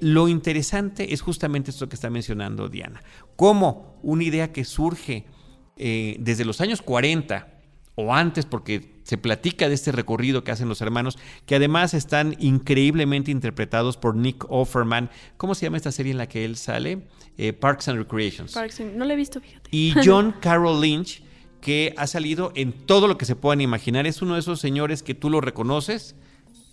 lo 0.00 0.28
interesante 0.28 1.12
es 1.12 1.20
justamente 1.20 1.70
esto 1.70 1.88
que 1.88 1.96
está 1.96 2.10
mencionando 2.10 2.68
Diana. 2.68 3.02
Cómo 3.36 3.98
una 4.02 4.24
idea 4.24 4.52
que 4.52 4.64
surge 4.64 5.24
desde 5.76 6.46
los 6.46 6.62
años 6.62 6.80
40 6.80 7.55
o 7.96 8.14
antes, 8.14 8.46
porque 8.46 8.96
se 9.02 9.18
platica 9.18 9.68
de 9.68 9.74
este 9.74 9.90
recorrido 9.90 10.44
que 10.44 10.50
hacen 10.50 10.68
los 10.68 10.80
hermanos, 10.80 11.18
que 11.46 11.56
además 11.56 11.94
están 11.94 12.36
increíblemente 12.38 13.30
interpretados 13.30 13.96
por 13.96 14.14
Nick 14.16 14.44
Offerman. 14.48 15.10
¿Cómo 15.36 15.54
se 15.54 15.66
llama 15.66 15.78
esta 15.78 15.92
serie 15.92 16.12
en 16.12 16.18
la 16.18 16.28
que 16.28 16.44
él 16.44 16.56
sale? 16.56 17.02
Eh, 17.38 17.52
Parks 17.52 17.88
and 17.88 17.98
Recreations. 17.98 18.52
Parks 18.52 18.80
and... 18.80 18.96
No 18.96 19.04
la 19.04 19.14
he 19.14 19.16
visto, 19.16 19.40
fíjate. 19.40 19.68
Y 19.72 19.94
John 20.04 20.34
Carroll 20.40 20.80
Lynch, 20.80 21.22
que 21.60 21.94
ha 21.96 22.06
salido 22.06 22.52
en 22.54 22.72
todo 22.72 23.08
lo 23.08 23.16
que 23.16 23.24
se 23.24 23.34
puedan 23.34 23.60
imaginar. 23.60 24.06
Es 24.06 24.20
uno 24.22 24.34
de 24.34 24.40
esos 24.40 24.60
señores 24.60 25.02
que 25.02 25.14
tú 25.14 25.30
lo 25.30 25.40
reconoces 25.40 26.16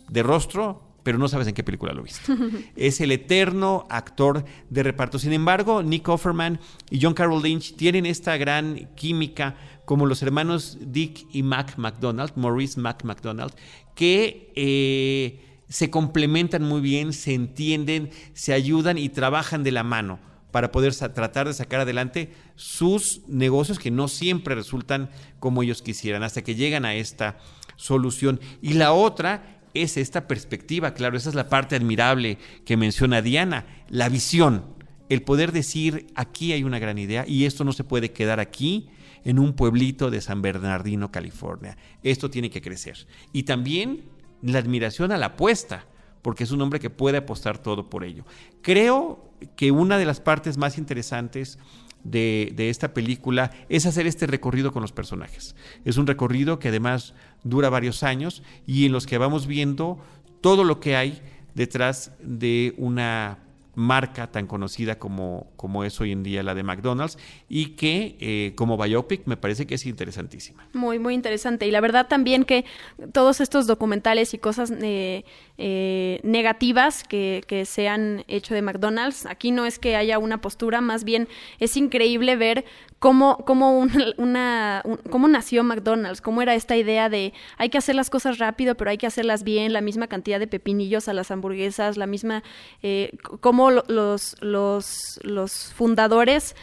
de 0.10 0.24
rostro, 0.24 0.82
pero 1.04 1.18
no 1.18 1.28
sabes 1.28 1.48
en 1.48 1.54
qué 1.54 1.64
película 1.64 1.94
lo 1.94 2.04
viste. 2.04 2.34
es 2.76 3.00
el 3.00 3.12
eterno 3.12 3.86
actor 3.90 4.44
de 4.70 4.84
reparto. 4.84 5.20
Sin 5.20 5.34
embargo, 5.34 5.84
Nick 5.84 6.10
Offerman 6.10 6.60
y 6.90 7.00
John 7.02 7.14
Carroll 7.14 7.44
Lynch 7.44 7.76
tienen 7.76 8.06
esta 8.06 8.38
gran 8.38 8.90
química 8.96 9.56
como 9.86 10.06
los 10.06 10.22
hermanos 10.22 10.78
Dick 10.82 11.28
y 11.32 11.44
Mac 11.44 11.78
McDonald, 11.78 12.34
Maurice 12.36 12.80
Mac 12.80 13.04
McDonald, 13.04 13.54
que 13.96 14.52
eh, 14.56 15.42
se 15.70 15.90
complementan 15.90 16.64
muy 16.64 16.82
bien, 16.82 17.14
se 17.14 17.34
entienden, 17.34 18.12
se 18.34 18.54
ayudan 18.54 18.98
y 18.98 19.10
trabajan 19.10 19.64
de 19.64 19.72
la 19.72 19.84
mano 19.84 20.20
para 20.52 20.72
poder 20.72 20.96
tratar 20.96 21.48
de 21.48 21.54
sacar 21.54 21.80
adelante 21.80 22.32
sus 22.56 23.22
negocios 23.28 23.80
que 23.80 23.90
no 23.90 24.08
siempre 24.08 24.54
resultan 24.54 25.10
como 25.40 25.64
ellos 25.64 25.82
quisieran, 25.82 26.22
hasta 26.22 26.44
que 26.44 26.54
llegan 26.54 26.86
a 26.86 26.94
esta 26.94 27.40
solución. 27.76 28.40
Y 28.62 28.74
la 28.74 28.94
otra 28.94 29.62
es 29.74 29.98
esta 29.98 30.28
perspectiva, 30.28 30.94
claro, 30.94 31.18
esa 31.18 31.30
es 31.30 31.36
la 31.36 31.50
parte 31.50 31.76
admirable 31.76 32.38
que 32.66 32.78
menciona 32.78 33.24
Diana, 33.24 33.66
la 33.90 34.10
visión, 34.10 34.66
el 35.10 35.24
poder 35.24 35.52
decir, 35.52 36.08
aquí 36.14 36.54
hay 36.54 36.64
una 36.64 36.78
gran 36.78 37.00
idea 37.00 37.26
y 37.28 37.46
esto 37.46 37.64
no 37.64 37.74
se 37.74 37.84
puede 37.84 38.12
quedar 38.12 38.40
aquí 38.40 38.90
en 39.24 39.40
un 39.40 39.54
pueblito 39.54 40.12
de 40.12 40.22
San 40.22 40.42
Bernardino, 40.42 41.12
California. 41.12 41.78
Esto 42.04 42.30
tiene 42.30 42.50
que 42.50 42.62
crecer. 42.62 43.08
Y 43.32 43.44
también 43.44 44.04
la 44.42 44.60
admiración 44.60 45.12
a 45.12 45.18
la 45.18 45.28
apuesta, 45.28 45.86
porque 46.22 46.44
es 46.44 46.52
un 46.52 46.62
hombre 46.62 46.80
que 46.80 46.90
puede 46.90 47.18
apostar 47.18 47.58
todo 47.58 47.90
por 47.90 48.04
ello. 48.04 48.26
Creo 48.62 49.32
que 49.56 49.72
una 49.72 49.98
de 49.98 50.06
las 50.06 50.20
partes 50.20 50.58
más 50.58 50.78
interesantes 50.78 51.58
de, 52.04 52.52
de, 52.56 52.70
esta 52.70 52.94
película 52.94 53.52
es 53.70 53.86
hacer 53.86 54.08
este 54.08 54.28
recorrido 54.28 54.74
con 54.74 54.82
los 54.82 54.92
personajes. 54.92 55.56
Es 55.86 55.98
un 55.98 56.08
recorrido 56.08 56.60
que 56.60 56.68
además 56.68 57.14
dura 57.44 57.70
varios 57.70 58.04
años 58.04 58.44
y 58.68 58.86
en 58.86 58.92
los 58.92 59.06
que 59.06 59.18
vamos 59.18 59.48
viendo 59.48 60.00
todo 60.42 60.66
lo 60.66 60.82
que 60.82 60.98
hay 60.98 61.22
detrás 61.56 62.12
de 62.22 62.74
una 62.78 63.40
marca 63.76 64.32
tan 64.32 64.48
conocida 64.48 65.00
como, 65.00 65.52
como 65.56 65.84
es 65.84 66.00
hoy 66.00 66.12
en 66.12 66.24
día 66.24 66.44
la 66.44 66.54
de 66.54 66.64
McDonald's 66.64 67.18
y 67.50 67.72
que 67.72 68.16
eh, 68.20 68.54
como 68.56 68.78
biopic 68.78 69.24
me 69.26 69.38
parece 69.38 69.66
que 69.66 69.76
es 69.76 69.86
interesantísima. 69.86 70.68
Muy, 70.74 71.00
muy 71.00 71.14
interesante. 71.14 71.66
Y 71.66 71.72
la 71.72 71.82
verdad 71.82 72.08
también 72.08 72.46
que 72.46 72.66
todos 73.12 73.42
estos 73.42 73.68
documentales 73.68 74.34
y 74.34 74.38
cosas 74.38 74.72
eh, 74.72 75.26
eh, 75.58 76.20
negativas 76.24 77.04
que, 77.04 77.44
que, 77.48 77.66
se 77.66 77.88
han 77.88 78.24
hecho 78.28 78.54
de 78.54 78.62
McDonald's, 78.62 79.26
aquí 79.26 79.52
no 79.52 79.66
es 79.66 79.80
que 79.80 79.96
haya 79.96 80.20
una 80.20 80.42
postura, 80.42 80.82
más 80.82 81.04
bien 81.04 81.28
es 81.60 81.78
increíble 81.78 82.36
ver 82.36 82.66
cómo, 83.04 83.36
cómo, 83.46 83.78
una, 83.78 83.94
una 84.18 84.82
un, 84.86 84.96
cómo 85.10 85.28
nació 85.28 85.62
McDonald's, 85.66 86.22
cómo 86.22 86.42
era 86.42 86.56
esta 86.56 86.78
idea 86.78 87.10
de 87.10 87.34
hay 87.58 87.68
que 87.68 87.78
hacer 87.78 87.96
las 87.96 88.10
cosas 88.10 88.38
rápido, 88.38 88.76
pero 88.76 88.92
hay 88.92 88.98
que 88.98 89.06
hacerlas 89.06 89.44
bien, 89.44 89.74
la 89.74 89.82
misma 89.82 90.08
cantidad 90.08 90.40
de 90.40 90.48
pepinillos 90.48 91.10
a 91.10 91.14
las 91.14 91.30
hamburguesas, 91.30 91.98
la 91.98 92.08
misma, 92.08 92.44
eh, 92.82 93.12
cómo 93.42 93.72
los, 93.72 94.38
los, 94.40 95.20
los 95.22 95.74
fundadores 95.74 96.56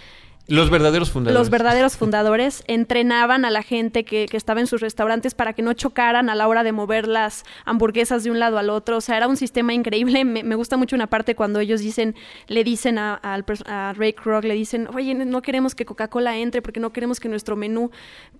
los 0.50 0.68
verdaderos 0.68 1.12
fundadores. 1.12 1.38
Los 1.38 1.48
verdaderos 1.48 1.96
fundadores 1.96 2.64
entrenaban 2.66 3.44
a 3.44 3.50
la 3.50 3.62
gente 3.62 4.04
que, 4.04 4.26
que, 4.26 4.36
estaba 4.36 4.58
en 4.58 4.66
sus 4.66 4.80
restaurantes 4.80 5.34
para 5.34 5.52
que 5.52 5.62
no 5.62 5.74
chocaran 5.74 6.28
a 6.28 6.34
la 6.34 6.48
hora 6.48 6.64
de 6.64 6.72
mover 6.72 7.06
las 7.06 7.44
hamburguesas 7.64 8.24
de 8.24 8.32
un 8.32 8.40
lado 8.40 8.58
al 8.58 8.68
otro. 8.68 8.96
O 8.96 9.00
sea, 9.00 9.16
era 9.16 9.28
un 9.28 9.36
sistema 9.36 9.72
increíble. 9.74 10.24
Me, 10.24 10.54
gusta 10.56 10.76
mucho 10.76 10.96
una 10.96 11.06
parte 11.06 11.36
cuando 11.36 11.60
ellos 11.60 11.80
dicen, 11.80 12.16
le 12.48 12.64
dicen 12.64 12.98
a, 12.98 13.14
a, 13.22 13.92
Ray 13.92 14.12
Kroc, 14.12 14.42
le 14.42 14.54
dicen, 14.54 14.88
oye, 14.92 15.14
no 15.14 15.40
queremos 15.40 15.76
que 15.76 15.84
Coca-Cola 15.84 16.36
entre 16.36 16.62
porque 16.62 16.80
no 16.80 16.92
queremos 16.92 17.20
que 17.20 17.28
nuestro 17.28 17.54
menú 17.54 17.92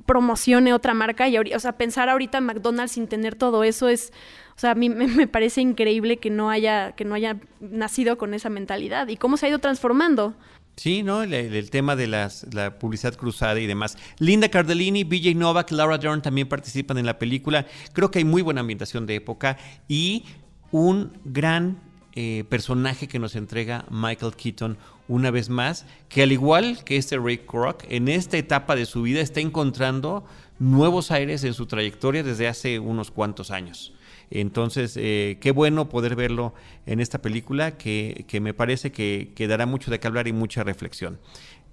promocione 0.05 0.75
otra 0.75 0.95
marca. 0.95 1.29
Y 1.29 1.37
o 1.39 1.61
sea, 1.61 1.79
pensar 1.79 2.09
ahorita 2.09 2.39
en 2.39 2.45
McDonald's 2.45 2.93
sin 2.93 3.07
tener 3.07 3.37
todo 3.37 3.63
eso 3.63 3.89
es... 3.89 4.13
O 4.57 4.61
sea, 4.61 4.73
a 4.73 4.75
mí 4.75 4.91
me, 4.91 5.07
me 5.07 5.29
parece 5.29 5.61
increíble 5.61 6.19
que 6.19 6.29
no 6.29 6.51
haya 6.51 6.93
que 6.93 7.07
no 7.07 7.15
haya 7.15 7.39
nacido 7.61 8.19
con 8.19 8.35
esa 8.35 8.51
mentalidad 8.51 9.09
y 9.09 9.17
cómo 9.17 9.37
se 9.37 9.47
ha 9.47 9.49
ido 9.49 9.61
transformando. 9.61 10.35
Sí, 10.81 11.03
¿no? 11.03 11.23
El, 11.23 11.69
tema 11.69 11.95
de 11.95 12.07
las, 12.07 12.47
la 12.55 12.79
publicidad 12.79 13.15
cruzada 13.15 13.61
y 13.61 13.67
demás. 13.67 13.99
Linda 14.19 14.49
Cardellini, 14.49 15.05
BJ 15.05 15.35
Novak, 15.35 15.73
Laura 15.73 15.99
Dern 15.99 16.23
también 16.23 16.49
participan 16.49 16.97
en 16.97 17.05
la 17.05 17.19
película. 17.19 17.67
Creo 17.93 18.11
que 18.11 18.21
hay 18.21 18.25
muy 18.25 18.41
buena 18.41 18.63
ambientación 18.63 19.05
de 19.05 19.17
época 19.17 19.59
y 19.89 20.25
un 20.71 21.13
gran 21.27 21.83
eh, 22.15 22.45
personaje 22.49 23.09
que 23.09 23.19
nos 23.19 23.37
entrega 23.37 23.85
Michael 23.91 24.35
Keaton 24.35 24.79
una 25.07 25.31
vez 25.31 25.51
más, 25.51 25.85
que 26.09 26.23
al 26.23 26.33
igual 26.33 26.83
que 26.83 26.97
este 26.97 27.19
Ray 27.19 27.45
Kroc, 27.47 27.85
en 27.91 28.09
esta 28.09 28.39
etapa 28.39 28.75
de 28.75 28.87
su 28.87 29.03
vida 29.03 29.21
está 29.21 29.41
encontrando 29.41 30.25
nuevos 30.59 31.11
aires 31.11 31.45
en 31.45 31.53
su 31.53 31.67
trayectoria 31.67 32.23
desde 32.23 32.49
hace 32.49 32.79
unos 32.79 33.11
cuantos 33.11 33.51
años. 33.51 33.93
Entonces, 34.31 34.97
eh, 34.97 35.39
qué 35.41 35.51
bueno 35.51 35.89
poder 35.89 36.15
verlo 36.15 36.55
en 36.87 37.01
esta 37.01 37.21
película 37.21 37.77
que, 37.77 38.25
me 38.41 38.55
parece 38.55 38.93
que, 38.93 39.33
que, 39.35 39.49
dará 39.49 39.67
mucho 39.67 39.91
de 39.91 39.99
qué 39.99 40.07
hablar 40.07 40.29
y 40.29 40.33
mucha 40.33 40.63
reflexión. 40.63 41.19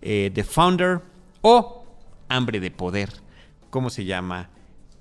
Eh, 0.02 0.32
The 0.34 0.44
Founder 0.44 1.02
o 1.42 1.86
Hambre 2.30 2.60
de 2.60 2.72
Poder, 2.72 3.10
como 3.70 3.90
se 3.90 4.06
llama 4.06 4.50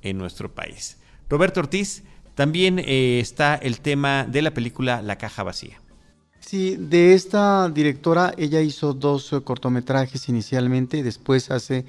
en 0.03 0.19
nuestro 0.19 0.55
país. 0.55 0.99
Roberto 1.29 1.61
Ortiz, 1.61 2.05
también 2.35 2.79
eh, 2.79 3.19
está 3.21 3.55
el 3.55 3.81
tema 3.81 4.25
de 4.25 4.43
la 4.43 4.53
película 4.53 5.01
La 5.03 5.17
Caja 5.17 5.43
Vacía. 5.43 5.81
Sí, 6.39 6.77
de 6.79 7.15
esta 7.15 7.69
directora, 7.71 8.33
ella 8.37 8.61
hizo 8.61 8.93
dos 8.93 9.35
cortometrajes 9.43 10.29
inicialmente, 10.29 11.03
después 11.03 11.51
hace 11.51 11.85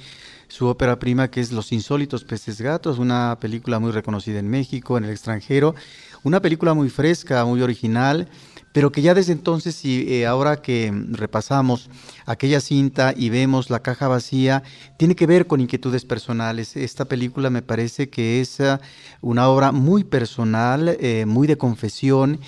su 0.47 0.67
ópera 0.67 0.99
prima 0.99 1.29
que 1.29 1.41
es 1.41 1.51
Los 1.51 1.71
Insólitos 1.71 2.23
Peces 2.23 2.61
Gatos, 2.61 2.99
una 2.99 3.37
película 3.39 3.79
muy 3.79 3.91
reconocida 3.91 4.39
en 4.39 4.49
México, 4.49 4.97
en 4.97 5.05
el 5.05 5.11
extranjero, 5.11 5.75
una 6.23 6.41
película 6.41 6.73
muy 6.73 6.89
fresca, 6.89 7.43
muy 7.45 7.61
original, 7.61 8.27
pero 8.73 8.91
que 8.91 9.01
ya 9.01 9.13
desde 9.13 9.33
entonces 9.33 9.83
y 9.85 10.13
eh, 10.13 10.27
ahora 10.27 10.61
que 10.61 10.93
repasamos 11.09 11.89
aquella 12.25 12.61
cinta 12.61 13.13
y 13.15 13.29
vemos 13.29 13.69
la 13.69 13.81
caja 13.81 14.07
vacía, 14.07 14.63
tiene 14.97 15.15
que 15.15 15.25
ver 15.25 15.47
con 15.47 15.61
inquietudes 15.61 16.05
personales. 16.05 16.75
Esta 16.75 17.05
película 17.05 17.49
me 17.49 17.61
parece 17.61 18.09
que 18.09 18.39
es 18.39 18.59
ah, 18.61 18.79
una 19.21 19.49
obra 19.49 19.71
muy 19.71 20.03
personal, 20.03 20.95
eh, 20.99 21.25
muy 21.25 21.47
de 21.47 21.57
confesión 21.57 22.39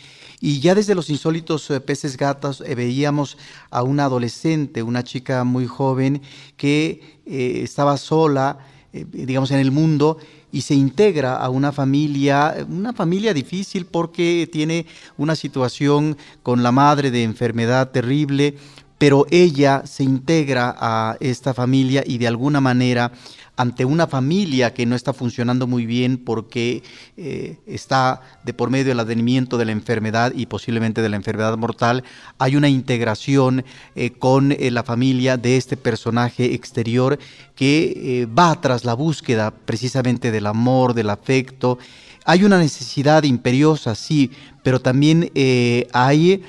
y 0.41 0.60
ya 0.60 0.73
desde 0.75 0.96
los 0.96 1.10
insólitos 1.10 1.69
eh, 1.69 1.81
peces 1.81 2.15
gatos 2.15 2.63
eh, 2.65 2.75
veíamos 2.75 3.37
a 3.69 3.83
una 3.83 4.06
adolescente, 4.06 4.83
una 4.83 5.04
chica 5.04 5.44
muy 5.44 5.67
joven 5.67 6.21
que 6.56 7.19
eh, 7.25 7.62
estaba 7.63 7.98
sola, 7.98 8.60
digamos, 8.92 9.52
en 9.52 9.60
el 9.60 9.71
mundo 9.71 10.17
y 10.52 10.62
se 10.62 10.73
integra 10.73 11.35
a 11.35 11.50
una 11.50 11.71
familia, 11.71 12.65
una 12.67 12.92
familia 12.92 13.35
difícil 13.35 13.85
porque 13.85 14.50
tiene 14.52 14.87
una 15.15 15.35
situación 15.35 16.17
con 16.42 16.63
la 16.63 16.71
madre 16.71 17.12
de 17.12 17.21
enfermedad 17.21 17.92
terrible, 17.92 18.56
pero 18.98 19.27
ella 19.29 19.83
se 19.85 20.04
integra 20.04 20.75
a 20.79 21.17
esta 21.19 21.54
familia 21.54 22.04
y 22.06 22.17
de 22.17 22.27
alguna 22.27 22.62
manera 22.62 23.12
ante 23.60 23.83
una 23.83 24.07
familia 24.07 24.73
que 24.73 24.85
no 24.85 24.95
está 24.95 25.12
funcionando 25.12 25.67
muy 25.67 25.85
bien 25.85 26.17
porque 26.17 26.81
eh, 27.17 27.57
está 27.67 28.21
de 28.45 28.53
por 28.53 28.69
medio 28.69 28.85
del 28.85 29.01
advenimiento 29.01 29.57
de 29.57 29.65
la 29.65 29.73
enfermedad 29.73 30.31
y 30.33 30.45
posiblemente 30.45 31.01
de 31.01 31.10
la 31.10 31.17
enfermedad 31.17 31.57
mortal, 31.57 32.05
hay 32.37 32.55
una 32.55 32.69
integración 32.69 33.65
eh, 33.97 34.12
con 34.12 34.53
eh, 34.53 34.71
la 34.71 34.83
familia 34.83 35.35
de 35.35 35.57
este 35.57 35.75
personaje 35.75 36.53
exterior 36.53 37.19
que 37.53 38.25
va 38.27 38.62
tras 38.62 38.85
la 38.85 38.93
búsqueda 38.93 39.51
precisamente 39.51 40.31
del 40.31 40.45
amor, 40.45 40.93
del 40.93 41.10
afecto. 41.10 41.79
Hay 42.23 42.45
una 42.45 42.60
necesidad 42.60 43.23
imperiosa, 43.23 43.93
sí, 43.93 44.31
pero 44.63 44.79
también 44.79 45.29
hay... 45.91 46.41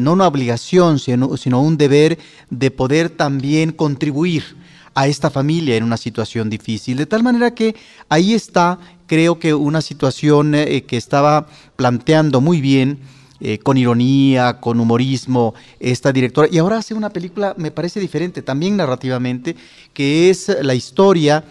no 0.00 0.12
una 0.12 0.26
obligación, 0.26 0.98
sino, 0.98 1.38
sino 1.38 1.62
un 1.62 1.78
deber 1.78 2.18
de 2.50 2.70
poder 2.70 3.08
también 3.08 3.72
contribuir 3.72 4.60
a 4.94 5.06
esta 5.06 5.30
familia 5.30 5.76
en 5.76 5.84
una 5.84 5.96
situación 5.96 6.50
difícil. 6.50 6.96
De 6.96 7.06
tal 7.06 7.22
manera 7.22 7.54
que 7.54 7.74
ahí 8.08 8.34
está, 8.34 8.78
creo 9.06 9.38
que 9.38 9.54
una 9.54 9.80
situación 9.80 10.54
eh, 10.54 10.84
que 10.84 10.96
estaba 10.96 11.46
planteando 11.76 12.40
muy 12.40 12.60
bien, 12.60 12.98
eh, 13.44 13.58
con 13.58 13.76
ironía, 13.76 14.60
con 14.60 14.78
humorismo, 14.78 15.54
esta 15.80 16.12
directora. 16.12 16.48
Y 16.50 16.58
ahora 16.58 16.78
hace 16.78 16.94
una 16.94 17.10
película, 17.10 17.54
me 17.58 17.72
parece 17.72 17.98
diferente, 17.98 18.40
también 18.40 18.76
narrativamente, 18.76 19.56
que 19.92 20.30
es 20.30 20.56
la 20.62 20.76
historia, 20.76 21.44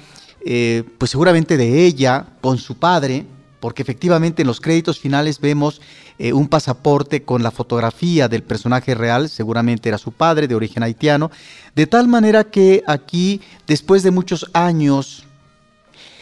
eh, 0.46 0.84
pues 0.98 1.12
seguramente 1.12 1.58
de 1.58 1.86
ella, 1.86 2.28
con 2.40 2.58
su 2.60 2.76
padre, 2.78 3.26
porque 3.60 3.82
efectivamente 3.82 4.42
en 4.42 4.48
los 4.48 4.62
créditos 4.62 5.00
finales 5.00 5.42
vemos 5.42 5.82
eh, 6.24 6.34
un 6.34 6.48
pasaporte 6.48 7.24
con 7.24 7.42
la 7.42 7.50
fotografía 7.50 8.28
del 8.28 8.44
personaje 8.44 8.94
real, 8.94 9.28
seguramente 9.28 9.90
era 9.90 9.98
su 9.98 10.12
padre 10.12 10.48
de 10.48 10.54
origen 10.54 10.84
haitiano, 10.84 11.32
de 11.74 11.88
tal 11.88 12.08
manera 12.08 12.44
que 12.44 12.84
aquí, 12.86 13.42
después 13.66 14.04
de 14.04 14.12
muchos 14.12 14.46
años, 14.54 15.24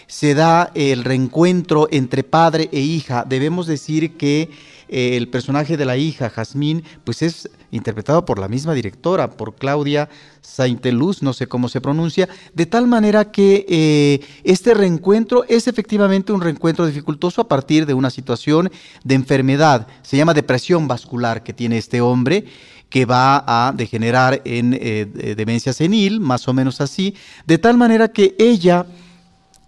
se 0.07 0.35
da 0.35 0.71
el 0.73 1.03
reencuentro 1.03 1.89
entre 1.91 2.23
padre 2.23 2.69
e 2.71 2.79
hija. 2.79 3.25
Debemos 3.27 3.67
decir 3.67 4.15
que 4.15 4.49
eh, 4.91 5.17
el 5.17 5.27
personaje 5.27 5.77
de 5.77 5.85
la 5.85 5.97
hija, 5.97 6.31
Jazmín, 6.31 6.83
pues 7.03 7.21
es 7.21 7.47
interpretado 7.69 8.25
por 8.25 8.39
la 8.39 8.47
misma 8.47 8.73
directora, 8.73 9.29
por 9.29 9.53
Claudia 9.53 10.09
Sainteluz, 10.41 11.21
no 11.21 11.33
sé 11.33 11.45
cómo 11.45 11.69
se 11.69 11.79
pronuncia, 11.79 12.27
de 12.55 12.65
tal 12.65 12.87
manera 12.87 13.31
que 13.31 13.67
eh, 13.69 14.25
este 14.43 14.73
reencuentro 14.73 15.45
es 15.47 15.67
efectivamente 15.67 16.33
un 16.33 16.41
reencuentro 16.41 16.87
dificultoso 16.87 17.41
a 17.41 17.47
partir 17.47 17.85
de 17.85 17.93
una 17.93 18.09
situación 18.09 18.71
de 19.03 19.13
enfermedad, 19.13 19.85
se 20.01 20.17
llama 20.17 20.33
depresión 20.33 20.87
vascular 20.87 21.43
que 21.43 21.53
tiene 21.53 21.77
este 21.77 22.01
hombre 22.01 22.45
que 22.89 23.05
va 23.05 23.43
a 23.45 23.71
degenerar 23.71 24.41
en 24.43 24.75
eh, 24.81 25.35
demencia 25.37 25.71
senil, 25.71 26.19
más 26.19 26.47
o 26.47 26.53
menos 26.53 26.81
así, 26.81 27.13
de 27.45 27.59
tal 27.59 27.77
manera 27.77 28.07
que 28.07 28.35
ella 28.39 28.87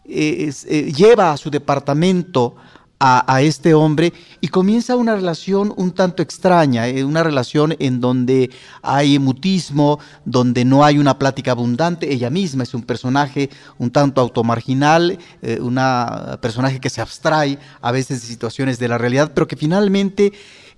lleva 0.04 1.32
a 1.32 1.38
su 1.38 1.52
departamento 1.52 2.56
a, 3.04 3.42
este 3.42 3.74
hombre 3.74 4.14
y 4.42 4.50
comienza 4.50 4.96
una 4.96 5.16
relación 5.16 5.74
un 5.76 5.92
tanto 5.92 6.22
extraña, 6.22 6.88
eh, 6.88 7.04
una 7.04 7.24
relación 7.24 7.76
en 7.80 8.00
donde 8.00 8.52
hay 8.84 9.18
mutismo, 9.18 10.00
donde 10.24 10.66
no 10.66 10.86
hay 10.86 11.00
una 11.00 11.18
plática 11.18 11.52
abundante. 11.52 12.14
Ella 12.14 12.30
misma 12.30 12.62
es 12.62 12.76
un 12.76 12.84
personaje 12.84 13.50
un 13.80 13.90
tanto 13.90 14.22
automarginal, 14.22 15.18
eh, 15.42 15.60
una 15.60 16.38
personaje 16.42 16.80
que 16.80 16.92
se 16.92 17.02
abstrae 17.02 17.58
a 17.82 17.92
veces 17.92 18.22
de 18.22 18.28
situaciones 18.28 18.78
de 18.78 18.88
la 18.88 19.00
realidad, 19.00 19.32
pero 19.34 19.48
que 19.48 19.56
finalmente 19.56 20.32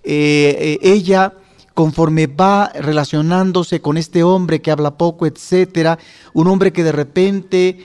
eh, 0.04 0.80
ella 0.82 1.34
conforme 1.74 2.28
va 2.28 2.72
relacionándose 2.74 3.82
con 3.82 3.98
este 3.98 4.24
hombre 4.24 4.62
que 4.62 4.72
habla 4.72 4.98
poco, 4.98 5.26
etcétera, 5.26 6.00
un 6.34 6.48
hombre 6.48 6.72
que 6.72 6.84
de 6.84 6.92
repente 6.92 7.80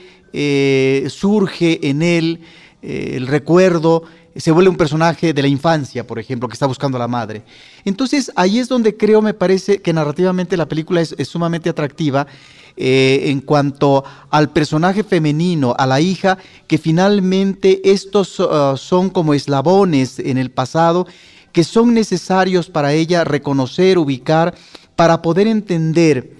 surge 1.09 1.89
en 1.89 2.03
él 2.03 2.41
el 2.83 3.25
recuerdo 3.25 4.03
se 4.39 4.51
vuelve 4.51 4.69
un 4.69 4.77
personaje 4.77 5.33
de 5.33 5.41
la 5.41 5.47
infancia, 5.47 6.05
por 6.05 6.19
ejemplo, 6.19 6.47
que 6.47 6.53
está 6.53 6.65
buscando 6.65 6.97
a 6.97 6.99
la 6.99 7.07
madre. 7.07 7.43
Entonces 7.85 8.31
ahí 8.35 8.59
es 8.59 8.67
donde 8.67 8.95
creo, 8.95 9.21
me 9.21 9.33
parece 9.33 9.81
que 9.81 9.93
narrativamente 9.93 10.57
la 10.57 10.67
película 10.67 11.01
es, 11.01 11.15
sumamente 11.27 11.69
atractiva 11.69 12.27
eh, 12.77 13.23
en 13.25 13.41
cuanto 13.41 14.03
al 14.29 14.49
personaje 14.51 15.03
femenino, 15.03 15.75
a 15.77 15.85
la 15.85 15.99
hija, 15.99 16.37
que 16.67 16.77
finalmente 16.77 17.81
estos 17.83 18.39
uh, 18.39 18.77
son 18.77 19.09
como 19.09 19.33
eslabones 19.33 20.19
en 20.19 20.37
el 20.37 20.51
pasado 20.51 21.05
que 21.51 21.63
son 21.63 21.93
necesarios 21.93 22.69
para 22.69 22.93
ella 22.93 23.23
reconocer, 23.23 23.97
ubicar, 23.97 24.55
para 24.95 25.21
poder 25.21 25.47
entender 25.47 26.38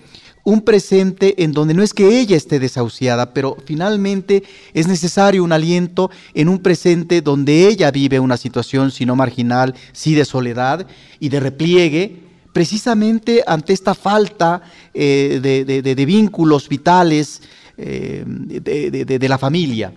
un 0.50 0.62
presente 0.62 1.43
en 1.43 1.52
donde 1.52 1.74
no 1.74 1.84
es 1.84 1.93
que 1.93 2.20
ella 2.20 2.36
esté 2.36 2.60
desahuciada, 2.60 3.34
pero 3.34 3.56
finalmente 3.66 4.43
es 4.74 4.88
necesario 4.88 5.43
un 5.43 5.52
aliento 5.52 6.10
en 6.34 6.50
un 6.50 6.60
presente 6.60 7.22
donde 7.22 7.68
ella 7.68 7.91
vive 7.91 8.20
una 8.20 8.38
situación, 8.38 8.91
si 8.91 9.06
no 9.06 9.16
marginal, 9.16 9.76
sí 9.91 10.16
de 10.16 10.26
soledad 10.26 10.88
y 11.20 11.30
de 11.30 11.39
repliegue, 11.39 12.20
precisamente 12.52 13.43
ante 13.45 13.74
esta 13.74 13.93
falta 13.93 14.62
eh, 14.93 15.39
de, 15.41 16.06
vínculos 16.06 16.68
vitales 16.68 17.41
eh, 17.78 18.24
de 18.26 19.30
la 19.30 19.38
familia 19.38 19.93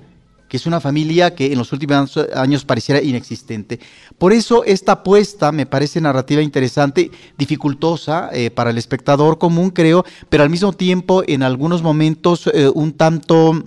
que 0.53 0.59
es 0.59 0.67
una 0.67 0.83
familia 0.83 1.35
que 1.35 1.51
en 1.51 1.57
los 1.57 1.73
últimos 1.73 2.15
años 2.35 2.67
pareciera 2.67 3.01
inexistente. 3.01 3.81
Por 4.19 4.35
eso 4.35 4.65
esta 4.65 4.93
apuesta 4.93 5.51
me 5.51 5.65
parece 5.65 5.99
narrativa 5.99 6.43
interesante, 6.43 7.11
dificultosa 7.39 8.29
eh, 8.35 8.51
para 8.51 8.69
el 8.69 8.77
espectador 8.77 9.39
común, 9.39 9.71
creo, 9.71 10.05
pero 10.29 10.43
al 10.43 10.51
mismo 10.51 10.75
tiempo 10.75 11.23
en 11.27 11.43
algunos 11.43 11.83
momentos 11.83 12.49
eh, 12.49 12.69
un 12.69 12.93
tanto 12.93 13.65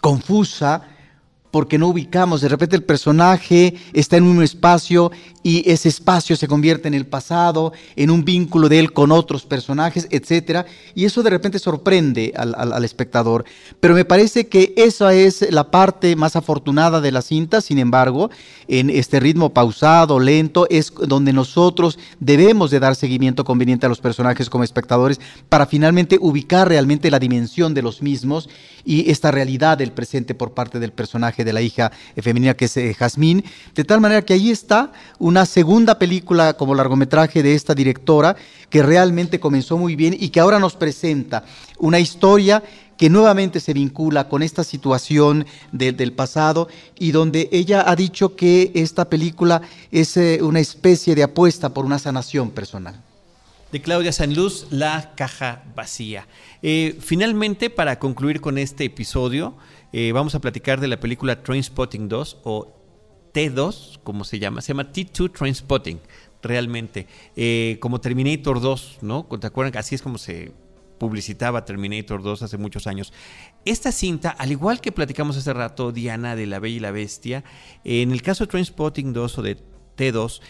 confusa 0.00 0.82
porque 1.54 1.78
no 1.78 1.86
ubicamos, 1.86 2.40
de 2.40 2.48
repente 2.48 2.74
el 2.74 2.82
personaje 2.82 3.74
está 3.92 4.16
en 4.16 4.24
un 4.24 4.42
espacio 4.42 5.12
y 5.44 5.70
ese 5.70 5.88
espacio 5.88 6.34
se 6.34 6.48
convierte 6.48 6.88
en 6.88 6.94
el 6.94 7.06
pasado, 7.06 7.72
en 7.94 8.10
un 8.10 8.24
vínculo 8.24 8.68
de 8.68 8.80
él 8.80 8.92
con 8.92 9.12
otros 9.12 9.44
personajes, 9.44 10.08
etc. 10.10 10.66
Y 10.96 11.04
eso 11.04 11.22
de 11.22 11.30
repente 11.30 11.60
sorprende 11.60 12.32
al, 12.34 12.84
espectador. 12.84 13.44
Pero 13.78 13.94
me 13.94 14.04
parece 14.04 14.48
que 14.48 14.72
esa 14.76 15.14
es 15.14 15.48
la 15.52 15.70
parte 15.70 16.16
más 16.16 16.34
afortunada 16.34 17.00
de 17.00 17.12
la 17.12 17.22
cinta, 17.22 17.60
sin 17.60 17.78
embargo, 17.78 18.30
en 18.66 18.90
este 18.90 19.20
ritmo 19.20 19.52
pausado, 19.52 20.18
lento, 20.18 20.66
es 20.70 20.92
donde 21.06 21.32
nosotros 21.32 22.00
debemos 22.18 22.72
de 22.72 22.80
dar 22.80 22.96
seguimiento 22.96 23.44
conveniente 23.44 23.86
a 23.86 23.90
los 23.90 24.00
personajes 24.00 24.50
como 24.50 24.64
espectadores 24.64 25.20
para 25.50 25.66
finalmente 25.66 26.18
ubicar 26.20 26.68
realmente 26.68 27.12
la 27.12 27.20
dimensión 27.20 27.74
de 27.74 27.82
los 27.82 28.02
mismos 28.02 28.48
y 28.84 29.10
esta 29.10 29.30
realidad 29.30 29.78
del 29.78 29.92
presente 29.92 30.34
por 30.34 30.52
parte 30.52 30.80
del 30.80 30.92
personaje 30.92 31.43
de 31.44 31.52
la 31.52 31.62
hija 31.62 31.92
femenina 32.16 32.54
que 32.54 32.64
es 32.64 32.76
eh, 32.76 32.94
Jazmín, 32.94 33.44
de 33.74 33.84
tal 33.84 34.00
manera 34.00 34.22
que 34.22 34.34
ahí 34.34 34.50
está 34.50 34.92
una 35.18 35.46
segunda 35.46 35.98
película 35.98 36.54
como 36.54 36.74
largometraje 36.74 37.42
de 37.42 37.54
esta 37.54 37.74
directora 37.74 38.36
que 38.70 38.82
realmente 38.82 39.38
comenzó 39.38 39.78
muy 39.78 39.96
bien 39.96 40.16
y 40.18 40.30
que 40.30 40.40
ahora 40.40 40.58
nos 40.58 40.74
presenta 40.74 41.44
una 41.78 42.00
historia 42.00 42.62
que 42.96 43.10
nuevamente 43.10 43.60
se 43.60 43.72
vincula 43.72 44.28
con 44.28 44.42
esta 44.42 44.64
situación 44.64 45.46
del 45.72 46.12
pasado 46.12 46.68
y 46.98 47.12
donde 47.12 47.48
ella 47.52 47.88
ha 47.88 47.96
dicho 47.96 48.36
que 48.36 48.72
esta 48.74 49.08
película 49.08 49.62
es 49.90 50.16
eh, 50.16 50.40
una 50.42 50.60
especie 50.60 51.14
de 51.14 51.24
apuesta 51.24 51.74
por 51.74 51.84
una 51.84 51.98
sanación 51.98 52.50
personal. 52.50 53.00
De 53.72 53.82
Claudia 53.82 54.12
Sanluz, 54.12 54.68
La 54.70 55.14
caja 55.16 55.64
vacía. 55.74 56.28
Eh, 56.62 56.96
finalmente, 57.00 57.70
para 57.70 57.98
concluir 57.98 58.40
con 58.40 58.56
este 58.56 58.84
episodio, 58.84 59.54
eh, 59.96 60.10
vamos 60.12 60.34
a 60.34 60.40
platicar 60.40 60.80
de 60.80 60.88
la 60.88 60.98
película 60.98 61.42
Trainspotting 61.42 62.08
2 62.08 62.38
o 62.42 62.74
T2, 63.32 64.00
como 64.02 64.24
se 64.24 64.40
llama, 64.40 64.60
se 64.60 64.68
llama 64.72 64.90
T2 64.92 65.32
Trainspotting, 65.32 66.00
realmente, 66.42 67.06
como 67.78 68.00
Terminator 68.00 68.60
2, 68.60 68.98
¿no? 69.02 69.24
¿Te 69.24 69.46
acuerdan? 69.46 69.78
Así 69.78 69.94
es 69.94 70.02
como 70.02 70.18
se 70.18 70.52
publicitaba 70.98 71.64
Terminator 71.64 72.22
2 72.22 72.42
hace 72.42 72.58
muchos 72.58 72.86
años. 72.86 73.12
Esta 73.64 73.92
cinta, 73.92 74.30
al 74.30 74.50
igual 74.50 74.80
que 74.80 74.90
platicamos 74.90 75.36
hace 75.36 75.52
rato, 75.52 75.92
Diana, 75.92 76.34
de 76.34 76.46
La 76.46 76.58
Bella 76.58 76.76
y 76.76 76.80
la 76.80 76.90
Bestia, 76.90 77.44
en 77.84 78.10
el 78.10 78.20
caso 78.20 78.44
de 78.44 78.50
Trainspotting 78.50 79.12
2 79.12 79.38
o 79.38 79.42
de 79.42 79.58
T2, 79.96 80.40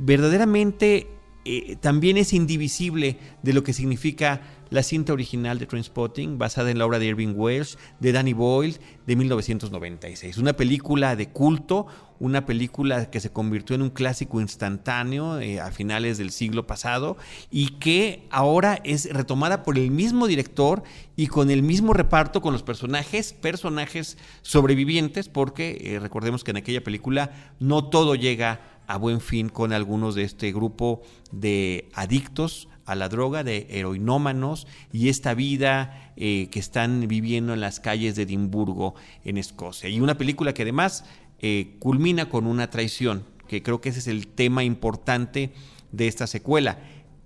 verdaderamente 0.00 1.08
eh, 1.44 1.76
también 1.80 2.16
es 2.16 2.32
indivisible 2.32 3.18
de 3.42 3.52
lo 3.52 3.64
que 3.64 3.72
significa 3.72 4.42
la 4.72 4.82
cinta 4.82 5.12
original 5.12 5.58
de 5.58 5.66
Trainspotting, 5.66 6.38
basada 6.38 6.70
en 6.70 6.78
la 6.78 6.86
obra 6.86 6.98
de 6.98 7.04
Irving 7.04 7.34
Welsh, 7.36 7.76
de 8.00 8.10
Danny 8.10 8.32
Boyle, 8.32 8.80
de 9.06 9.16
1996. 9.16 10.38
Una 10.38 10.54
película 10.54 11.14
de 11.14 11.28
culto, 11.28 11.86
una 12.18 12.46
película 12.46 13.10
que 13.10 13.20
se 13.20 13.30
convirtió 13.30 13.76
en 13.76 13.82
un 13.82 13.90
clásico 13.90 14.40
instantáneo 14.40 15.40
eh, 15.40 15.60
a 15.60 15.72
finales 15.72 16.16
del 16.16 16.30
siglo 16.30 16.66
pasado 16.66 17.18
y 17.50 17.78
que 17.80 18.26
ahora 18.30 18.80
es 18.82 19.12
retomada 19.12 19.62
por 19.62 19.76
el 19.76 19.90
mismo 19.90 20.26
director 20.26 20.82
y 21.16 21.26
con 21.26 21.50
el 21.50 21.62
mismo 21.62 21.92
reparto 21.92 22.40
con 22.40 22.54
los 22.54 22.62
personajes, 22.62 23.34
personajes 23.34 24.16
sobrevivientes, 24.40 25.28
porque 25.28 25.76
eh, 25.82 25.98
recordemos 25.98 26.44
que 26.44 26.52
en 26.52 26.56
aquella 26.56 26.82
película 26.82 27.54
no 27.60 27.90
todo 27.90 28.14
llega 28.14 28.62
a 28.86 28.96
buen 28.96 29.20
fin 29.20 29.50
con 29.50 29.74
algunos 29.74 30.14
de 30.14 30.22
este 30.22 30.50
grupo 30.50 31.02
de 31.30 31.90
adictos 31.92 32.68
a 32.84 32.94
la 32.94 33.08
droga, 33.08 33.44
de 33.44 33.66
heroinómanos 33.70 34.66
y 34.92 35.08
esta 35.08 35.34
vida 35.34 36.12
eh, 36.16 36.48
que 36.50 36.58
están 36.58 37.06
viviendo 37.08 37.54
en 37.54 37.60
las 37.60 37.80
calles 37.80 38.16
de 38.16 38.22
Edimburgo, 38.22 38.94
en 39.24 39.38
Escocia. 39.38 39.88
Y 39.88 40.00
una 40.00 40.18
película 40.18 40.54
que 40.54 40.62
además 40.62 41.04
eh, 41.40 41.76
culmina 41.78 42.28
con 42.28 42.46
una 42.46 42.70
traición, 42.70 43.24
que 43.48 43.62
creo 43.62 43.80
que 43.80 43.90
ese 43.90 44.00
es 44.00 44.06
el 44.08 44.28
tema 44.28 44.64
importante 44.64 45.52
de 45.90 46.08
esta 46.08 46.26
secuela. 46.26 46.78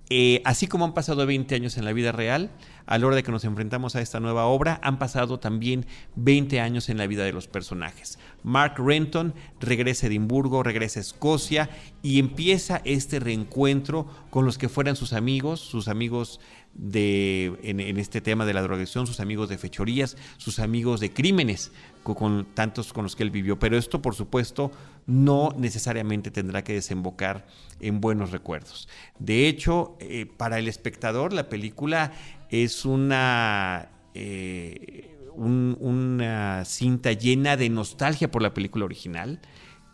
Eh, 0.09 0.40
así 0.44 0.68
como 0.68 0.84
han 0.84 0.94
pasado 0.94 1.26
20 1.26 1.54
años 1.54 1.76
en 1.76 1.84
la 1.84 1.92
vida 1.92 2.12
real, 2.12 2.50
a 2.86 2.96
la 2.98 3.07
hora 3.07 3.16
de 3.16 3.24
que 3.24 3.32
nos 3.32 3.44
enfrentamos 3.44 3.96
a 3.96 4.00
esta 4.00 4.20
nueva 4.20 4.46
obra, 4.46 4.78
han 4.82 4.98
pasado 4.98 5.40
también 5.40 5.86
20 6.14 6.61
años 6.61 6.88
en 6.88 6.98
la 6.98 7.09
vida 7.09 7.24
de 7.24 7.32
los 7.32 7.48
personajes. 7.48 8.18
Mark 8.44 8.74
Renton 8.78 9.34
regresa 9.59 10.07
a 10.07 10.09
Edimburgo, 10.09 10.62
regresa 10.62 11.00
a 11.00 11.02
Escocia 11.02 11.70
y 12.02 12.20
empieza 12.20 12.80
este 12.84 13.18
reencuentro 13.18 14.07
con 14.30 14.44
los 14.44 14.59
que 14.59 14.68
fueran 14.68 14.94
sus 14.94 15.12
amigos, 15.12 15.59
sus 15.61 15.88
amigos 15.88 16.38
de, 16.74 17.59
en, 17.62 17.98
este 17.98 18.20
tema 18.20 18.44
de 18.44 18.54
la 18.54 18.62
drogadicción, 18.62 19.07
sus 19.07 19.20
amigos 19.20 19.48
de 19.48 19.59
fechorías, 19.59 20.16
sus 20.36 20.59
amigos 20.59 21.00
de 21.00 21.12
crímenes, 21.12 21.72
con, 22.02 22.46
tantos 22.54 22.92
con 22.92 23.04
los 23.04 23.16
que 23.16 23.22
él 23.22 23.30
vivió. 23.30 23.59
Pero 23.59 23.76
esto, 23.76 24.02
por 24.02 24.14
supuesto, 24.14 24.70
no 25.07 25.54
necesariamente 25.57 26.30
tendrá 26.30 26.64
que 26.64 26.72
desembocar 26.72 27.46
en 27.80 28.00
buenos 28.00 28.30
recuerdos. 28.30 28.88
De 29.18 29.48
hecho, 29.48 29.96
eh, 30.00 30.26
para 30.26 30.59
el 30.59 30.68
espectador, 30.68 31.32
la 31.32 31.48
película 31.48 32.12
es 32.50 32.84
una, 32.84 33.88
eh, 34.14 35.16
una 35.36 36.64
cinta 36.64 37.12
llena 37.12 37.57
de 37.57 37.68
nostalgia 37.68 38.30
por 38.30 38.42
la 38.42 38.54
película 38.54 38.84
original 38.84 39.40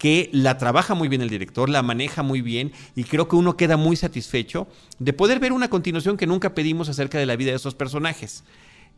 que 0.02 0.30
la 0.32 0.58
trabaja 0.58 0.96
muy 0.96 1.06
bien 1.06 1.22
el 1.22 1.28
director, 1.28 1.68
la 1.68 1.80
maneja 1.80 2.24
muy 2.24 2.40
bien 2.40 2.72
y 2.96 3.04
creo 3.04 3.28
que 3.28 3.36
uno 3.36 3.56
queda 3.56 3.76
muy 3.76 3.94
satisfecho 3.94 4.66
de 4.98 5.12
poder 5.12 5.38
ver 5.38 5.52
una 5.52 5.70
continuación 5.70 6.16
que 6.16 6.26
nunca 6.26 6.56
pedimos 6.56 6.88
acerca 6.88 7.18
de 7.18 7.26
la 7.26 7.36
vida 7.36 7.50
de 7.50 7.56
esos 7.56 7.76
personajes. 7.76 8.42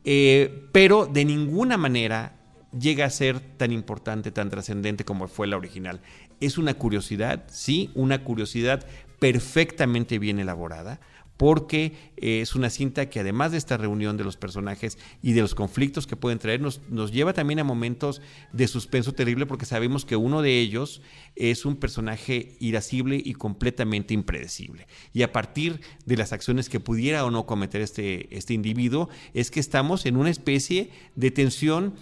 Eh, 0.06 0.66
pero 0.72 1.04
de 1.04 1.26
ninguna 1.26 1.76
manera 1.76 2.36
llega 2.78 3.04
a 3.06 3.10
ser 3.10 3.40
tan 3.40 3.72
importante, 3.72 4.30
tan 4.30 4.50
trascendente 4.50 5.04
como 5.04 5.28
fue 5.28 5.46
la 5.46 5.56
original. 5.56 6.00
Es 6.40 6.58
una 6.58 6.74
curiosidad, 6.74 7.44
sí, 7.50 7.90
una 7.94 8.24
curiosidad 8.24 8.86
perfectamente 9.18 10.18
bien 10.18 10.38
elaborada 10.38 11.00
porque 11.36 11.92
eh, 12.16 12.40
es 12.40 12.54
una 12.54 12.70
cinta 12.70 13.10
que 13.10 13.20
además 13.20 13.52
de 13.52 13.58
esta 13.58 13.76
reunión 13.76 14.16
de 14.16 14.24
los 14.24 14.36
personajes 14.36 14.98
y 15.22 15.32
de 15.32 15.40
los 15.40 15.54
conflictos 15.54 16.06
que 16.06 16.16
pueden 16.16 16.38
traer, 16.38 16.60
nos, 16.60 16.80
lleva 17.12 17.32
también 17.32 17.58
a 17.58 17.64
momentos 17.64 18.20
de 18.52 18.68
suspenso 18.68 19.12
terrible 19.12 19.46
porque 19.46 19.66
sabemos 19.66 20.04
que 20.04 20.16
uno 20.16 20.42
de 20.42 20.60
ellos 20.60 21.02
es 21.34 21.64
un 21.64 21.76
personaje 21.76 22.56
irascible 22.60 23.20
y 23.22 23.34
completamente 23.34 24.14
impredecible. 24.14 24.86
Y 25.12 25.22
a 25.22 25.32
partir 25.32 25.80
de 26.06 26.16
las 26.16 26.32
acciones 26.32 26.68
que 26.68 26.80
pudiera 26.80 27.24
o 27.24 27.30
no 27.30 27.46
cometer 27.46 27.80
este, 27.80 28.34
este 28.36 28.54
individuo, 28.54 29.08
es 29.32 29.50
que 29.50 29.60
estamos 29.60 30.06
en 30.06 30.16
una 30.16 30.30
especie 30.30 30.90
de 31.16 31.30
tensión 31.30 31.94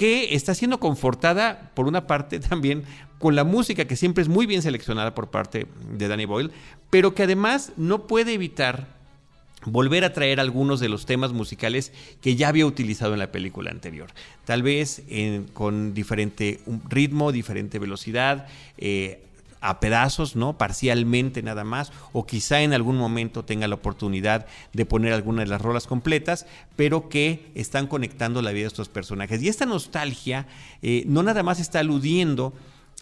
que 0.00 0.34
está 0.34 0.54
siendo 0.54 0.80
confortada 0.80 1.72
por 1.74 1.86
una 1.86 2.06
parte 2.06 2.40
también 2.40 2.84
con 3.18 3.36
la 3.36 3.44
música 3.44 3.84
que 3.84 3.96
siempre 3.96 4.22
es 4.22 4.30
muy 4.30 4.46
bien 4.46 4.62
seleccionada 4.62 5.14
por 5.14 5.28
parte 5.28 5.66
de 5.92 6.08
Danny 6.08 6.24
Boyle, 6.24 6.52
pero 6.88 7.14
que 7.14 7.24
además 7.24 7.72
no 7.76 8.06
puede 8.06 8.32
evitar 8.32 8.86
volver 9.66 10.06
a 10.06 10.14
traer 10.14 10.40
algunos 10.40 10.80
de 10.80 10.88
los 10.88 11.04
temas 11.04 11.34
musicales 11.34 11.92
que 12.22 12.34
ya 12.34 12.48
había 12.48 12.64
utilizado 12.64 13.12
en 13.12 13.18
la 13.18 13.30
película 13.30 13.70
anterior. 13.70 14.08
Tal 14.46 14.62
vez 14.62 15.02
con 15.52 15.92
diferente 15.92 16.60
ritmo, 16.88 17.30
diferente 17.30 17.78
velocidad, 17.78 18.46
eh, 18.78 19.22
a 19.60 19.80
pedazos, 19.80 20.36
¿no? 20.36 20.56
Parcialmente 20.56 21.42
nada 21.42 21.64
más, 21.64 21.92
o 22.12 22.26
quizá 22.26 22.62
en 22.62 22.72
algún 22.72 22.96
momento 22.96 23.44
tenga 23.44 23.68
la 23.68 23.74
oportunidad 23.74 24.46
de 24.72 24.86
poner 24.86 25.12
alguna 25.12 25.42
de 25.42 25.48
las 25.48 25.60
rolas 25.60 25.86
completas, 25.86 26.46
pero 26.76 27.08
que 27.08 27.50
están 27.54 27.86
conectando 27.86 28.42
la 28.42 28.52
vida 28.52 28.62
de 28.62 28.68
estos 28.68 28.88
personajes. 28.88 29.42
Y 29.42 29.48
esta 29.48 29.66
nostalgia 29.66 30.46
eh, 30.82 31.04
no 31.06 31.22
nada 31.22 31.42
más 31.42 31.60
está 31.60 31.80
aludiendo 31.80 32.52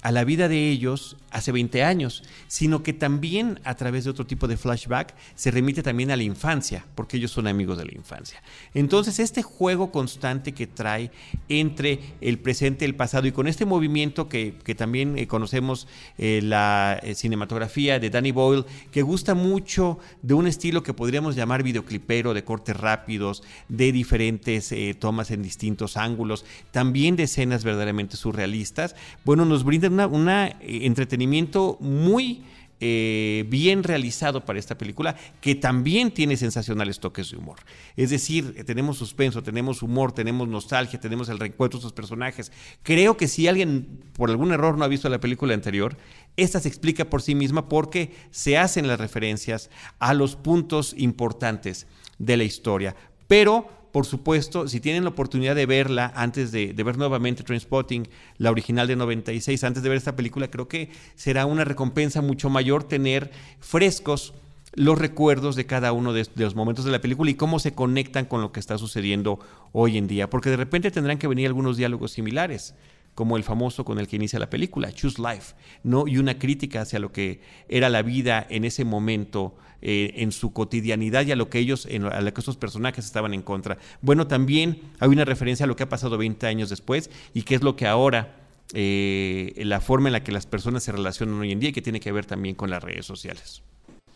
a 0.03 0.13
la 0.13 0.25
vida 0.25 0.49
de 0.49 0.71
ellos 0.71 1.17
hace 1.31 1.53
20 1.53 1.83
años, 1.83 2.23
sino 2.47 2.83
que 2.83 2.93
también 2.93 3.61
a 3.65 3.75
través 3.75 4.05
de 4.05 4.11
otro 4.11 4.27
tipo 4.27 4.47
de 4.47 4.57
flashback 4.57 5.15
se 5.35 5.51
remite 5.51 5.83
también 5.83 6.11
a 6.11 6.17
la 6.17 6.23
infancia, 6.23 6.85
porque 6.95 7.17
ellos 7.17 7.33
son 7.33 7.47
amigos 7.47 7.79
de 7.79 7.85
la 7.85 7.95
infancia. 7.95 8.41
Entonces, 8.75 9.19
este 9.19 9.43
juego 9.43 9.91
constante 9.91 10.53
que 10.53 10.67
trae 10.67 11.11
entre 11.49 12.01
el 12.21 12.39
presente 12.39 12.85
el 12.85 12.95
pasado, 12.95 13.27
y 13.27 13.33
con 13.33 13.49
este 13.49 13.67
movimiento 13.67 14.29
que, 14.29 14.55
también 14.77 15.19
eh, 15.19 15.27
conocemos 15.27 15.89
eh, 16.19 16.41
la 16.43 17.01
eh, 17.03 17.15
cinematografía 17.15 17.99
de 17.99 18.11
Danny 18.11 18.31
Boyle, 18.31 18.65
que 18.93 19.03
gusta 19.03 19.35
mucho 19.35 19.99
de 20.23 20.35
un 20.35 20.47
estilo 20.47 20.83
que 20.83 20.95
podríamos 20.95 21.35
llamar 21.35 21.63
videoclipero, 21.63 22.35
de 22.35 22.45
cortes 22.45 22.77
rápidos, 22.77 23.43
de 23.69 23.91
diferentes 23.91 24.73
tomas 24.99 25.31
en 25.31 25.43
distintos 25.43 25.97
ángulos, 25.97 26.45
también 26.71 27.17
de 27.17 27.25
escenas 27.25 27.65
verdaderamente 27.65 28.17
surrealistas, 28.17 28.95
bueno, 29.25 29.45
nos 29.45 29.65
brinda 29.65 29.88
un 29.89 30.28
eh, 30.28 30.57
entretenimiento 30.61 31.76
muy 31.80 32.43
eh, 32.80 33.45
bien 33.49 33.82
realizado 33.82 34.45
para 34.45 34.61
esta 34.61 34.78
película, 34.78 35.16
que 35.41 35.57
también 35.57 36.12
tiene 36.12 36.36
sensacionales 36.36 37.01
toques 37.01 37.32
de 37.32 37.36
humor. 37.36 37.59
Es 37.97 38.11
decir, 38.11 38.55
eh, 38.57 38.62
tenemos 38.62 38.97
suspenso, 38.97 39.43
tenemos 39.43 39.82
humor, 39.82 40.12
tenemos 40.12 40.47
nostalgia, 40.47 41.01
tenemos 41.01 41.28
el 41.28 41.41
reencuentro 41.41 41.80
de 41.80 41.80
estos 41.80 41.93
personajes. 41.93 42.53
Creo 42.84 43.16
que 43.16 43.26
si 43.26 43.49
alguien 43.49 44.05
por 44.12 44.30
algún 44.30 44.53
error 44.53 44.78
no 44.78 44.84
ha 44.84 44.89
visto 44.89 45.09
la 45.09 45.18
película 45.18 45.55
anterior, 45.55 45.97
esta 46.36 46.61
se 46.61 46.68
explica 46.68 47.05
por 47.05 47.20
sí 47.20 47.34
misma 47.34 47.68
porque 47.68 48.12
se 48.30 48.57
hacen 48.57 48.86
las 48.86 49.01
referencias 49.01 49.70
a 49.99 50.14
los 50.14 50.36
puntos 50.36 50.95
importantes 50.97 51.89
de 52.18 52.36
la 52.36 52.45
historia. 52.45 52.95
Pero 53.26 53.78
por 53.99 54.07
supuesto, 54.07 54.69
si 54.69 54.79
tienen 54.79 55.03
la 55.03 55.11
oportunidad 55.11 55.57
de 55.57 55.67
verla 55.67 56.13
antes 56.15 56.53
de, 56.53 56.73
ver 56.73 56.97
nuevamente 56.97 57.43
Trainspotting, 57.43 58.07
la 58.37 58.53
original 58.53 58.87
de 58.87 58.95
96, 58.95 59.65
antes 59.65 59.83
de 59.83 59.89
ver 59.89 59.99
esta 59.99 60.15
película, 60.15 60.49
creo 60.49 60.69
que 60.69 60.91
será 61.17 61.47
una 61.47 61.65
recompensa 61.65 62.23
mucho 62.23 62.49
mayor 62.49 62.85
tener 62.85 63.33
frescos 63.59 64.35
los 64.75 64.97
recuerdos 64.97 65.57
de 65.57 65.67
cada 65.67 65.91
uno 65.91 66.13
de, 66.13 66.29
los 66.37 66.55
momentos 66.55 66.85
de 66.85 66.93
la 66.93 67.01
película 67.01 67.33
y 67.33 67.35
cómo 67.35 67.59
se 67.59 67.75
conectan 67.75 68.27
con 68.27 68.41
lo 68.41 68.53
que 68.53 68.61
está 68.61 68.79
sucediendo 68.79 69.41
hoy 69.73 69.99
en 69.99 70.07
día, 70.07 70.31
porque 70.31 70.51
de 70.51 70.59
repente 70.59 70.93
tendrán 70.93 71.19
que 71.19 71.27
venir 71.27 71.49
algunos 71.49 71.77
diálogos 71.77 72.13
similares 72.13 72.77
como 73.19 73.37
el 73.37 73.43
famoso 73.43 73.85
con 73.85 73.99
el 73.99 74.07
que 74.07 74.14
inicia 74.14 74.39
la 74.39 74.49
película, 74.49 74.93
Choose 74.93 75.21
Life, 75.21 75.57
¿no? 75.83 76.07
Y 76.07 76.19
una 76.19 76.39
crítica 76.39 76.83
hacia 76.83 77.01
lo 77.01 77.11
que 77.11 77.41
era 77.69 77.89
la 77.89 78.03
vida 78.03 78.47
en 78.49 78.64
ese 78.64 78.85
momento, 78.85 79.57
eh, 79.83 80.12
en 80.19 80.31
su 80.31 80.53
cotidianidad 80.53 81.27
y 81.27 81.33
a 81.33 81.35
lo 81.35 81.51
que 81.51 81.59
ellos, 81.59 81.85
en, 81.91 82.05
a 82.05 82.21
lo 82.21 82.33
que 82.33 82.41
estos 82.41 82.57
personajes 82.57 83.05
estaban 83.05 83.35
en 83.35 83.43
contra. 83.43 83.77
Bueno, 84.03 84.29
también 84.29 84.83
hay 85.01 85.09
una 85.09 85.25
referencia 85.25 85.64
a 85.64 85.66
lo 85.66 85.75
que 85.75 85.83
ha 85.83 85.89
pasado 85.89 86.16
20 86.16 86.47
años 86.47 86.71
después 86.71 87.11
y 87.35 87.43
qué 87.43 87.57
es 87.57 87.64
lo 87.64 87.75
que 87.75 87.89
ahora 87.89 88.37
eh, 88.73 89.53
la 89.64 89.81
forma 89.81 90.11
en 90.11 90.12
la 90.12 90.23
que 90.23 90.31
las 90.31 90.47
personas 90.47 90.85
se 90.85 90.93
relacionan 90.93 91.41
hoy 91.41 91.51
en 91.51 91.59
día 91.59 91.71
y 91.71 91.73
que 91.73 91.83
tiene 91.83 91.99
que 91.99 92.12
ver 92.12 92.25
también 92.25 92.55
con 92.55 92.71
las 92.71 92.81
redes 92.81 93.05
sociales. 93.05 93.64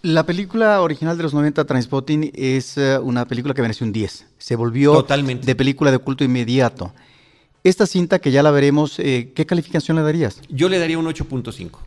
La 0.02 0.24
película 0.24 0.80
original 0.80 1.16
de 1.16 1.24
los 1.24 1.34
90, 1.34 1.64
Transpotting, 1.64 2.30
es 2.36 2.76
uh, 2.76 3.00
una 3.02 3.26
película 3.26 3.52
que 3.52 3.62
merece 3.62 3.82
un 3.82 3.90
10. 3.90 4.26
Se 4.38 4.54
volvió 4.54 4.92
Totalmente. 4.92 5.44
de 5.44 5.56
película 5.56 5.90
de 5.90 5.98
culto 5.98 6.22
inmediato. 6.22 6.94
Esta 7.64 7.86
cinta, 7.86 8.18
que 8.18 8.30
ya 8.30 8.42
la 8.42 8.50
veremos, 8.50 8.98
eh, 8.98 9.32
¿qué 9.34 9.46
calificación 9.46 9.96
le 9.96 10.02
darías? 10.02 10.40
Yo 10.48 10.68
le 10.68 10.78
daría 10.78 10.98
un 10.98 11.06
8.5. 11.06 11.78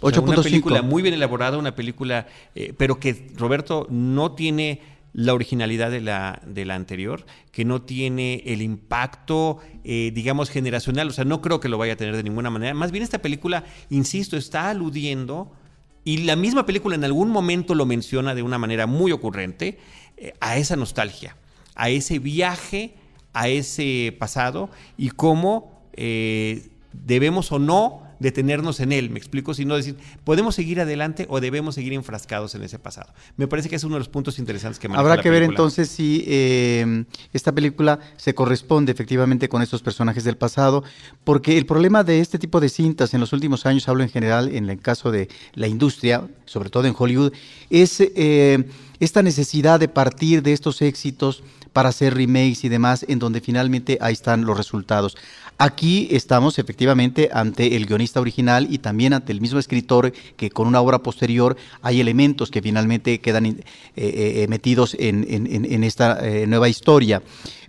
8.5. 0.00 0.22
una 0.28 0.42
película 0.42 0.82
muy 0.82 1.02
bien 1.02 1.14
elaborada, 1.14 1.58
una 1.58 1.74
película, 1.74 2.26
eh, 2.54 2.72
pero 2.76 3.00
que 3.00 3.32
Roberto 3.36 3.86
no 3.90 4.32
tiene 4.32 4.80
la 5.14 5.32
originalidad 5.32 5.90
de 5.92 6.00
la, 6.00 6.42
de 6.44 6.64
la 6.64 6.74
anterior, 6.74 7.24
que 7.52 7.64
no 7.64 7.82
tiene 7.82 8.42
el 8.46 8.60
impacto, 8.62 9.58
eh, 9.84 10.10
digamos, 10.12 10.50
generacional. 10.50 11.08
O 11.08 11.12
sea, 11.12 11.24
no 11.24 11.40
creo 11.40 11.60
que 11.60 11.68
lo 11.68 11.78
vaya 11.78 11.92
a 11.92 11.96
tener 11.96 12.16
de 12.16 12.24
ninguna 12.24 12.50
manera. 12.50 12.74
Más 12.74 12.90
bien 12.90 13.04
esta 13.04 13.22
película, 13.22 13.64
insisto, 13.90 14.36
está 14.36 14.70
aludiendo, 14.70 15.52
y 16.04 16.18
la 16.18 16.34
misma 16.34 16.66
película 16.66 16.96
en 16.96 17.04
algún 17.04 17.30
momento 17.30 17.76
lo 17.76 17.86
menciona 17.86 18.34
de 18.34 18.42
una 18.42 18.58
manera 18.58 18.86
muy 18.86 19.12
ocurrente, 19.12 19.78
eh, 20.16 20.34
a 20.40 20.58
esa 20.58 20.74
nostalgia, 20.74 21.36
a 21.76 21.90
ese 21.90 22.18
viaje, 22.18 22.94
a 23.34 23.48
ese 23.48 24.16
pasado, 24.18 24.70
y 24.96 25.10
cómo 25.10 25.82
eh, 25.92 26.68
debemos 26.92 27.52
o 27.52 27.58
no 27.58 28.04
detenernos 28.18 28.80
en 28.80 28.92
él, 28.92 29.10
me 29.10 29.18
explico, 29.18 29.54
sino 29.54 29.76
decir, 29.76 29.96
podemos 30.24 30.54
seguir 30.54 30.80
adelante 30.80 31.26
o 31.28 31.40
debemos 31.40 31.74
seguir 31.74 31.92
enfrascados 31.92 32.54
en 32.54 32.62
ese 32.62 32.78
pasado. 32.78 33.12
Me 33.36 33.46
parece 33.46 33.68
que 33.68 33.76
es 33.76 33.84
uno 33.84 33.96
de 33.96 34.00
los 34.00 34.08
puntos 34.08 34.38
interesantes 34.38 34.78
que 34.78 34.88
maneja 34.88 35.00
Habrá 35.00 35.16
la 35.16 35.22
que 35.22 35.30
ver 35.30 35.42
entonces 35.42 35.88
si 35.88 36.24
eh, 36.26 37.04
esta 37.32 37.52
película 37.52 37.98
se 38.16 38.34
corresponde 38.34 38.92
efectivamente 38.92 39.48
con 39.48 39.62
estos 39.62 39.82
personajes 39.82 40.24
del 40.24 40.36
pasado, 40.36 40.84
porque 41.24 41.58
el 41.58 41.66
problema 41.66 42.04
de 42.04 42.20
este 42.20 42.38
tipo 42.38 42.60
de 42.60 42.68
cintas 42.68 43.14
en 43.14 43.20
los 43.20 43.32
últimos 43.32 43.66
años, 43.66 43.88
hablo 43.88 44.02
en 44.02 44.10
general 44.10 44.48
en 44.54 44.70
el 44.70 44.80
caso 44.80 45.10
de 45.10 45.28
la 45.54 45.66
industria, 45.66 46.26
sobre 46.46 46.70
todo 46.70 46.86
en 46.86 46.94
Hollywood, 46.96 47.32
es 47.68 48.00
eh, 48.00 48.64
esta 49.00 49.22
necesidad 49.22 49.80
de 49.80 49.88
partir 49.88 50.42
de 50.42 50.52
estos 50.52 50.80
éxitos 50.82 51.42
para 51.74 51.90
hacer 51.90 52.14
remakes 52.14 52.64
y 52.64 52.70
demás, 52.70 53.04
en 53.06 53.18
donde 53.18 53.42
finalmente 53.42 53.98
ahí 54.00 54.14
están 54.14 54.46
los 54.46 54.56
resultados. 54.56 55.16
Aquí 55.58 56.08
estamos 56.10 56.58
efectivamente 56.58 57.30
ante 57.32 57.76
el 57.76 57.86
guionista 57.86 58.20
original 58.20 58.66
y 58.70 58.78
también 58.78 59.12
ante 59.12 59.32
el 59.32 59.40
mismo 59.40 59.58
escritor 59.58 60.12
que 60.36 60.50
con 60.50 60.66
una 60.66 60.80
obra 60.80 61.00
posterior 61.00 61.56
hay 61.82 62.00
elementos 62.00 62.50
que 62.50 62.62
finalmente 62.62 63.20
quedan 63.20 63.46
eh, 63.46 63.62
eh, 63.96 64.46
metidos 64.48 64.96
en, 64.98 65.84
esta 65.84 66.26
eh, 66.26 66.46
nueva 66.46 66.68
historia. 66.68 67.22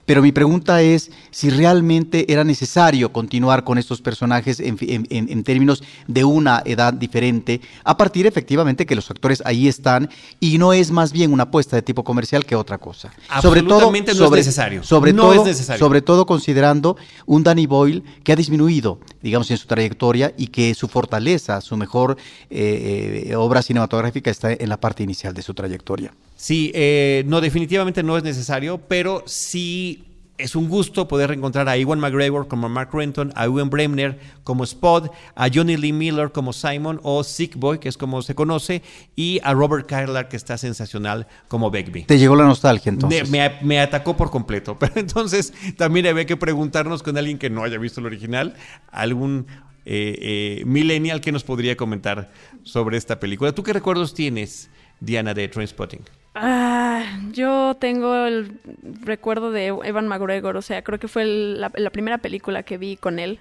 Pero 0.06 0.22
mi 0.22 0.32
pregunta 0.32 0.82
es 0.82 1.12
si 1.32 1.50
realmente 1.50 2.32
era 2.32 2.44
necesario 2.44 3.12
continuar 3.12 3.64
con 3.64 3.78
estos 3.78 4.02
personajes 4.02 4.60
en, 4.60 4.78
en, 4.82 5.08
en, 5.10 5.44
términos 5.44 5.84
de 6.08 6.24
una 6.24 6.62
edad 6.66 6.94
diferente, 6.94 7.62
a 7.84 7.98
partir 7.98 8.28
efectivamente 8.28 8.86
que 8.86 8.96
los 8.96 9.10
actores 9.10 9.42
ahí 9.46 9.68
están 9.68 10.10
y 10.40 10.58
no 10.58 10.74
es 10.74 10.92
más 10.92 11.12
bien 11.12 11.34
una 11.34 11.44
apuesta 11.44 11.76
de 11.76 11.82
tipo 11.82 12.04
comercial 12.04 12.46
que 12.46 12.56
otra 12.56 12.78
cosa. 12.78 13.12
Sobre 13.42 13.64
todo, 13.64 13.92
no 13.92 14.14
sobre, 14.14 14.42
es 14.42 14.46
necesario. 14.46 14.84
Sobre, 14.84 15.14
no 15.14 15.24
todo, 15.24 15.42
es 15.42 15.46
necesario. 15.46 15.80
sobre 15.80 16.02
todo 16.02 16.26
considerando 16.26 16.98
un 17.26 17.44
Danny 17.44 17.66
Boyle 17.66 18.04
que 18.24 18.32
ha 18.32 18.36
disminuido, 18.36 19.00
digamos, 19.22 19.50
en 19.52 19.58
su 19.58 19.68
trayectoria 19.68 20.34
y 20.38 20.48
que 20.48 20.74
su 20.76 20.88
fortaleza, 20.88 21.62
su 21.62 21.78
mejor 21.78 22.18
eh, 22.50 23.26
eh, 23.28 23.36
obra 23.36 23.62
cinematográfica 23.62 24.30
está 24.30 24.54
en 24.54 24.70
la 24.70 24.80
parte 24.80 25.04
inicial 25.04 25.34
de 25.34 25.42
su 25.42 25.54
trayectoria. 25.54 26.14
Sí, 26.36 26.72
eh, 26.76 27.24
no, 27.28 27.40
definitivamente 27.40 28.04
no 28.04 28.18
es 28.18 28.24
necesario, 28.24 28.78
pero 28.78 29.24
sí 29.26 29.95
es 30.38 30.56
un 30.56 30.70
gusto 30.70 31.08
poder 31.08 31.30
reencontrar 31.30 31.70
a 31.70 31.78
Ewan 31.78 32.00
McGregor 32.00 32.48
como 32.48 32.68
Mark 32.70 32.90
Renton, 32.94 33.32
a 33.36 33.46
Ewan 33.46 33.70
Bremner 33.70 34.20
como 34.44 34.66
Spud, 34.66 35.10
a 35.36 35.48
Johnny 35.54 35.78
Lee 35.78 35.94
Miller 35.94 36.32
como 36.32 36.54
Simon 36.54 37.00
o 37.04 37.24
Sick 37.24 37.56
Boy, 37.56 37.80
que 37.80 37.90
es 37.90 37.98
como 37.98 38.22
se 38.22 38.36
conoce, 38.36 38.82
y 39.16 39.40
a 39.44 39.54
Robert 39.54 39.88
Kyler, 39.88 40.28
que 40.28 40.36
está 40.36 40.58
sensacional 40.58 41.28
como 41.48 41.72
Begbie. 41.72 42.04
Te 42.04 42.18
llegó 42.18 42.36
la 42.36 42.46
nostalgia 42.46 42.90
entonces. 42.90 43.30
Me, 43.30 43.50
me, 43.50 43.56
me, 43.62 43.80
atacó 43.80 44.18
por 44.18 44.30
completo, 44.30 44.76
pero 44.80 44.94
entonces 44.96 45.54
también 45.78 46.08
había 46.08 46.26
que 46.26 46.38
preguntarnos 46.38 47.04
con 47.04 47.18
alguien 47.18 47.38
que 47.38 47.50
no 47.50 47.64
haya 47.64 47.78
visto 47.78 48.00
el 48.00 48.08
original, 48.08 48.56
algún 48.92 49.48
eh, 49.88 50.18
eh, 50.20 50.64
millennial 50.66 51.22
que 51.22 51.32
nos 51.32 51.44
podría 51.44 51.78
comentar 51.78 52.32
sobre 52.64 52.98
esta 52.98 53.20
película. 53.20 53.52
¿Tú 53.52 53.62
qué 53.62 53.72
recuerdos 53.72 54.16
tienes, 54.16 54.72
Diana, 55.00 55.34
de 55.34 55.48
Trainspotting? 55.48 56.02
Ah, 56.36 57.04
yo 57.32 57.78
tengo 57.80 58.14
el 58.26 58.60
recuerdo 59.02 59.52
de 59.52 59.68
Evan 59.68 60.08
McGregor, 60.08 60.58
o 60.58 60.62
sea, 60.62 60.84
creo 60.84 61.00
que 61.00 61.08
fue 61.08 61.24
el, 61.24 61.62
la, 61.62 61.72
la, 61.76 61.90
primera 61.92 62.18
película 62.18 62.64
que 62.64 62.78
vi 62.78 62.98
con 62.98 63.20
él 63.20 63.40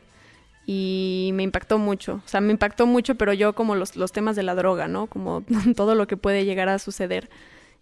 y 0.65 1.31
me 1.35 1.43
impactó 1.43 1.79
mucho, 1.79 2.23
o 2.25 2.29
sea, 2.29 2.41
me 2.41 2.53
impactó 2.53 2.87
mucho, 2.87 3.17
pero 3.17 3.33
yo 3.33 3.55
como 3.55 3.75
los, 3.75 3.97
los 3.97 4.13
temas 4.13 4.37
de 4.37 4.45
la 4.45 4.55
droga, 4.55 4.87
¿no? 4.87 5.09
Como 5.09 5.43
todo 5.77 5.97
lo 5.97 6.07
que 6.07 6.17
puede 6.17 6.45
llegar 6.45 6.69
a 6.69 6.79
suceder 6.79 7.31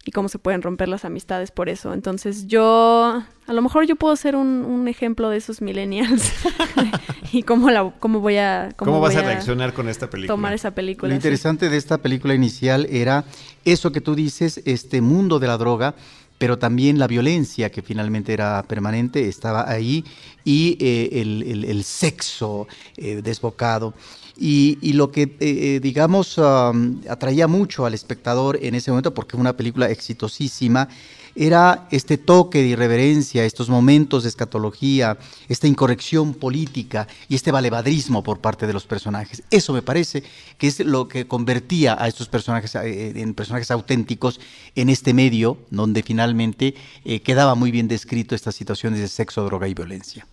y 0.05 0.11
cómo 0.11 0.29
se 0.29 0.39
pueden 0.39 0.61
romper 0.61 0.89
las 0.89 1.05
amistades 1.05 1.51
por 1.51 1.69
eso. 1.69 1.93
Entonces 1.93 2.47
yo, 2.47 3.23
a 3.47 3.53
lo 3.53 3.61
mejor 3.61 3.85
yo 3.85 3.95
puedo 3.95 4.15
ser 4.15 4.35
un, 4.35 4.65
un 4.65 4.87
ejemplo 4.87 5.29
de 5.29 5.37
esos 5.37 5.61
millennials 5.61 6.33
y 7.33 7.43
cómo, 7.43 7.69
la, 7.69 7.91
cómo 7.99 8.19
voy 8.19 8.37
a... 8.37 8.69
Cómo, 8.75 8.91
¿Cómo 8.91 8.99
voy 8.99 9.15
vas 9.15 9.23
a 9.23 9.25
reaccionar 9.25 9.73
con 9.73 9.89
esta 9.89 10.09
película? 10.09 10.35
Tomar 10.35 10.53
esa 10.53 10.71
película. 10.71 11.09
Lo 11.09 11.15
interesante 11.15 11.65
sí. 11.65 11.71
de 11.71 11.77
esta 11.77 11.97
película 11.97 12.35
inicial 12.35 12.87
era 12.89 13.25
eso 13.65 13.91
que 13.91 14.01
tú 14.01 14.15
dices, 14.15 14.61
este 14.65 15.01
mundo 15.01 15.39
de 15.39 15.47
la 15.47 15.57
droga, 15.57 15.95
pero 16.37 16.59
también 16.59 16.99
la 16.99 17.07
violencia 17.07 17.71
que 17.71 17.81
finalmente 17.81 18.33
era 18.33 18.63
permanente 18.67 19.27
estaba 19.27 19.69
ahí 19.69 20.03
y 20.43 20.77
eh, 20.79 21.21
el, 21.21 21.43
el, 21.43 21.65
el, 21.65 21.83
sexo 21.83 22.67
eh, 22.97 23.21
desbocado. 23.23 23.93
Y, 24.37 24.77
y, 24.81 24.93
lo 24.93 25.11
que, 25.11 25.35
eh, 25.39 25.79
digamos, 25.81 26.37
um, 26.39 26.99
atraía 27.07 27.47
mucho 27.47 27.85
al 27.85 27.93
espectador 27.93 28.57
en 28.61 28.73
ese 28.75 28.89
momento, 28.91 29.13
porque 29.13 29.31
fue 29.31 29.41
una 29.41 29.55
película 29.55 29.89
exitosísima, 29.89 30.89
era 31.35 31.87
este 31.91 32.17
toque 32.17 32.59
de 32.59 32.69
irreverencia, 32.69 33.45
estos 33.45 33.69
momentos 33.69 34.23
de 34.23 34.29
escatología, 34.29 35.17
esta 35.49 35.67
incorrección 35.67 36.33
política 36.33 37.07
y 37.27 37.35
este 37.35 37.51
valevadrismo 37.51 38.23
por 38.23 38.39
parte 38.39 38.67
de 38.67 38.73
los 38.73 38.85
personajes. 38.85 39.43
Eso 39.49 39.73
me 39.73 39.81
parece 39.81 40.23
que 40.57 40.67
es 40.67 40.79
lo 40.79 41.07
que 41.07 41.27
convertía 41.27 41.95
a 41.99 42.07
estos 42.07 42.27
personajes 42.27 42.75
eh, 42.75 43.13
en 43.15 43.33
personajes 43.33 43.71
auténticos 43.71 44.39
en 44.75 44.89
este 44.89 45.13
medio, 45.13 45.57
donde 45.69 46.03
finalmente 46.03 46.75
eh, 47.05 47.21
quedaba 47.21 47.55
muy 47.55 47.71
bien 47.71 47.87
descrito 47.87 48.35
estas 48.35 48.55
situaciones 48.55 48.99
de 48.99 49.07
sexo, 49.07 49.43
droga 49.45 49.67
y 49.67 49.73
violencia. 49.73 50.27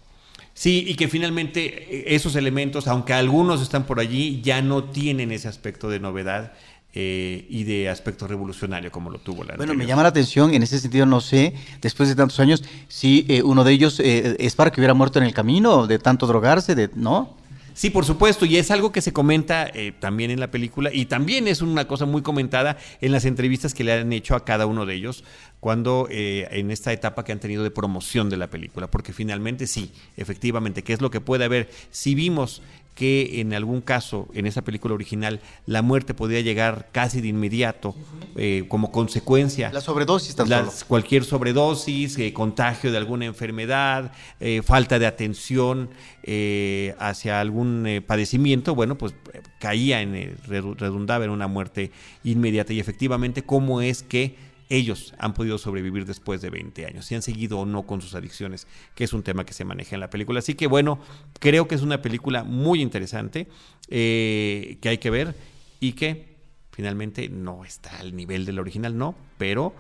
Sí, 0.53 0.85
y 0.87 0.95
que 0.95 1.09
finalmente 1.09 2.15
esos 2.15 2.37
elementos, 2.37 2.87
aunque 2.87 3.15
algunos 3.15 3.63
están 3.63 3.87
por 3.87 3.99
allí, 3.99 4.43
ya 4.43 4.61
no 4.61 4.85
tienen 4.85 5.33
ese 5.33 5.49
aspecto 5.49 5.89
de 5.89 6.01
novedad. 6.01 6.53
Eh, 6.93 7.47
y 7.49 7.63
de 7.63 7.89
aspecto 7.89 8.27
revolucionario 8.27 8.91
como 8.91 9.11
lo 9.11 9.21
tuvo 9.21 9.45
la 9.45 9.55
Bueno, 9.55 9.73
anterior. 9.73 9.77
me 9.77 9.87
llama 9.87 10.03
la 10.03 10.09
atención, 10.09 10.53
en 10.53 10.65
ese 10.65 10.81
sentido 10.81 11.07
no 11.07 11.21
sé, 11.21 11.55
después 11.81 12.09
de 12.09 12.17
tantos 12.17 12.41
años, 12.41 12.65
si 12.89 13.27
eh, 13.29 13.43
uno 13.45 13.63
de 13.63 13.73
ellos 13.73 14.01
eh, 14.01 14.35
es 14.41 14.57
para 14.57 14.73
que 14.73 14.81
hubiera 14.81 14.93
muerto 14.95 15.21
en 15.21 15.25
el 15.25 15.33
camino, 15.33 15.87
de 15.87 16.01
tanto 16.01 16.27
drogarse, 16.27 16.75
de, 16.75 16.91
¿no? 16.97 17.37
Sí, 17.73 17.89
por 17.89 18.05
supuesto, 18.05 18.45
y 18.45 18.57
es 18.57 18.71
algo 18.73 18.93
que 18.93 19.01
se 19.01 19.13
comenta 19.13 19.67
eh, 19.73 19.93
también 19.99 20.31
en 20.31 20.41
la 20.41 20.51
película 20.51 20.91
y 20.93 21.07
también 21.07 21.47
es 21.47 21.63
una 21.63 21.87
cosa 21.87 22.05
muy 22.05 22.21
comentada 22.21 22.77
en 23.01 23.13
las 23.13 23.25
entrevistas 23.25 23.73
que 23.73 23.85
le 23.85 23.93
han 23.93 24.13
hecho 24.13 24.35
a 24.35 24.45
cada 24.45 24.67
uno 24.67 24.85
de 24.85 24.97
ellos 24.97 25.25
cuando 25.61 26.09
eh, 26.11 26.49
en 26.51 26.71
esta 26.73 26.93
etapa 26.93 27.25
que 27.25 27.33
han 27.33 27.39
tenido 27.41 27.63
de 27.63 27.71
promoción 27.71 28.29
de 28.29 28.37
la 28.37 28.51
película, 28.51 28.91
porque 28.91 29.13
finalmente 29.13 29.67
sí, 29.67 29.93
efectivamente, 30.17 30.83
¿qué 30.83 30.93
es 30.93 31.01
lo 31.01 31.11
que 31.11 31.21
puede 31.21 31.45
haber? 31.45 31.71
Si 31.91 32.15
vimos 32.15 32.61
que 32.95 33.41
en 33.41 33.55
algún 33.55 33.81
caso, 33.81 34.29
en 34.35 34.47
esa 34.47 34.63
película 34.63 34.95
original, 34.95 35.41
la 35.67 35.83
muerte 35.83 36.13
podía 36.13 36.41
llegar 36.41 36.89
casi 36.93 37.21
de 37.21 37.29
inmediato 37.29 37.95
eh, 38.37 38.65
como 38.69 38.93
consecuencia. 38.93 39.73
La 39.73 39.81
sobredosis 39.81 40.35
tan 40.37 40.49
las, 40.49 40.75
solo. 40.75 40.89
Cualquier 40.89 41.25
sobredosis, 41.25 42.19
eh, 42.19 42.33
contagio 42.33 42.91
de 42.91 42.99
alguna 42.99 43.25
enfermedad, 43.25 44.13
eh, 44.39 44.63
falta 44.63 44.99
de 44.99 45.07
atención 45.07 45.91
eh, 46.23 46.95
hacia 46.99 47.41
algún 47.41 47.87
eh, 47.87 48.03
padecimiento, 48.03 48.75
bueno, 48.75 48.99
pues 48.99 49.15
caía 49.59 50.03
en, 50.03 50.37
redundaba 50.47 51.25
en 51.25 51.31
una 51.31 51.49
muerte 51.49 51.93
inmediata. 52.25 52.73
Y 52.73 52.81
efectivamente, 52.81 53.43
¿cómo 53.43 53.81
es 53.81 54.03
que 54.03 54.50
ellos 54.71 55.13
han 55.19 55.35
podido 55.35 55.59
sobrevivir 55.59 56.07
después 56.07 56.41
de 56.41 56.49
20 56.49 56.87
años, 56.87 57.05
si 57.05 57.17
han 57.17 57.23
seguido 57.23 57.59
o 57.59 57.67
no 57.67 57.83
con 57.83 58.01
sus 58.01 58.15
adicciones, 58.15 58.67
que 58.95 59.05
es 59.05 59.13
un 59.13 59.23
tema 59.23 59.45
que 59.45 59.53
se 59.53 59.65
maneja 59.65 59.97
en 59.97 60.01
la 60.01 60.09
película. 60.09 60.39
Así 60.39 60.55
que 60.55 60.69
bueno, 60.69 61.01
creo 61.41 61.69
que 61.69 61.75
es 61.75 61.83
una 61.83 62.01
película 62.01 62.45
muy 62.45 62.81
interesante 62.81 63.49
eh, 63.89 64.79
que 64.81 64.89
hay 64.89 64.99
que 64.99 65.11
ver 65.11 65.35
y 65.81 65.93
que 65.93 66.37
finalmente 66.71 67.29
no 67.29 67.65
está 67.65 67.99
al 67.99 68.15
nivel 68.15 68.47
del 68.47 68.61
original, 68.61 68.97
no, 68.97 69.17
pero 69.37 69.75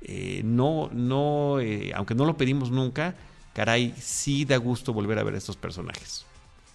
eh, 0.00 0.40
no, 0.42 0.88
no, 0.90 1.60
eh, 1.60 1.92
aunque 1.94 2.14
no 2.14 2.24
lo 2.24 2.38
pedimos 2.38 2.70
nunca, 2.70 3.14
caray, 3.52 3.94
sí 3.98 4.46
da 4.46 4.56
gusto 4.56 4.94
volver 4.94 5.18
a 5.18 5.22
ver 5.22 5.34
a 5.34 5.38
estos 5.38 5.56
personajes. 5.56 6.24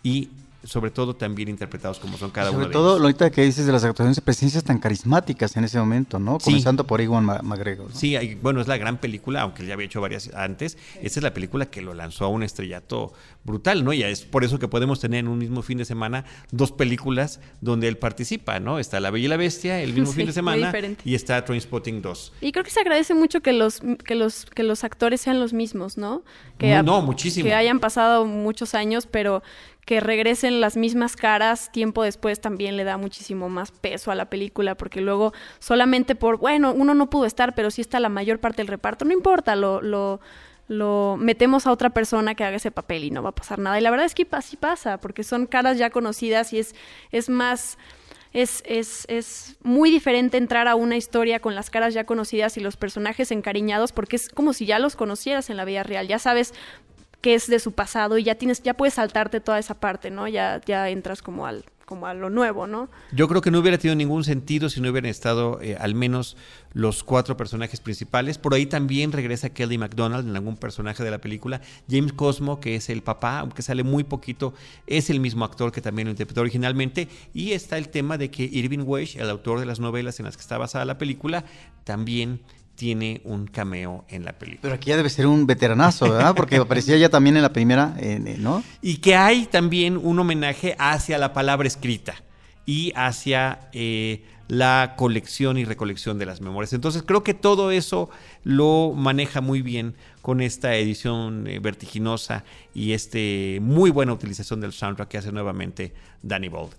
Y 0.03 0.29
sobre 0.65 0.91
todo 0.91 1.15
también 1.15 1.47
interpretados 1.49 1.99
como 1.99 2.17
son 2.17 2.31
cada 2.31 2.49
uno 2.49 2.57
Sobre 2.59 2.67
de 2.67 2.73
todo, 2.73 2.89
ellos. 2.89 2.99
lo 2.99 3.05
ahorita 3.05 3.29
que 3.31 3.43
dices 3.43 3.65
de 3.65 3.71
las 3.71 3.83
actuaciones 3.83 4.15
de 4.17 4.21
presencias 4.21 4.63
tan 4.63 4.77
carismáticas 4.79 5.55
en 5.57 5.63
ese 5.63 5.79
momento, 5.79 6.19
¿no? 6.19 6.39
Sí. 6.39 6.45
Comenzando 6.45 6.85
por 6.85 6.99
Iwan 7.01 7.23
McGregor. 7.23 7.89
¿no? 7.89 7.95
Sí, 7.95 8.15
hay- 8.15 8.35
bueno, 8.35 8.59
es 8.61 8.67
la 8.67 8.77
gran 8.77 8.97
película, 8.97 9.41
aunque 9.41 9.61
él 9.61 9.67
ya 9.69 9.75
había 9.75 9.85
hecho 9.85 10.01
varias 10.01 10.31
antes. 10.33 10.77
Esta 11.01 11.19
es 11.19 11.23
la 11.23 11.33
película 11.33 11.67
que 11.67 11.81
lo 11.81 11.93
lanzó 11.93 12.25
a 12.25 12.27
un 12.27 12.43
estrellato 12.43 13.13
brutal, 13.43 13.83
¿no? 13.85 13.93
Y 13.93 14.03
es 14.03 14.21
por 14.25 14.43
eso 14.43 14.59
que 14.59 14.67
podemos 14.67 14.99
tener 14.99 15.19
en 15.19 15.27
un 15.27 15.37
mismo 15.37 15.61
fin 15.61 15.77
de 15.77 15.85
semana 15.85 16.25
dos 16.51 16.71
películas 16.71 17.39
donde 17.61 17.87
él 17.87 17.97
participa, 17.97 18.59
¿no? 18.59 18.79
Está 18.79 18.99
La 18.99 19.11
Bella 19.11 19.25
y 19.25 19.29
la 19.29 19.37
Bestia 19.37 19.81
el 19.81 19.93
mismo 19.93 20.07
Sí, 20.07 20.17
fin 20.17 20.25
de 20.25 20.33
semana 20.33 20.73
y 21.03 21.15
está 21.15 21.45
Trainspotting 21.45 22.01
2. 22.01 22.33
Y 22.41 22.51
creo 22.51 22.63
que 22.63 22.71
se 22.71 22.79
agradece 22.79 23.13
mucho 23.13 23.41
que 23.41 23.53
los 23.53 23.81
que 24.03 24.15
los 24.15 24.45
que 24.45 24.63
los 24.63 24.83
actores 24.83 25.21
sean 25.21 25.39
los 25.39 25.53
mismos, 25.53 25.97
¿no? 25.97 26.23
Que 26.57 26.73
ha- 26.73 26.81
no, 26.83 27.01
muchísimo. 27.01 27.45
Que 27.45 27.53
hayan 27.53 27.79
pasado 27.79 28.25
muchos 28.25 28.73
años, 28.73 29.07
pero 29.09 29.43
que 29.85 29.99
regresen 29.99 30.61
las 30.61 30.77
mismas 30.77 31.15
caras 31.15 31.71
tiempo 31.71 32.03
después 32.03 32.41
también 32.41 32.75
le 32.75 32.83
da 32.83 32.97
muchísimo 32.97 33.49
más 33.49 33.71
peso 33.71 34.11
a 34.11 34.15
la 34.15 34.29
película, 34.29 34.75
porque 34.75 34.99
luego 34.99 35.31
solamente 35.59 36.15
por, 36.15 36.37
bueno, 36.37 36.73
uno 36.73 36.95
no 36.95 37.09
pudo 37.09 37.25
estar, 37.25 37.53
pero 37.53 37.69
sí 37.69 37.81
está 37.81 37.99
la 37.99 38.09
mayor 38.09 38.39
parte 38.39 38.57
del 38.57 38.67
reparto, 38.67 39.05
no 39.05 39.13
importa, 39.13 39.55
lo, 39.55 39.81
lo, 40.67 41.17
metemos 41.17 41.67
a 41.67 41.71
otra 41.71 41.91
persona 41.91 42.33
que 42.33 42.43
haga 42.43 42.57
ese 42.57 42.71
papel 42.71 43.03
y 43.03 43.11
no 43.11 43.21
va 43.21 43.29
a 43.29 43.35
pasar 43.35 43.59
nada. 43.59 43.79
Y 43.79 43.83
la 43.83 43.91
verdad 43.91 44.07
es 44.07 44.15
que 44.15 44.27
así 44.31 44.57
pasa, 44.57 44.97
porque 44.97 45.23
son 45.23 45.45
caras 45.45 45.77
ya 45.77 45.91
conocidas 45.91 46.51
y 46.53 46.59
es, 46.59 46.73
es 47.11 47.29
más 47.29 47.77
es, 48.33 48.63
es, 48.65 49.05
es 49.07 49.55
muy 49.63 49.89
diferente 49.91 50.35
entrar 50.35 50.67
a 50.67 50.75
una 50.75 50.97
historia 50.97 51.39
con 51.39 51.55
las 51.55 51.69
caras 51.69 51.93
ya 51.93 52.03
conocidas 52.03 52.57
y 52.57 52.59
los 52.59 52.75
personajes 52.75 53.31
encariñados 53.31 53.93
porque 53.93 54.17
es 54.17 54.27
como 54.27 54.51
si 54.51 54.65
ya 54.65 54.77
los 54.77 54.97
conocieras 54.97 55.49
en 55.49 55.55
la 55.55 55.63
vida 55.63 55.83
real, 55.83 56.05
ya 56.07 56.19
sabes 56.19 56.53
qué 57.25 57.33
es 57.33 57.47
de 57.47 57.57
su 57.57 57.71
pasado 57.71 58.19
y 58.19 58.23
ya 58.23 58.35
tienes, 58.35 58.61
ya 58.61 58.75
puedes 58.75 58.93
saltarte 58.93 59.39
toda 59.39 59.57
esa 59.57 59.73
parte, 59.73 60.11
¿no? 60.11 60.27
Ya, 60.27 60.61
ya 60.63 60.89
entras 60.89 61.23
como 61.23 61.47
al, 61.47 61.65
como 61.85 62.05
a 62.05 62.13
lo 62.13 62.29
nuevo, 62.29 62.67
¿no? 62.67 62.87
Yo 63.13 63.27
creo 63.27 63.41
que 63.41 63.49
no 63.49 63.57
hubiera 63.57 63.79
tenido 63.79 63.95
ningún 63.95 64.23
sentido 64.23 64.69
si 64.69 64.79
no 64.79 64.91
hubieran 64.91 65.09
estado 65.09 65.59
eh, 65.59 65.75
al 65.79 65.95
menos 65.95 66.37
los 66.73 67.03
cuatro 67.03 67.35
personajes 67.35 67.79
principales. 67.79 68.37
Por 68.37 68.53
ahí 68.53 68.67
también 68.67 69.11
regresa 69.11 69.49
Kelly 69.49 69.79
MacDonald 69.79 70.29
en 70.29 70.35
algún 70.35 70.55
personaje 70.55 71.03
de 71.03 71.09
la 71.09 71.17
película. 71.17 71.61
James 71.89 72.13
Cosmo, 72.13 72.59
que 72.59 72.75
es 72.75 72.91
el 72.91 73.01
papá, 73.01 73.39
aunque 73.39 73.63
sale 73.63 73.81
muy 73.81 74.03
poquito, 74.03 74.53
es 74.85 75.09
el 75.09 75.19
mismo 75.19 75.45
actor 75.45 75.71
que 75.71 75.81
también 75.81 76.05
lo 76.05 76.11
interpretó 76.11 76.41
originalmente. 76.41 77.07
Y 77.33 77.53
está 77.53 77.79
el 77.79 77.89
tema 77.89 78.19
de 78.19 78.29
que 78.29 78.43
Irving 78.43 78.83
Welsh, 78.85 79.17
el 79.17 79.31
autor 79.31 79.59
de 79.59 79.65
las 79.65 79.79
novelas 79.79 80.19
en 80.19 80.25
las 80.25 80.37
que 80.37 80.41
está 80.41 80.59
basada 80.59 80.85
la 80.85 80.99
película, 80.99 81.43
también 81.85 82.41
tiene 82.75 83.21
un 83.23 83.47
cameo 83.47 84.05
en 84.09 84.25
la 84.25 84.33
película. 84.33 84.61
Pero 84.61 84.75
aquí 84.75 84.89
ya 84.89 84.97
debe 84.97 85.09
ser 85.09 85.27
un 85.27 85.47
veteranazo, 85.47 86.09
¿verdad? 86.11 86.35
Porque 86.35 86.57
aparecía 86.57 86.97
ya 86.97 87.09
también 87.09 87.35
en 87.37 87.41
la 87.41 87.53
primera, 87.53 87.95
¿no? 88.39 88.63
Y 88.81 88.97
que 88.97 89.15
hay 89.15 89.45
también 89.45 89.97
un 89.97 90.19
homenaje 90.19 90.75
hacia 90.77 91.17
la 91.17 91.33
palabra 91.33 91.67
escrita 91.67 92.15
y 92.65 92.91
hacia 92.95 93.69
eh, 93.73 94.23
la 94.47 94.95
colección 94.97 95.57
y 95.57 95.65
recolección 95.65 96.19
de 96.19 96.25
las 96.25 96.41
memorias. 96.41 96.73
Entonces 96.73 97.03
creo 97.03 97.23
que 97.23 97.33
todo 97.33 97.71
eso 97.71 98.09
lo 98.43 98.93
maneja 98.95 99.41
muy 99.41 99.61
bien 99.61 99.95
con 100.21 100.41
esta 100.41 100.75
edición 100.75 101.47
eh, 101.47 101.59
vertiginosa 101.59 102.43
y 102.73 102.93
este 102.93 103.59
muy 103.61 103.91
buena 103.91 104.13
utilización 104.13 104.61
del 104.61 104.73
soundtrack 104.73 105.09
que 105.09 105.17
hace 105.17 105.31
nuevamente 105.31 105.93
Danny 106.21 106.49
Bold. 106.49 106.73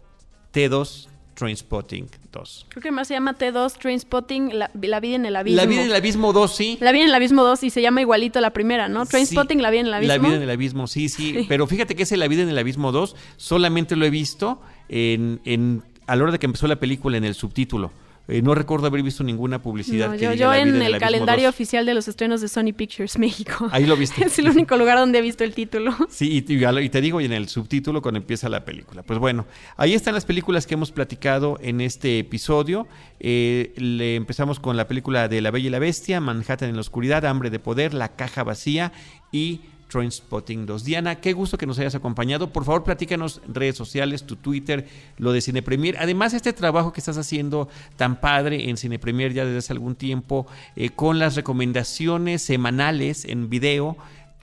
T2 0.53 1.09
Trainspotting 1.37 2.09
2. 2.33 2.67
Creo 2.71 2.83
que 2.83 2.91
más 2.91 3.09
se 3.09 3.15
llama 3.15 3.37
T2 3.37 3.79
Trainspotting, 3.79 4.59
la, 4.59 4.71
la 4.75 5.01
vida 5.01 5.17
en 5.17 5.27
el 5.27 5.37
abismo. 5.37 5.57
La 5.57 5.67
vida 5.67 5.83
en 5.83 5.87
el 5.89 5.95
abismo 5.95 6.33
2, 6.33 6.57
sí. 6.57 6.79
La 6.81 6.93
vida 6.93 7.05
en 7.05 7.11
el 7.11 7.15
abismo 7.15 7.45
2 7.45 7.63
y 7.63 7.71
se 7.71 7.83
llama 7.83 8.01
igualito 8.01 8.41
la 8.41 8.51
primera, 8.51 8.89
¿no? 8.89 9.07
Trainspotting, 9.07 9.59
Sí, 9.59 9.63
la 9.63 9.71
vida 9.71 9.81
en 9.83 9.87
el 9.87 9.95
abismo. 9.95 10.15
La 10.15 10.19
vida 10.19 10.37
en 10.37 10.43
el 10.43 10.51
abismo, 10.51 10.87
sí, 10.87 11.09
sí, 11.09 11.45
Pero 11.49 11.67
fíjate 11.67 11.95
que 11.95 12.05
ese 12.05 12.17
La 12.17 12.27
vida 12.27 12.43
en 12.43 12.49
el 12.49 12.59
abismo 12.59 12.91
2 12.91 13.15
solamente 13.37 13.95
lo 13.97 14.07
he 14.07 14.11
visto 14.11 14.61
en, 14.89 15.41
en, 15.45 15.83
a 16.07 16.17
la 16.17 16.23
hora 16.23 16.33
de 16.33 16.39
que 16.39 16.47
empezó 16.47 16.67
la 16.67 16.77
película 16.77 17.19
en 17.19 17.25
el 17.25 17.35
subtítulo. 17.35 17.93
Eh, 18.29 18.43
no 18.43 18.55
recuerdo 18.55 18.89
haber 18.89 19.03
visto 19.03 19.23
ninguna 19.23 19.63
publicidad. 19.63 20.09
No, 20.09 20.13
que 20.15 20.25
yo, 20.25 20.31
diga 20.31 20.35
yo 20.35 20.51
La 20.51 20.65
vida 20.65 20.77
en 20.77 20.83
el 20.83 20.99
calendario 20.99 21.47
2. 21.47 21.55
oficial 21.55 21.87
de 21.87 21.95
los 21.95 22.09
estrenos 22.09 22.41
de 22.41 22.49
Sony 22.49 22.73
Pictures 22.77 23.19
México. 23.19 23.69
Ahí 23.71 23.87
lo 23.87 23.97
viste. 23.97 24.25
es 24.25 24.39
el 24.39 24.49
único 24.49 24.77
lugar 24.77 24.99
donde 24.99 25.19
he 25.19 25.23
visto 25.23 25.45
el 25.45 25.55
título. 25.55 25.95
Sí, 26.09 26.37
y 26.37 26.43
te 26.89 27.01
digo, 27.01 27.21
y 27.21 27.25
en 27.25 27.33
el 27.33 27.49
subtítulo 27.49 28.03
cuando 28.03 28.19
empieza 28.19 28.49
la 28.49 28.65
película. 28.65 29.03
Pues 29.03 29.19
bueno, 29.19 29.47
ahí 29.77 29.95
están 29.95 30.15
las 30.15 30.25
películas 30.25 30.67
que 30.67 30.75
hemos 30.75 30.93
platicado 30.93 31.59
en 31.61 31.81
este 31.81 32.19
episodio. 32.19 32.89
Eh, 33.21 33.73
le 33.77 34.17
empezamos 34.17 34.61
con 34.61 34.77
la 34.77 34.89
película 34.89 35.29
de 35.29 35.41
La 35.41 35.51
Bella 35.51 35.69
y 35.69 35.71
la 35.71 35.79
Bestia, 35.79 36.21
Manhattan 36.21 36.69
en 36.69 36.75
la 36.75 36.81
Oscuridad, 36.81 37.25
Hambre 37.27 37.51
de 37.51 37.59
Poder, 37.59 37.95
La 37.95 38.17
Caja 38.17 38.43
Vacía 38.43 38.93
y 39.33 39.61
Trainspotting 39.89 40.67
2. 40.67 40.85
Diana, 40.85 41.17
qué 41.17 41.33
gusto 41.33 41.59
que 41.59 41.67
nos 41.67 41.79
hayas 41.79 41.95
acompañado. 41.95 42.53
Por 42.53 42.65
favor, 42.65 42.85
platícanos 42.85 43.41
redes 43.47 43.77
sociales, 43.77 44.25
tu 44.25 44.37
Twitter, 44.37 44.87
lo 45.19 45.33
de 45.33 45.41
Cine 45.41 45.63
Premier. 45.63 45.97
Además, 45.99 46.35
este 46.35 46.53
trabajo 46.53 46.93
que 46.93 47.01
estás 47.01 47.19
haciendo 47.19 47.69
tan 47.97 48.21
padre 48.21 48.69
en 48.69 48.77
Cine 48.77 48.99
Premier 48.99 49.33
ya 49.33 49.45
desde 49.45 49.59
hace 49.59 49.73
algún 49.73 49.95
tiempo, 49.95 50.47
eh, 50.75 50.91
con 50.91 51.19
las 51.19 51.37
recomendaciones 51.37 52.43
semanales 52.43 53.25
en 53.25 53.49
video, 53.49 53.97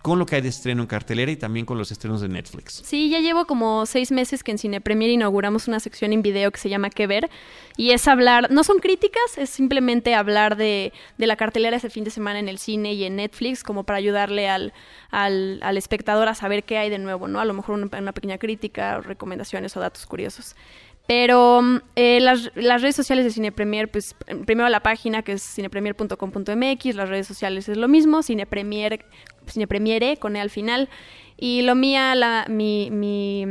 con 0.04 0.20
lo 0.20 0.26
que 0.26 0.36
hay 0.36 0.42
de 0.42 0.50
estreno 0.50 0.82
en 0.82 0.88
cartelera 0.88 1.32
y 1.32 1.38
también 1.38 1.66
con 1.66 1.78
los 1.78 1.90
estrenos 1.90 2.20
de 2.20 2.28
Netflix. 2.28 2.82
Sí, 2.86 3.10
ya 3.10 3.22
llevo 3.22 3.46
como 3.46 3.86
seis 3.86 4.12
meses 4.12 4.44
que 4.44 4.52
en 4.52 4.58
Cine 4.58 4.82
Premier 4.82 5.10
inauguramos 5.10 5.70
una 5.70 5.80
sección 5.80 6.12
en 6.12 6.22
video 6.22 6.52
que 6.52 6.60
se 6.60 6.68
llama 6.68 6.90
¿Qué 6.90 7.08
ver? 7.08 7.30
Y 7.78 7.92
es 7.92 8.06
hablar, 8.10 8.52
no 8.52 8.66
son 8.66 8.80
críticas, 8.80 9.38
es 9.38 9.50
simplemente 9.50 10.14
hablar 10.14 10.58
de, 10.58 10.92
de 11.18 11.26
la 11.26 11.38
cartelera 11.38 11.78
ese 11.78 11.90
fin 11.90 12.04
de 12.04 12.12
semana 12.12 12.40
en 12.40 12.50
el 12.50 12.58
cine 12.60 12.92
y 12.94 13.06
en 13.06 13.16
Netflix, 13.16 13.64
como 13.64 13.86
para 13.86 13.98
ayudarle 13.98 14.50
al, 14.50 14.74
al, 15.10 15.62
al 15.64 15.78
espectador 15.78 16.28
a 16.28 16.36
saber 16.36 16.66
qué 16.66 16.78
hay 16.78 16.90
de 16.90 17.00
nuevo, 17.00 17.30
¿no? 17.30 17.40
A 17.40 17.46
lo 17.46 17.54
mejor 17.54 17.76
una, 17.76 17.88
una 17.98 18.12
pequeña 18.12 18.38
crítica, 18.38 18.98
o 18.98 19.02
recomendaciones 19.02 19.78
o 19.78 19.80
datos 19.80 20.06
curiosos. 20.06 20.58
Pero 21.08 21.62
mm, 21.62 21.78
eh, 21.96 22.20
las, 22.22 22.52
las 22.56 22.82
redes 22.82 22.96
sociales 22.96 23.26
de 23.26 23.32
Cine 23.32 23.52
Premier, 23.52 23.90
pues 23.92 24.16
primero 24.46 24.70
la 24.70 24.82
página 24.82 25.22
que 25.22 25.34
es 25.34 25.44
cinepremier.com.mx, 25.44 26.96
las 26.96 27.10
redes 27.10 27.28
sociales 27.28 27.68
es 27.70 27.78
lo 27.78 27.88
mismo, 27.88 28.24
Cine 28.24 28.46
Premier, 28.46 29.06
Cine 29.48 29.68
Premiere 29.68 30.18
con 30.18 30.36
E 30.36 30.42
al 30.42 30.50
final. 30.50 30.90
Y 31.38 31.62
lo 31.64 31.76
mía, 31.76 32.16
la, 32.16 32.46
mi, 32.50 32.90
mi, 32.92 33.46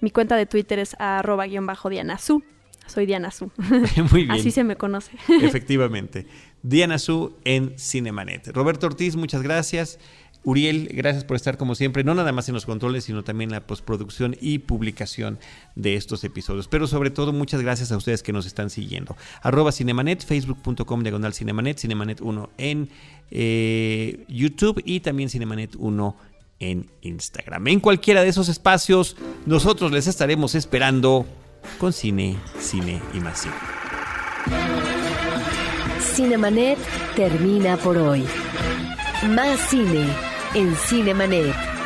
mi 0.00 0.10
cuenta 0.10 0.36
de 0.36 0.46
Twitter 0.46 0.78
es 0.78 0.96
arroba 0.98 1.46
guion 1.46 1.66
bajo 1.66 1.90
Diana 1.90 2.18
Su. 2.18 2.42
Soy 2.86 3.06
Diana 3.06 3.30
Su. 3.30 3.52
Muy 4.10 4.24
bien. 4.24 4.32
Así 4.32 4.50
se 4.50 4.64
me 4.64 4.74
conoce. 4.74 5.12
Efectivamente. 5.42 6.26
Diana 6.62 6.98
Su 6.98 7.36
en 7.44 7.78
Cinemanet. 7.78 8.48
Roberto 8.48 8.86
Ortiz, 8.86 9.14
muchas 9.14 9.42
gracias. 9.42 9.98
Uriel, 10.42 10.88
gracias 10.92 11.24
por 11.24 11.36
estar 11.36 11.58
como 11.58 11.74
siempre, 11.74 12.02
no 12.02 12.14
nada 12.14 12.32
más 12.32 12.48
en 12.48 12.54
los 12.54 12.64
controles, 12.64 13.04
sino 13.04 13.22
también 13.22 13.50
en 13.50 13.54
la 13.54 13.66
postproducción 13.66 14.36
y 14.40 14.58
publicación 14.58 15.38
de 15.74 15.96
estos 15.96 16.24
episodios. 16.24 16.66
Pero 16.66 16.86
sobre 16.86 17.10
todo, 17.10 17.32
muchas 17.32 17.60
gracias 17.60 17.92
a 17.92 17.96
ustedes 17.96 18.22
que 18.22 18.32
nos 18.32 18.46
están 18.46 18.70
siguiendo. 18.70 19.16
Arroba 19.42 19.70
Cinemanet, 19.70 20.24
facebook.com 20.24 21.02
diagonal 21.02 21.34
Cinemanet, 21.34 21.78
Cinemanet 21.78 22.22
1 22.22 22.50
en 22.56 22.88
eh, 23.30 24.24
YouTube 24.28 24.82
y 24.84 25.00
también 25.00 25.28
Cinemanet 25.28 25.76
1 25.76 26.16
en 26.60 26.90
Instagram. 27.02 27.68
En 27.68 27.80
cualquiera 27.80 28.22
de 28.22 28.28
esos 28.28 28.48
espacios, 28.48 29.16
nosotros 29.44 29.92
les 29.92 30.06
estaremos 30.06 30.54
esperando 30.54 31.26
con 31.78 31.92
cine, 31.92 32.38
cine 32.58 33.02
y 33.12 33.20
más 33.20 33.42
cine. 33.42 33.54
Cinemanet 36.00 36.78
termina 37.14 37.76
por 37.76 37.98
hoy. 37.98 38.24
Más 39.28 39.60
cine 39.68 40.29
en 40.54 40.74
Cinemanet. 40.76 41.79